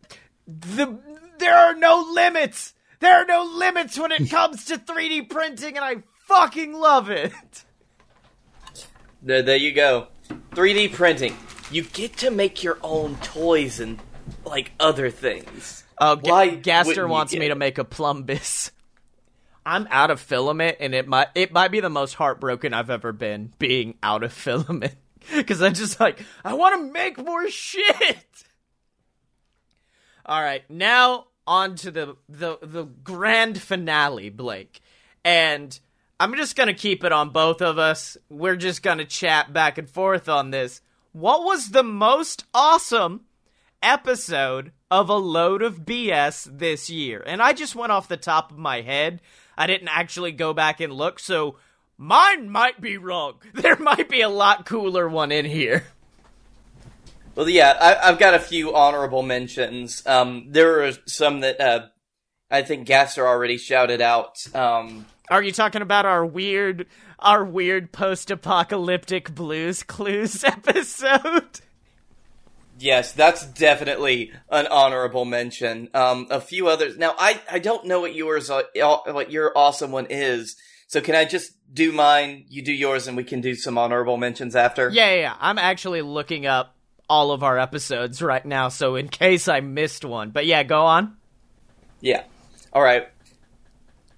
the 0.47 0.99
there 1.39 1.55
are 1.57 1.75
no 1.75 2.09
limits. 2.13 2.75
There 3.01 3.15
are 3.15 3.25
no 3.25 3.45
limits 3.45 3.97
when 3.99 4.11
it 4.13 4.29
comes 4.31 4.65
to 4.67 4.77
3D 4.79 5.31
printing, 5.31 5.77
and 5.77 5.85
I 5.85 6.03
fucking 6.27 6.73
love 6.73 7.09
it. 7.11 7.33
There, 9.23 9.43
there 9.43 9.57
you 9.57 9.73
go. 9.73 10.09
3D 10.53 10.93
printing. 10.93 11.37
You 11.71 11.85
get 11.85 12.17
to 12.19 12.31
make 12.31 12.63
your 12.63 12.79
own 12.83 13.17
toys 13.17 13.79
and 13.81 14.01
like 14.45 14.73
other 14.81 15.11
things. 15.11 15.85
Uh, 15.99 16.17
oh, 16.19 16.21
Ga- 16.21 16.31
Why 16.31 16.49
Gaster 16.57 17.07
wants 17.09 17.33
me 17.33 17.49
to 17.49 17.55
make 17.55 17.79
a 17.79 17.85
plumbus. 17.85 18.71
I'm 19.69 19.87
out 19.91 20.11
of 20.11 20.19
filament, 20.19 20.79
and 20.81 20.95
it 20.95 21.07
might 21.07 21.29
it 21.35 21.53
might 21.53 21.71
be 21.71 21.81
the 21.81 21.91
most 21.91 22.15
heartbroken 22.15 22.73
I've 22.73 22.89
ever 22.89 23.13
been 23.13 23.53
being 23.59 23.99
out 24.03 24.23
of 24.23 24.33
filament 24.47 24.95
because 25.37 25.61
I'm 25.61 25.75
just 25.75 26.01
like 26.01 26.25
I 26.43 26.55
want 26.55 26.77
to 26.77 26.91
make 26.91 27.19
more 27.19 27.51
shit. 27.51 28.45
All 30.25 30.41
right, 30.41 30.69
now 30.71 31.27
on 31.47 31.75
to 31.77 31.91
the 31.91 32.17
the 32.31 32.57
the 32.63 32.85
grand 32.85 33.61
finale, 33.61 34.31
Blake, 34.31 34.81
and 35.23 35.79
I'm 36.19 36.35
just 36.35 36.57
gonna 36.57 36.73
keep 36.73 37.05
it 37.05 37.13
on 37.13 37.29
both 37.29 37.61
of 37.61 37.79
us. 37.79 38.17
We're 38.31 38.57
just 38.57 38.83
gonna 38.83 39.05
chat 39.05 39.53
back 39.53 39.77
and 39.77 39.89
forth 39.89 40.31
on 40.31 40.51
this. 40.51 40.81
What 41.13 41.45
was 41.45 41.73
the 41.73 41.83
most 41.83 42.47
awesome 42.55 43.27
episode 43.83 44.73
of 44.91 45.09
a 45.09 45.17
load 45.17 45.63
of 45.63 45.81
BS 45.81 46.59
this 46.59 46.89
year. 46.89 47.23
And 47.27 47.43
I 47.43 47.53
just 47.53 47.75
went 47.75 47.93
off 47.93 48.09
the 48.09 48.17
top 48.17 48.51
of 48.51 48.59
my 48.59 48.81
head. 48.81 49.21
I 49.59 49.67
didn't 49.67 49.89
actually 49.89 50.31
go 50.31 50.55
back 50.55 50.81
and 50.81 50.93
look, 50.93 51.19
so 51.19 51.57
mine 51.99 52.49
might 52.49 52.81
be 52.81 52.97
wrong. 52.97 53.35
There 53.55 53.77
might 53.77 54.09
be 54.09 54.21
a 54.21 54.29
lot 54.29 54.65
cooler 54.65 55.09
one 55.09 55.33
in 55.33 55.45
here. 55.45 55.85
Well, 57.35 57.49
yeah, 57.49 57.77
I, 57.79 58.09
I've 58.09 58.19
got 58.21 58.35
a 58.35 58.39
few 58.39 58.75
honorable 58.75 59.23
mentions. 59.23 60.07
Um, 60.07 60.47
there 60.51 60.85
are 60.85 60.93
some 61.07 61.41
that 61.41 61.61
uh, 61.61 61.87
I 62.51 62.63
think 62.63 62.87
Gasser 62.87 63.27
already 63.27 63.59
shouted 63.59 64.01
out. 64.01 64.37
Um, 64.55 65.07
Are 65.29 65.43
you 65.43 65.53
talking 65.53 65.83
about 65.83 66.07
our 66.07 66.25
weird 66.25 66.87
our 67.19 67.45
weird 67.45 67.91
post-apocalyptic 67.91 69.35
Blue's 69.35 69.83
Clues 69.83 70.45
episode? 70.45 71.61
Yes, 72.79 73.13
that's 73.13 73.45
definitely 73.45 74.33
an 74.51 74.67
honorable 74.69 75.25
mention. 75.25 75.89
Um, 75.95 76.27
a 76.31 76.41
few 76.41 76.69
others. 76.69 76.97
Now, 76.97 77.15
I, 77.19 77.41
I 77.51 77.59
don't 77.59 77.87
know 77.87 78.01
what 78.01 78.15
yours 78.15 78.51
uh, 78.51 78.63
what 79.07 79.31
your 79.31 79.53
awesome 79.57 79.91
one 79.91 80.07
is. 80.09 80.57
So 80.87 81.03
can 81.03 81.15
I 81.15 81.27
just 81.27 81.53
do 81.73 81.93
mine? 81.93 82.47
You 82.49 82.63
do 82.63 82.73
yours, 82.73 83.07
and 83.07 83.17
we 83.17 83.25
can 83.25 83.41
do 83.41 83.55
some 83.55 83.77
honorable 83.77 84.17
mentions 84.17 84.57
after. 84.57 84.89
Yeah, 84.89 85.11
yeah, 85.11 85.21
yeah. 85.21 85.37
I'm 85.39 85.59
actually 85.59 86.03
looking 86.03 86.47
up 86.47 86.75
all 87.11 87.31
of 87.33 87.43
our 87.43 87.59
episodes 87.59 88.23
right 88.23 88.45
now, 88.45 88.69
so 88.69 88.97
in 88.97 89.09
case 89.09 89.49
I 89.49 89.61
missed 89.61 90.05
one. 90.05 90.31
But 90.31 90.47
yeah, 90.47 90.63
go 90.63 90.83
on. 90.83 91.17
Yeah. 92.01 92.25
All 92.73 92.83
right. 92.83 93.09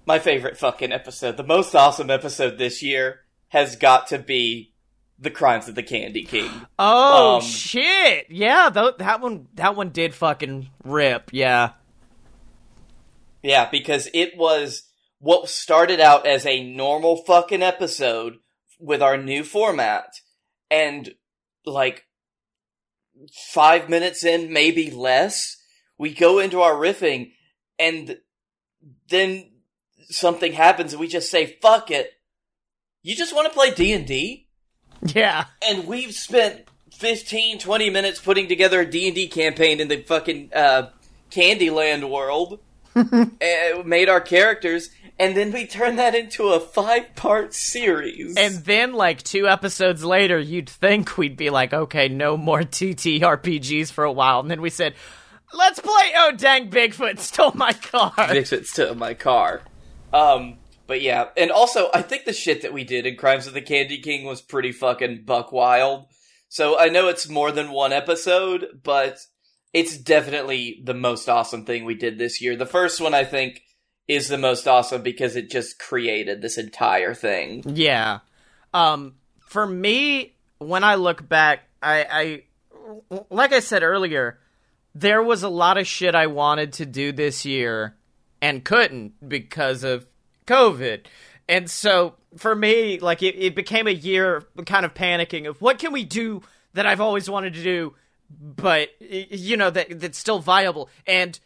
My 0.05 0.19
favorite 0.19 0.57
fucking 0.57 0.91
episode, 0.91 1.37
the 1.37 1.43
most 1.43 1.75
awesome 1.75 2.09
episode 2.09 2.57
this 2.57 2.81
year, 2.81 3.21
has 3.49 3.75
got 3.75 4.07
to 4.07 4.17
be 4.17 4.70
the 5.21 5.31
Crimes 5.31 5.69
of 5.69 5.75
the 5.75 5.83
Candy 5.83 6.23
King. 6.23 6.49
Oh 6.77 7.35
Um, 7.35 7.41
shit! 7.41 8.25
Yeah, 8.29 8.69
th- 8.73 8.95
that 8.97 9.21
one 9.21 9.47
that 9.53 9.75
one 9.75 9.89
did 9.89 10.13
fucking 10.15 10.69
rip. 10.83 11.29
Yeah, 11.31 11.73
Yeah, 13.43 13.69
because 13.69 14.09
it 14.13 14.35
was 14.35 14.89
what 15.19 15.47
started 15.47 15.99
out 15.99 16.25
as 16.25 16.45
a 16.45 16.63
normal 16.63 17.17
fucking 17.23 17.61
episode 17.61 18.37
with 18.79 19.01
our 19.03 19.15
new 19.15 19.43
format, 19.43 20.07
and 20.71 21.13
like 21.65 22.05
five 23.53 23.87
minutes 23.89 24.23
in, 24.25 24.51
maybe 24.51 24.89
less, 24.89 25.57
we 25.99 26.11
go 26.13 26.39
into 26.39 26.61
our 26.61 26.73
riffing, 26.73 27.33
and 27.77 28.17
then 29.09 29.51
something 30.09 30.53
happens, 30.53 30.93
and 30.93 30.99
we 30.99 31.07
just 31.07 31.29
say, 31.29 31.57
"Fuck 31.61 31.91
it." 31.91 32.11
You 33.03 33.15
just 33.15 33.35
want 33.35 33.47
to 33.47 33.53
play 33.53 33.71
D 33.71 33.93
and 33.93 34.07
D? 34.07 34.47
yeah. 35.15 35.45
and 35.67 35.87
we've 35.87 36.13
spent 36.13 36.61
15 36.91 37.59
20 37.59 37.89
minutes 37.89 38.19
putting 38.19 38.47
together 38.47 38.81
a 38.81 38.85
d&d 38.85 39.27
campaign 39.29 39.79
in 39.79 39.87
the 39.87 40.01
fucking 40.03 40.49
uh, 40.53 40.89
candyland 41.31 42.09
world 42.09 42.59
and 42.95 43.85
made 43.85 44.09
our 44.09 44.21
characters 44.21 44.89
and 45.17 45.37
then 45.37 45.51
we 45.51 45.67
turned 45.67 45.99
that 45.99 46.15
into 46.15 46.47
a 46.49 46.59
five 46.59 47.15
part 47.15 47.53
series 47.53 48.35
And 48.37 48.55
then, 48.65 48.93
like 48.93 49.21
two 49.21 49.47
episodes 49.47 50.03
later, 50.03 50.39
you'd 50.39 50.67
think 50.67 51.15
we'd 51.15 51.37
be 51.37 51.51
like, 51.51 51.73
okay, 51.73 52.07
no 52.07 52.37
more 52.37 52.61
TTRPGs 52.61 53.91
for 53.91 54.03
a 54.03 54.11
while, 54.11 54.39
and 54.39 54.49
then 54.49 54.61
we 54.61 54.71
said, 54.71 54.95
"Let's 55.53 55.79
play." 55.79 56.11
Oh 56.15 56.31
dang, 56.35 56.71
Bigfoot 56.71 57.19
stole 57.19 57.51
my 57.53 57.71
car. 57.71 58.11
Bigfoot 58.15 58.65
Stole 58.65 58.95
my 58.95 59.13
car 59.13 59.61
um 60.13 60.57
but 60.91 61.01
yeah 61.01 61.29
and 61.37 61.51
also 61.51 61.89
i 61.93 62.01
think 62.01 62.25
the 62.25 62.33
shit 62.33 62.63
that 62.63 62.73
we 62.73 62.83
did 62.83 63.05
in 63.05 63.15
crimes 63.15 63.47
of 63.47 63.53
the 63.53 63.61
candy 63.61 63.97
king 63.99 64.25
was 64.25 64.41
pretty 64.41 64.73
fucking 64.73 65.23
buck 65.23 65.53
wild. 65.53 66.05
So 66.49 66.77
i 66.77 66.89
know 66.89 67.07
it's 67.07 67.29
more 67.29 67.49
than 67.49 67.71
one 67.71 67.93
episode 67.93 68.81
but 68.83 69.17
it's 69.71 69.97
definitely 69.97 70.81
the 70.83 70.93
most 70.93 71.29
awesome 71.29 71.63
thing 71.63 71.85
we 71.85 71.95
did 71.95 72.17
this 72.17 72.41
year. 72.41 72.57
The 72.57 72.65
first 72.65 72.99
one 72.99 73.13
i 73.13 73.23
think 73.23 73.61
is 74.05 74.27
the 74.27 74.37
most 74.37 74.67
awesome 74.67 75.01
because 75.01 75.37
it 75.37 75.49
just 75.49 75.79
created 75.79 76.41
this 76.41 76.57
entire 76.57 77.13
thing. 77.13 77.63
Yeah. 77.65 78.19
Um, 78.73 79.13
for 79.39 79.65
me, 79.65 80.35
when 80.57 80.83
I 80.83 80.95
look 80.95 81.25
back, 81.29 81.61
I, 81.81 82.05
I, 82.11 82.43
like 83.29 83.53
I 83.53 83.61
said 83.61 83.83
earlier, 83.83 84.39
there 84.93 85.23
was 85.23 85.43
a 85.43 85.49
lot 85.49 85.77
of 85.77 85.87
shit 85.87 86.15
I 86.15 86.27
wanted 86.27 86.73
to 86.73 86.85
do 86.85 87.13
this 87.13 87.45
year 87.45 87.95
and 88.41 88.65
couldn't 88.65 89.29
because 89.29 89.85
of 89.85 90.05
COVID. 90.45 91.05
And 91.47 91.69
so 91.69 92.15
for 92.37 92.55
me, 92.55 92.99
like 92.99 93.23
it, 93.23 93.35
it 93.35 93.55
became 93.55 93.87
a 93.87 93.91
year 93.91 94.43
kind 94.65 94.85
of 94.85 94.93
panicking 94.93 95.47
of 95.47 95.61
what 95.61 95.79
can 95.79 95.91
we 95.91 96.03
do 96.03 96.41
that 96.73 96.85
I've 96.85 97.01
always 97.01 97.29
wanted 97.29 97.53
to 97.55 97.63
do, 97.63 97.95
but 98.29 98.89
you 98.99 99.57
know 99.57 99.69
that 99.69 99.99
that's 99.99 100.17
still 100.17 100.39
viable. 100.39 100.89
And 101.05 101.39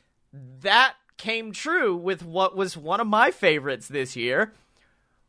that 0.61 0.93
came 1.17 1.51
true 1.51 1.95
with 1.95 2.23
what 2.23 2.55
was 2.55 2.77
one 2.77 2.99
of 2.99 3.07
my 3.07 3.31
favorites 3.31 3.87
this 3.87 4.15
year, 4.15 4.53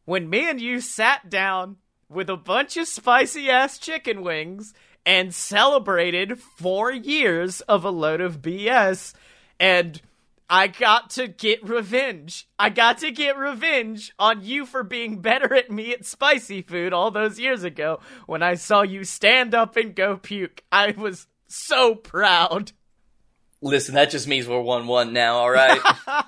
when 0.04 0.28
me 0.28 0.48
and 0.48 0.60
you 0.60 0.80
sat 0.80 1.30
down 1.30 1.76
with 2.08 2.28
a 2.28 2.36
bunch 2.36 2.76
of 2.76 2.86
spicy 2.86 3.50
ass 3.50 3.78
chicken 3.78 4.22
wings 4.22 4.74
and 5.04 5.34
celebrated 5.34 6.38
four 6.38 6.92
years 6.92 7.60
of 7.62 7.84
a 7.84 7.90
load 7.90 8.20
of 8.20 8.42
BS. 8.42 9.14
And 9.58 10.00
I 10.48 10.68
got 10.68 11.10
to 11.10 11.26
get 11.26 11.68
revenge. 11.68 12.48
I 12.58 12.70
got 12.70 12.98
to 12.98 13.10
get 13.10 13.36
revenge 13.36 14.12
on 14.18 14.44
you 14.44 14.64
for 14.64 14.82
being 14.84 15.20
better 15.20 15.52
at 15.54 15.70
me 15.70 15.92
at 15.92 16.04
spicy 16.06 16.62
food 16.62 16.92
all 16.92 17.10
those 17.10 17.38
years 17.40 17.64
ago 17.64 18.00
when 18.26 18.42
I 18.42 18.54
saw 18.54 18.82
you 18.82 19.04
stand 19.04 19.54
up 19.54 19.76
and 19.76 19.94
go 19.94 20.16
puke. 20.16 20.62
I 20.70 20.92
was 20.92 21.26
so 21.48 21.94
proud. 21.94 22.72
listen 23.60 23.94
that 23.94 24.10
just 24.10 24.28
means 24.28 24.46
we're 24.46 24.56
1-1 24.56 25.12
now 25.12 25.36
all 25.36 25.50
right 25.50 25.80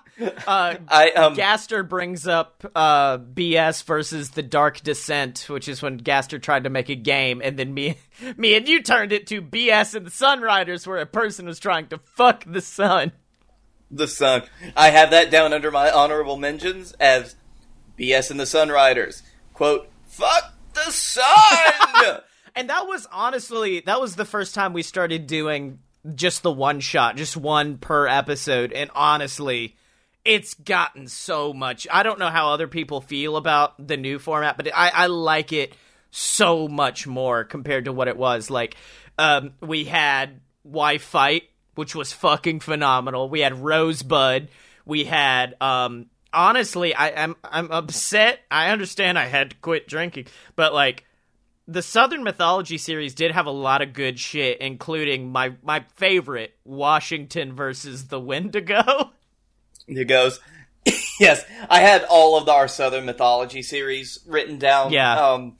Uh, 0.48 0.74
i 0.88 1.10
um 1.10 1.34
Gaster 1.34 1.84
brings 1.84 2.26
up 2.26 2.64
uh, 2.74 3.18
BS 3.18 3.84
versus 3.84 4.30
the 4.30 4.42
Dark 4.42 4.80
Descent, 4.80 5.44
which 5.48 5.68
is 5.68 5.80
when 5.80 5.96
Gaster 5.96 6.40
tried 6.40 6.64
to 6.64 6.70
make 6.70 6.88
a 6.88 6.96
game, 6.96 7.40
and 7.44 7.56
then 7.56 7.72
me, 7.72 7.98
me 8.36 8.56
and 8.56 8.66
you 8.66 8.82
turned 8.82 9.12
it 9.12 9.28
to 9.28 9.40
BS 9.40 9.94
and 9.94 10.04
the 10.04 10.10
Sunriders, 10.10 10.88
where 10.88 10.98
a 10.98 11.06
person 11.06 11.46
was 11.46 11.60
trying 11.60 11.86
to 11.88 11.98
fuck 11.98 12.42
the 12.46 12.60
sun. 12.60 13.12
The 13.90 14.08
sun 14.08 14.42
i 14.76 14.90
have 14.90 15.10
that 15.10 15.30
down 15.30 15.52
under 15.52 15.70
my 15.70 15.90
honorable 15.90 16.36
mentions 16.36 16.92
as 17.00 17.36
bs 17.98 18.30
and 18.30 18.38
the 18.38 18.46
Sun 18.46 18.68
Riders. 18.68 19.22
quote 19.54 19.88
fuck 20.06 20.54
the 20.74 20.90
sun 20.90 22.20
And 22.58 22.70
that 22.70 22.88
was 22.88 23.06
honestly 23.12 23.80
that 23.86 24.00
was 24.00 24.16
the 24.16 24.24
first 24.24 24.52
time 24.52 24.72
we 24.72 24.82
started 24.82 25.28
doing 25.28 25.78
just 26.16 26.42
the 26.42 26.50
one 26.50 26.80
shot, 26.80 27.16
just 27.16 27.36
one 27.36 27.78
per 27.78 28.08
episode, 28.08 28.72
and 28.72 28.90
honestly. 28.94 29.76
It's 30.24 30.52
gotten 30.52 31.06
so 31.06 31.54
much. 31.54 31.86
I 31.90 32.02
don't 32.02 32.18
know 32.18 32.28
how 32.28 32.50
other 32.50 32.68
people 32.68 33.00
feel 33.00 33.36
about 33.38 33.86
the 33.86 33.96
new 33.96 34.18
format, 34.18 34.58
but 34.58 34.68
I, 34.74 34.90
I 34.90 35.06
like 35.06 35.54
it 35.54 35.74
so 36.10 36.68
much 36.68 37.06
more 37.06 37.44
compared 37.44 37.86
to 37.86 37.92
what 37.94 38.08
it 38.08 38.16
was. 38.16 38.50
Like, 38.50 38.76
um, 39.16 39.52
we 39.62 39.84
had 39.84 40.40
Why 40.64 40.98
Fight, 40.98 41.44
which 41.78 41.94
was 41.94 42.12
fucking 42.12 42.58
phenomenal. 42.58 43.28
We 43.28 43.38
had 43.38 43.62
Rosebud. 43.62 44.48
We 44.84 45.04
had, 45.04 45.54
um, 45.60 46.06
honestly, 46.32 46.92
I, 46.92 47.22
I'm 47.22 47.36
I'm 47.44 47.70
upset. 47.70 48.40
I 48.50 48.70
understand 48.70 49.16
I 49.16 49.26
had 49.26 49.50
to 49.50 49.56
quit 49.58 49.86
drinking, 49.86 50.26
but 50.56 50.74
like 50.74 51.04
the 51.68 51.80
Southern 51.80 52.24
Mythology 52.24 52.78
series 52.78 53.14
did 53.14 53.30
have 53.30 53.46
a 53.46 53.52
lot 53.52 53.80
of 53.80 53.92
good 53.92 54.18
shit, 54.18 54.60
including 54.60 55.30
my 55.30 55.52
my 55.62 55.84
favorite, 55.94 56.52
Washington 56.64 57.52
versus 57.54 58.08
the 58.08 58.18
Wendigo. 58.18 59.12
He 59.86 60.04
goes, 60.04 60.40
yes, 61.20 61.44
I 61.70 61.78
had 61.78 62.02
all 62.10 62.36
of 62.36 62.48
our 62.48 62.66
Southern 62.66 63.06
mythology 63.06 63.62
series 63.62 64.18
written 64.26 64.58
down. 64.58 64.92
Yeah. 64.92 65.14
Um, 65.16 65.58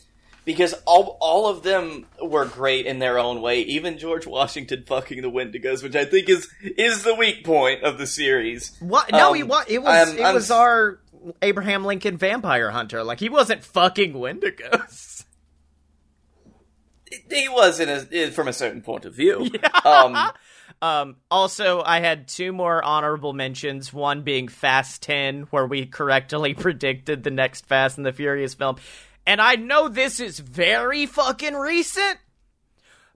because 0.49 0.73
all 0.87 1.17
all 1.21 1.47
of 1.49 1.63
them 1.63 2.07
were 2.21 2.45
great 2.47 2.87
in 2.87 2.99
their 2.99 3.19
own 3.19 3.41
way. 3.41 3.61
Even 3.61 3.99
George 3.99 4.27
Washington 4.27 4.83
fucking 4.87 5.23
the 5.23 5.31
Wendigos, 5.31 5.83
which 5.83 5.95
I 5.95 6.05
think 6.05 6.29
is 6.29 6.49
is 6.63 7.05
the 7.05 7.15
weak 7.15 7.45
point 7.45 7.85
of 7.85 7.99
the 7.99 8.07
series. 8.07 8.77
What? 8.81 9.13
No, 9.13 9.29
Um, 9.31 9.37
he 9.37 9.43
was. 9.45 9.65
It 9.69 9.83
was. 9.83 10.09
I'm- 10.09 10.19
it 10.19 10.25
I'm 10.25 10.35
was 10.35 10.51
our 10.51 10.99
Abraham 11.43 11.85
Lincoln 11.85 12.17
vampire 12.17 12.71
hunter. 12.71 13.05
Like 13.05 13.21
he 13.21 13.29
wasn't 13.29 13.63
fucking 13.63 14.15
Wendigos. 14.15 15.25
He 17.31 17.49
was 17.49 17.81
in 17.81 17.89
a 17.89 18.31
from 18.33 18.49
a 18.49 18.53
certain 18.53 18.83
point 18.83 19.05
of 19.07 19.15
view. 19.15 19.49
Um, 19.85 20.17
Um, 20.81 21.17
also, 21.31 21.83
I 21.83 21.99
had 22.01 22.29
two 22.29 22.53
more 22.53 22.85
honorable 22.85 23.33
mentions. 23.33 23.93
One 23.93 24.23
being 24.23 24.47
Fast 24.47 25.03
10, 25.03 25.45
where 25.51 25.67
we 25.67 25.87
correctly 25.87 26.55
predicted 26.67 27.25
the 27.25 27.31
next 27.33 27.67
Fast 27.67 27.97
and 27.97 28.07
the 28.07 28.13
Furious 28.13 28.55
film. 28.55 28.77
And 29.29 29.43
I 29.43 29.57
know 29.57 29.89
this 29.89 30.21
is 30.21 30.39
very 30.39 31.05
fucking 31.05 31.53
recent, 31.53 32.17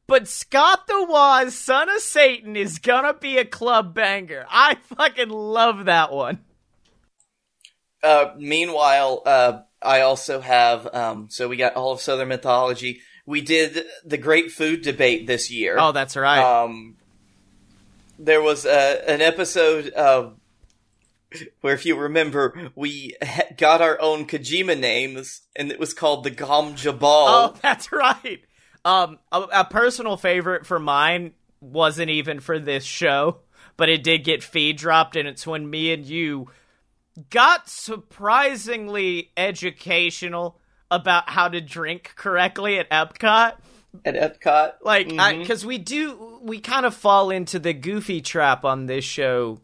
but 0.07 0.29
Scott 0.29 0.87
the 0.87 1.07
Woz, 1.09 1.55
Son 1.55 1.89
of 1.89 2.01
Satan, 2.01 2.55
is 2.55 2.79
gonna 2.79 3.15
be 3.15 3.39
a 3.39 3.47
club 3.47 3.95
banger. 3.95 4.45
I 4.51 4.75
fucking 4.75 5.31
love 5.31 5.87
that 5.87 6.13
one. 6.13 6.45
Uh, 8.03 8.35
meanwhile, 8.37 9.23
uh, 9.25 9.61
I 9.81 10.03
also 10.03 10.43
have, 10.43 10.95
um, 10.95 11.29
so 11.31 11.49
we 11.49 11.57
got 11.57 11.77
all 11.77 11.93
of 11.93 12.03
Southern 12.03 12.29
mythology. 12.29 13.01
We 13.25 13.41
did 13.41 13.83
the 14.05 14.19
great 14.19 14.53
food 14.53 14.83
debate 14.83 15.27
this 15.27 15.51
year. 15.51 15.79
Oh, 15.81 15.93
that's 15.93 16.15
right. 16.15 16.43
Um, 16.43 16.97
there 18.19 18.43
was 18.43 18.67
uh, 18.67 19.03
an 19.09 19.23
episode 19.23 19.89
of 19.89 20.37
where, 21.61 21.75
if 21.75 21.87
you 21.87 21.97
remember, 21.97 22.71
we 22.75 23.15
ha- 23.23 23.55
got 23.57 23.81
our 23.81 24.01
own 24.01 24.27
Kojima 24.27 24.79
names, 24.79 25.43
and 25.57 25.71
it 25.71 25.79
was 25.79 25.95
called 25.95 26.25
the 26.25 26.31
Gom 26.31 26.75
Jabbar. 26.75 27.01
Oh, 27.03 27.55
that's 27.63 27.93
right. 27.93 28.41
Um, 28.85 29.19
a, 29.31 29.41
a 29.41 29.65
personal 29.65 30.17
favorite 30.17 30.67
for 30.67 30.79
mine 30.79 31.33
wasn't 31.61 32.11
even 32.11 32.41
for 32.41 32.59
this 32.59 32.85
show, 32.85 33.39
but 33.77 33.89
it 33.89 34.03
did 34.03 34.25
get 34.25 34.43
feed 34.43 34.77
dropped, 34.77 35.17
and 35.17 35.29
it's 35.29 35.47
when 35.47 35.69
me 35.69 35.93
and 35.93 36.05
you 36.05 36.49
got 37.31 37.69
surprisingly 37.69 39.31
educational 39.37 40.59
about 40.91 41.31
how 41.31 41.49
to 41.49 41.61
drink 41.61 42.13
correctly 42.17 42.79
at 42.79 42.91
Epcot. 42.91 43.55
At 44.05 44.15
Epcot. 44.15 44.75
Like, 44.83 45.09
because 45.09 45.65
we 45.65 45.79
do, 45.79 46.41
we 46.43 46.61
kind 46.61 46.87
of 46.87 46.95
fall 46.95 47.31
into 47.31 47.59
the 47.59 47.73
goofy 47.73 48.21
trap 48.21 48.65
on 48.65 48.87
this 48.87 49.05
show. 49.05 49.61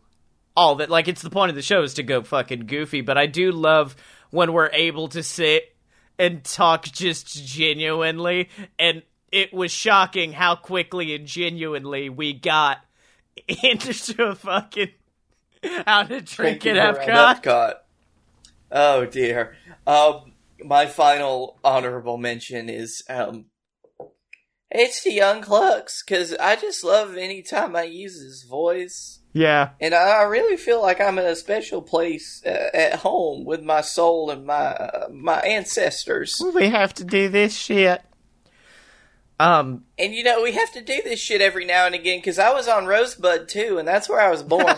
All 0.58 0.74
that, 0.76 0.90
like, 0.90 1.06
it's 1.06 1.22
the 1.22 1.30
point 1.30 1.50
of 1.50 1.54
the 1.54 1.62
show 1.62 1.82
is 1.82 1.94
to 1.94 2.02
go 2.02 2.22
fucking 2.22 2.66
goofy, 2.66 3.00
but 3.00 3.16
I 3.16 3.26
do 3.26 3.52
love 3.52 3.94
when 4.30 4.52
we're 4.52 4.70
able 4.72 5.06
to 5.10 5.22
sit 5.22 5.76
and 6.18 6.42
talk 6.42 6.84
just 6.86 7.46
genuinely. 7.46 8.48
And 8.76 9.02
it 9.30 9.52
was 9.54 9.70
shocking 9.70 10.32
how 10.32 10.56
quickly 10.56 11.14
and 11.14 11.26
genuinely 11.26 12.08
we 12.10 12.32
got 12.32 12.78
into 13.62 14.24
a 14.24 14.34
fucking 14.34 14.90
how 15.86 16.02
to 16.02 16.20
drink 16.20 16.62
Drinking 16.62 16.76
at 16.76 16.96
Epcot. 16.96 17.42
Epcot. 17.42 17.74
Oh 18.72 19.06
dear. 19.06 19.56
Um, 19.86 20.32
my 20.64 20.86
final 20.86 21.58
honorable 21.62 22.16
mention 22.16 22.68
is 22.68 23.02
um, 23.08 23.46
it's 24.70 25.02
the 25.02 25.12
Young 25.12 25.40
Clucks 25.40 26.02
because 26.02 26.34
I 26.34 26.56
just 26.56 26.84
love 26.84 27.16
any 27.16 27.42
time 27.42 27.74
I 27.74 27.84
use 27.84 28.20
his 28.20 28.44
voice, 28.44 29.17
Yeah. 29.38 29.70
and 29.80 29.94
I 29.94 30.22
really 30.22 30.56
feel 30.56 30.82
like 30.82 31.00
I'm 31.00 31.18
in 31.18 31.26
a 31.26 31.36
special 31.36 31.80
place 31.80 32.42
uh, 32.44 32.70
at 32.74 32.94
home 32.96 33.44
with 33.44 33.62
my 33.62 33.82
soul 33.82 34.30
and 34.30 34.44
my 34.44 34.54
uh, 34.54 35.08
my 35.10 35.38
ancestors. 35.40 36.42
We 36.54 36.70
have 36.70 36.92
to 36.94 37.04
do 37.04 37.28
this 37.28 37.54
shit. 37.56 38.02
Um, 39.40 39.84
And 39.98 40.12
you 40.14 40.24
know 40.24 40.42
we 40.42 40.52
have 40.52 40.72
to 40.72 40.80
do 40.80 41.00
this 41.04 41.20
shit 41.20 41.40
every 41.40 41.64
now 41.64 41.86
and 41.86 41.94
again 41.94 42.18
because 42.18 42.38
I 42.40 42.52
was 42.52 42.66
on 42.66 42.86
Rosebud 42.86 43.48
too, 43.48 43.78
and 43.78 43.86
that's 43.86 44.08
where 44.08 44.20
I 44.20 44.30
was 44.30 44.42
born. 44.42 44.66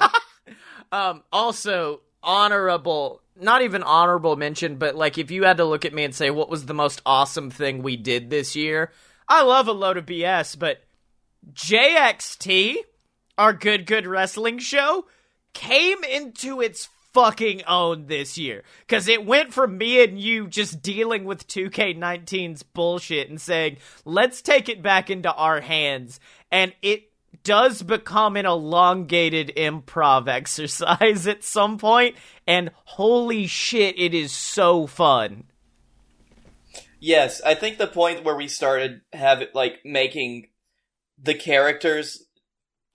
Um, 0.92 1.22
also, 1.32 2.00
honorable, 2.20 3.22
not 3.40 3.62
even 3.62 3.84
honorable 3.84 4.34
mention, 4.34 4.74
but 4.74 4.96
like 4.96 5.18
if 5.18 5.30
you 5.30 5.44
had 5.44 5.58
to 5.58 5.64
look 5.64 5.84
at 5.84 5.94
me 5.94 6.02
and 6.02 6.12
say, 6.12 6.30
what 6.30 6.50
was 6.50 6.66
the 6.66 6.74
most 6.74 7.00
awesome 7.06 7.48
thing 7.48 7.84
we 7.84 7.96
did 7.96 8.28
this 8.28 8.56
year? 8.56 8.90
I 9.28 9.42
love 9.44 9.68
a 9.68 9.72
load 9.72 9.98
of 9.98 10.06
BS, 10.06 10.58
but 10.58 10.82
JXT, 11.54 12.74
our 13.40 13.54
Good 13.54 13.86
Good 13.86 14.06
Wrestling 14.06 14.58
show, 14.58 15.06
came 15.54 16.04
into 16.04 16.60
its 16.60 16.90
fucking 17.14 17.62
own 17.66 18.06
this 18.06 18.36
year. 18.36 18.62
Cause 18.86 19.08
it 19.08 19.24
went 19.24 19.54
from 19.54 19.78
me 19.78 20.04
and 20.04 20.20
you 20.20 20.46
just 20.46 20.82
dealing 20.82 21.24
with 21.24 21.48
2K19's 21.48 22.62
bullshit 22.62 23.30
and 23.30 23.40
saying, 23.40 23.78
let's 24.04 24.42
take 24.42 24.68
it 24.68 24.82
back 24.82 25.08
into 25.08 25.32
our 25.32 25.62
hands. 25.62 26.20
And 26.52 26.74
it 26.82 27.10
does 27.42 27.82
become 27.82 28.36
an 28.36 28.44
elongated 28.44 29.52
improv 29.56 30.28
exercise 30.28 31.26
at 31.26 31.42
some 31.42 31.78
point, 31.78 32.16
and 32.46 32.70
holy 32.84 33.46
shit, 33.46 33.98
it 33.98 34.12
is 34.12 34.32
so 34.32 34.86
fun. 34.86 35.44
Yes, 37.00 37.40
I 37.40 37.54
think 37.54 37.78
the 37.78 37.86
point 37.86 38.22
where 38.22 38.36
we 38.36 38.48
started 38.48 39.00
have 39.14 39.42
like 39.54 39.78
making 39.86 40.48
the 41.22 41.34
characters 41.34 42.26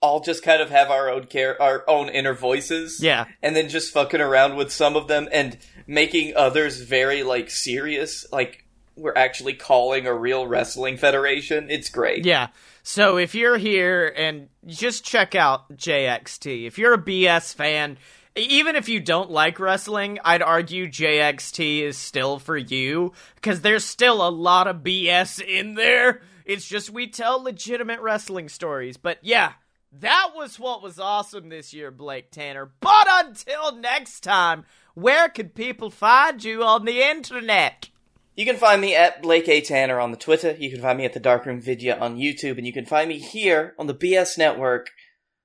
all 0.06 0.20
just 0.20 0.42
kind 0.42 0.62
of 0.62 0.70
have 0.70 0.90
our 0.90 1.10
own 1.10 1.26
care, 1.26 1.60
our 1.60 1.84
own 1.88 2.08
inner 2.08 2.34
voices. 2.34 3.00
Yeah. 3.02 3.26
And 3.42 3.56
then 3.56 3.68
just 3.68 3.92
fucking 3.92 4.20
around 4.20 4.56
with 4.56 4.72
some 4.72 4.96
of 4.96 5.08
them 5.08 5.28
and 5.32 5.58
making 5.86 6.34
others 6.36 6.80
very 6.80 7.22
like 7.22 7.50
serious, 7.50 8.24
like 8.32 8.64
we're 8.94 9.14
actually 9.16 9.54
calling 9.54 10.06
a 10.06 10.14
real 10.14 10.46
wrestling 10.46 10.96
federation. 10.96 11.70
It's 11.70 11.90
great. 11.90 12.24
Yeah. 12.24 12.48
So 12.82 13.18
if 13.18 13.34
you're 13.34 13.58
here 13.58 14.06
and 14.16 14.48
just 14.64 15.04
check 15.04 15.34
out 15.34 15.76
JXT, 15.76 16.66
if 16.66 16.78
you're 16.78 16.94
a 16.94 17.02
BS 17.02 17.52
fan, 17.52 17.98
even 18.36 18.76
if 18.76 18.88
you 18.88 19.00
don't 19.00 19.30
like 19.30 19.58
wrestling, 19.58 20.18
I'd 20.24 20.42
argue 20.42 20.86
JXT 20.86 21.82
is 21.82 21.98
still 21.98 22.38
for 22.38 22.56
you 22.56 23.12
because 23.34 23.62
there's 23.62 23.84
still 23.84 24.26
a 24.26 24.30
lot 24.30 24.68
of 24.68 24.78
BS 24.78 25.40
in 25.40 25.74
there. 25.74 26.22
It's 26.44 26.66
just 26.66 26.90
we 26.90 27.08
tell 27.08 27.42
legitimate 27.42 28.00
wrestling 28.00 28.48
stories. 28.48 28.96
But 28.96 29.18
yeah, 29.22 29.54
that 29.92 30.32
was 30.34 30.58
what 30.58 30.82
was 30.82 30.98
awesome 30.98 31.48
this 31.48 31.72
year, 31.72 31.90
Blake 31.90 32.30
Tanner. 32.30 32.70
But 32.80 33.06
until 33.08 33.76
next 33.76 34.20
time, 34.20 34.64
where 34.94 35.28
can 35.28 35.50
people 35.50 35.90
find 35.90 36.42
you 36.42 36.62
on 36.62 36.84
the 36.84 37.00
internet? 37.02 37.90
You 38.34 38.44
can 38.44 38.56
find 38.56 38.80
me 38.80 38.94
at 38.94 39.22
Blake 39.22 39.48
A. 39.48 39.62
Tanner 39.62 39.98
on 39.98 40.10
the 40.10 40.16
Twitter. 40.16 40.54
You 40.58 40.70
can 40.70 40.82
find 40.82 40.98
me 40.98 41.06
at 41.06 41.14
the 41.14 41.20
Darkroom 41.20 41.60
Vidya 41.60 41.96
on 41.98 42.18
YouTube, 42.18 42.58
and 42.58 42.66
you 42.66 42.72
can 42.72 42.84
find 42.84 43.08
me 43.08 43.18
here 43.18 43.74
on 43.78 43.86
the 43.86 43.94
BS 43.94 44.36
Network 44.36 44.90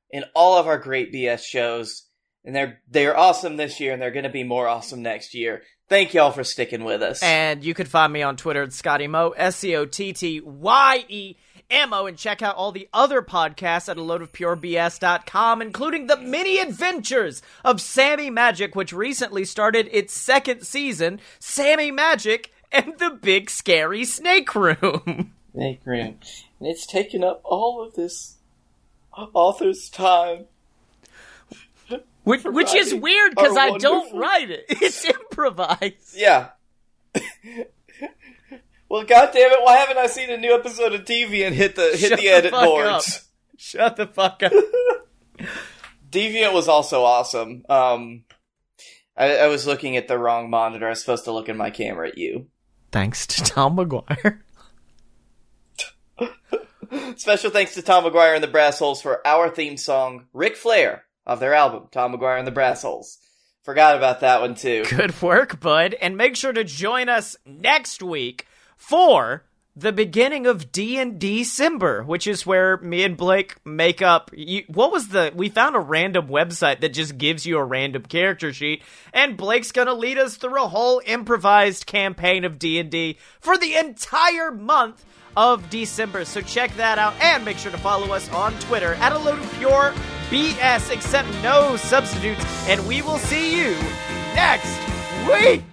in 0.10 0.26
all 0.36 0.58
of 0.58 0.68
our 0.68 0.78
great 0.78 1.14
BS 1.14 1.44
shows. 1.44 2.08
And 2.44 2.56
they're 2.56 2.82
they're 2.89 3.18
awesome 3.18 3.56
this 3.56 3.80
year, 3.80 3.94
and 3.94 4.02
they're 4.02 4.12
going 4.12 4.24
to 4.24 4.30
be 4.30 4.44
more 4.44 4.68
awesome 4.68 5.02
next 5.02 5.34
year. 5.34 5.62
Thank 5.88 6.14
y'all 6.14 6.32
for 6.32 6.44
sticking 6.44 6.84
with 6.84 7.02
us. 7.02 7.22
And 7.22 7.64
you 7.64 7.74
can 7.74 7.86
find 7.86 8.12
me 8.12 8.24
on 8.24 8.36
Twitter 8.36 8.64
at 8.64 8.74
Scotty 8.74 9.08
Mo, 9.08 9.30
S 9.32 9.58
C 9.58 9.76
O 9.76 9.86
T 9.86 10.12
T 10.12 10.42
Y 10.42 11.06
E 11.08 11.36
M 11.72 11.94
O, 11.94 12.06
and 12.06 12.18
check 12.18 12.42
out 12.42 12.56
all 12.56 12.72
the 12.72 12.90
other 12.94 13.22
podcasts 13.22 13.90
at 13.90 13.98
a 13.98 14.04
load 14.04 14.22
of 14.22 14.32
pure 14.32 14.56
purebs.com, 14.56 15.62
including 15.62 16.08
the 16.08 16.18
mini 16.18 16.60
adventures 16.60 17.42
of 17.64 17.82
Sammy 17.82 18.30
Magic, 18.30 18.76
which 18.76 18.94
recently 18.94 19.46
started 19.46 19.90
its 19.92 20.14
second 20.14 20.64
season, 20.64 21.20
Sammy 21.40 21.90
Magic 21.90 22.52
and 22.72 22.94
the 23.00 23.10
Big 23.10 23.50
Scary 23.50 24.06
Snake 24.06 24.54
Room. 24.54 25.32
Snake 25.54 25.82
Room, 25.86 26.18
and 26.60 26.68
it's 26.70 26.86
taken 26.86 27.24
up 27.24 27.42
all 27.43 27.82
of 27.84 27.96
this 27.96 28.36
author's 29.14 29.89
time. 29.89 30.46
Which, 32.24 32.43
which 32.43 32.74
is 32.76 32.93
weird 32.93 33.32
because 33.32 33.58
I 33.58 33.78
don't 33.78 34.18
write 34.18 34.52
it. 34.52 34.66
It's 34.70 35.04
improvised. 35.06 36.16
Yeah. 36.16 36.50
well, 38.92 39.05
goddamn 39.05 39.51
it! 39.54 39.63
Why 39.63 39.78
haven't 39.78 39.97
I 39.97 40.08
seen 40.08 40.30
a 40.30 40.38
new 40.38 40.54
episode 40.54 40.93
of 40.93 41.05
TV 41.05 41.47
and 41.47 41.55
hit 41.55 41.78
the 41.78 41.92
hit 41.96 42.09
Shut 42.09 42.20
the 42.20 42.26
the 42.26 42.30
edit 42.30 42.51
fuck 42.51 42.66
boards? 42.66 43.30
Shut 43.58 43.96
the 43.96 44.05
fuck 44.05 44.43
up. 44.43 44.51
Deviant 46.12 46.51
was 46.54 46.68
also 46.68 47.05
awesome. 47.05 47.63
Um, 47.70 48.26
I, 49.16 49.38
I 49.38 49.47
was 49.47 49.66
looking 49.66 49.96
at 49.96 50.09
the 50.09 50.18
wrong 50.18 50.50
monitor. 50.50 50.88
I 50.88 50.89
was 50.89 51.00
supposed 51.00 51.24
to 51.24 51.32
look 51.32 51.47
in 51.47 51.55
my 51.55 51.70
camera 51.70 52.09
at 52.09 52.18
you. 52.18 52.47
Thanks 52.92 53.26
to 53.28 53.42
Tom 53.46 53.78
McGuire. 53.78 54.39
Special 57.18 57.50
thanks 57.50 57.76
to 57.76 57.82
Tom 57.82 58.04
McGuire 58.04 58.36
and 58.36 58.43
the 58.43 58.50
Brass 58.50 58.80
Holes 58.80 59.01
for 59.01 59.26
our 59.26 59.50
theme 59.50 59.78
song, 59.78 60.26
Ric 60.34 60.58
Flair, 60.58 61.05
of 61.26 61.39
their 61.39 61.54
album, 61.54 61.88
Tom 61.92 62.13
McGuire 62.13 62.39
and 62.39 62.47
the 62.47 62.51
Brass 62.51 62.82
Holes. 62.82 63.20
Forgot 63.63 63.96
about 63.96 64.20
that 64.20 64.42
one 64.42 64.55
too. 64.55 64.84
Good 64.89 65.22
work, 65.22 65.62
bud. 65.62 65.93
And 66.01 66.18
make 66.18 66.36
sure 66.36 66.51
to 66.51 66.66
join 66.66 67.08
us 67.08 67.38
next 67.46 68.04
week 68.04 68.47
for 68.82 69.43
the 69.75 69.91
beginning 69.93 70.47
of 70.47 70.71
D&D 70.71 71.43
Simber, 71.43 72.05
which 72.05 72.25
is 72.25 72.45
where 72.45 72.78
me 72.78 73.03
and 73.03 73.16
Blake 73.16 73.55
make 73.63 74.01
up 74.01 74.32
you, 74.33 74.63
what 74.67 74.91
was 74.91 75.09
the 75.09 75.32
we 75.36 75.49
found 75.49 75.75
a 75.75 75.79
random 75.79 76.28
website 76.28 76.82
that 76.82 76.93
just 76.93 77.17
gives 77.17 77.45
you 77.45 77.58
a 77.58 77.63
random 77.63 78.01
character 78.03 78.51
sheet 78.51 78.82
and 79.13 79.37
Blake's 79.37 79.71
going 79.71 79.87
to 79.87 79.93
lead 79.93 80.17
us 80.17 80.36
through 80.36 80.62
a 80.62 80.67
whole 80.67 80.99
improvised 81.05 81.86
campaign 81.86 82.43
of 82.43 82.58
D&D 82.58 83.17
for 83.39 83.55
the 83.55 83.75
entire 83.75 84.51
month 84.51 85.05
of 85.37 85.70
December. 85.70 86.25
So 86.25 86.41
check 86.41 86.75
that 86.75 86.97
out 86.97 87.13
and 87.21 87.45
make 87.45 87.58
sure 87.58 87.71
to 87.71 87.78
follow 87.78 88.13
us 88.13 88.29
on 88.32 88.58
Twitter 88.62 88.95
at 88.95 89.13
a 89.13 89.17
load 89.20 89.39
of 89.39 89.53
pure 89.53 89.93
BS 90.32 90.91
except 90.91 91.29
no 91.43 91.78
substitutes 91.78 92.43
and 92.67 92.86
we 92.87 93.03
will 93.03 93.20
see 93.20 93.58
you 93.58 93.75
next 94.33 94.78
week. 95.29 95.71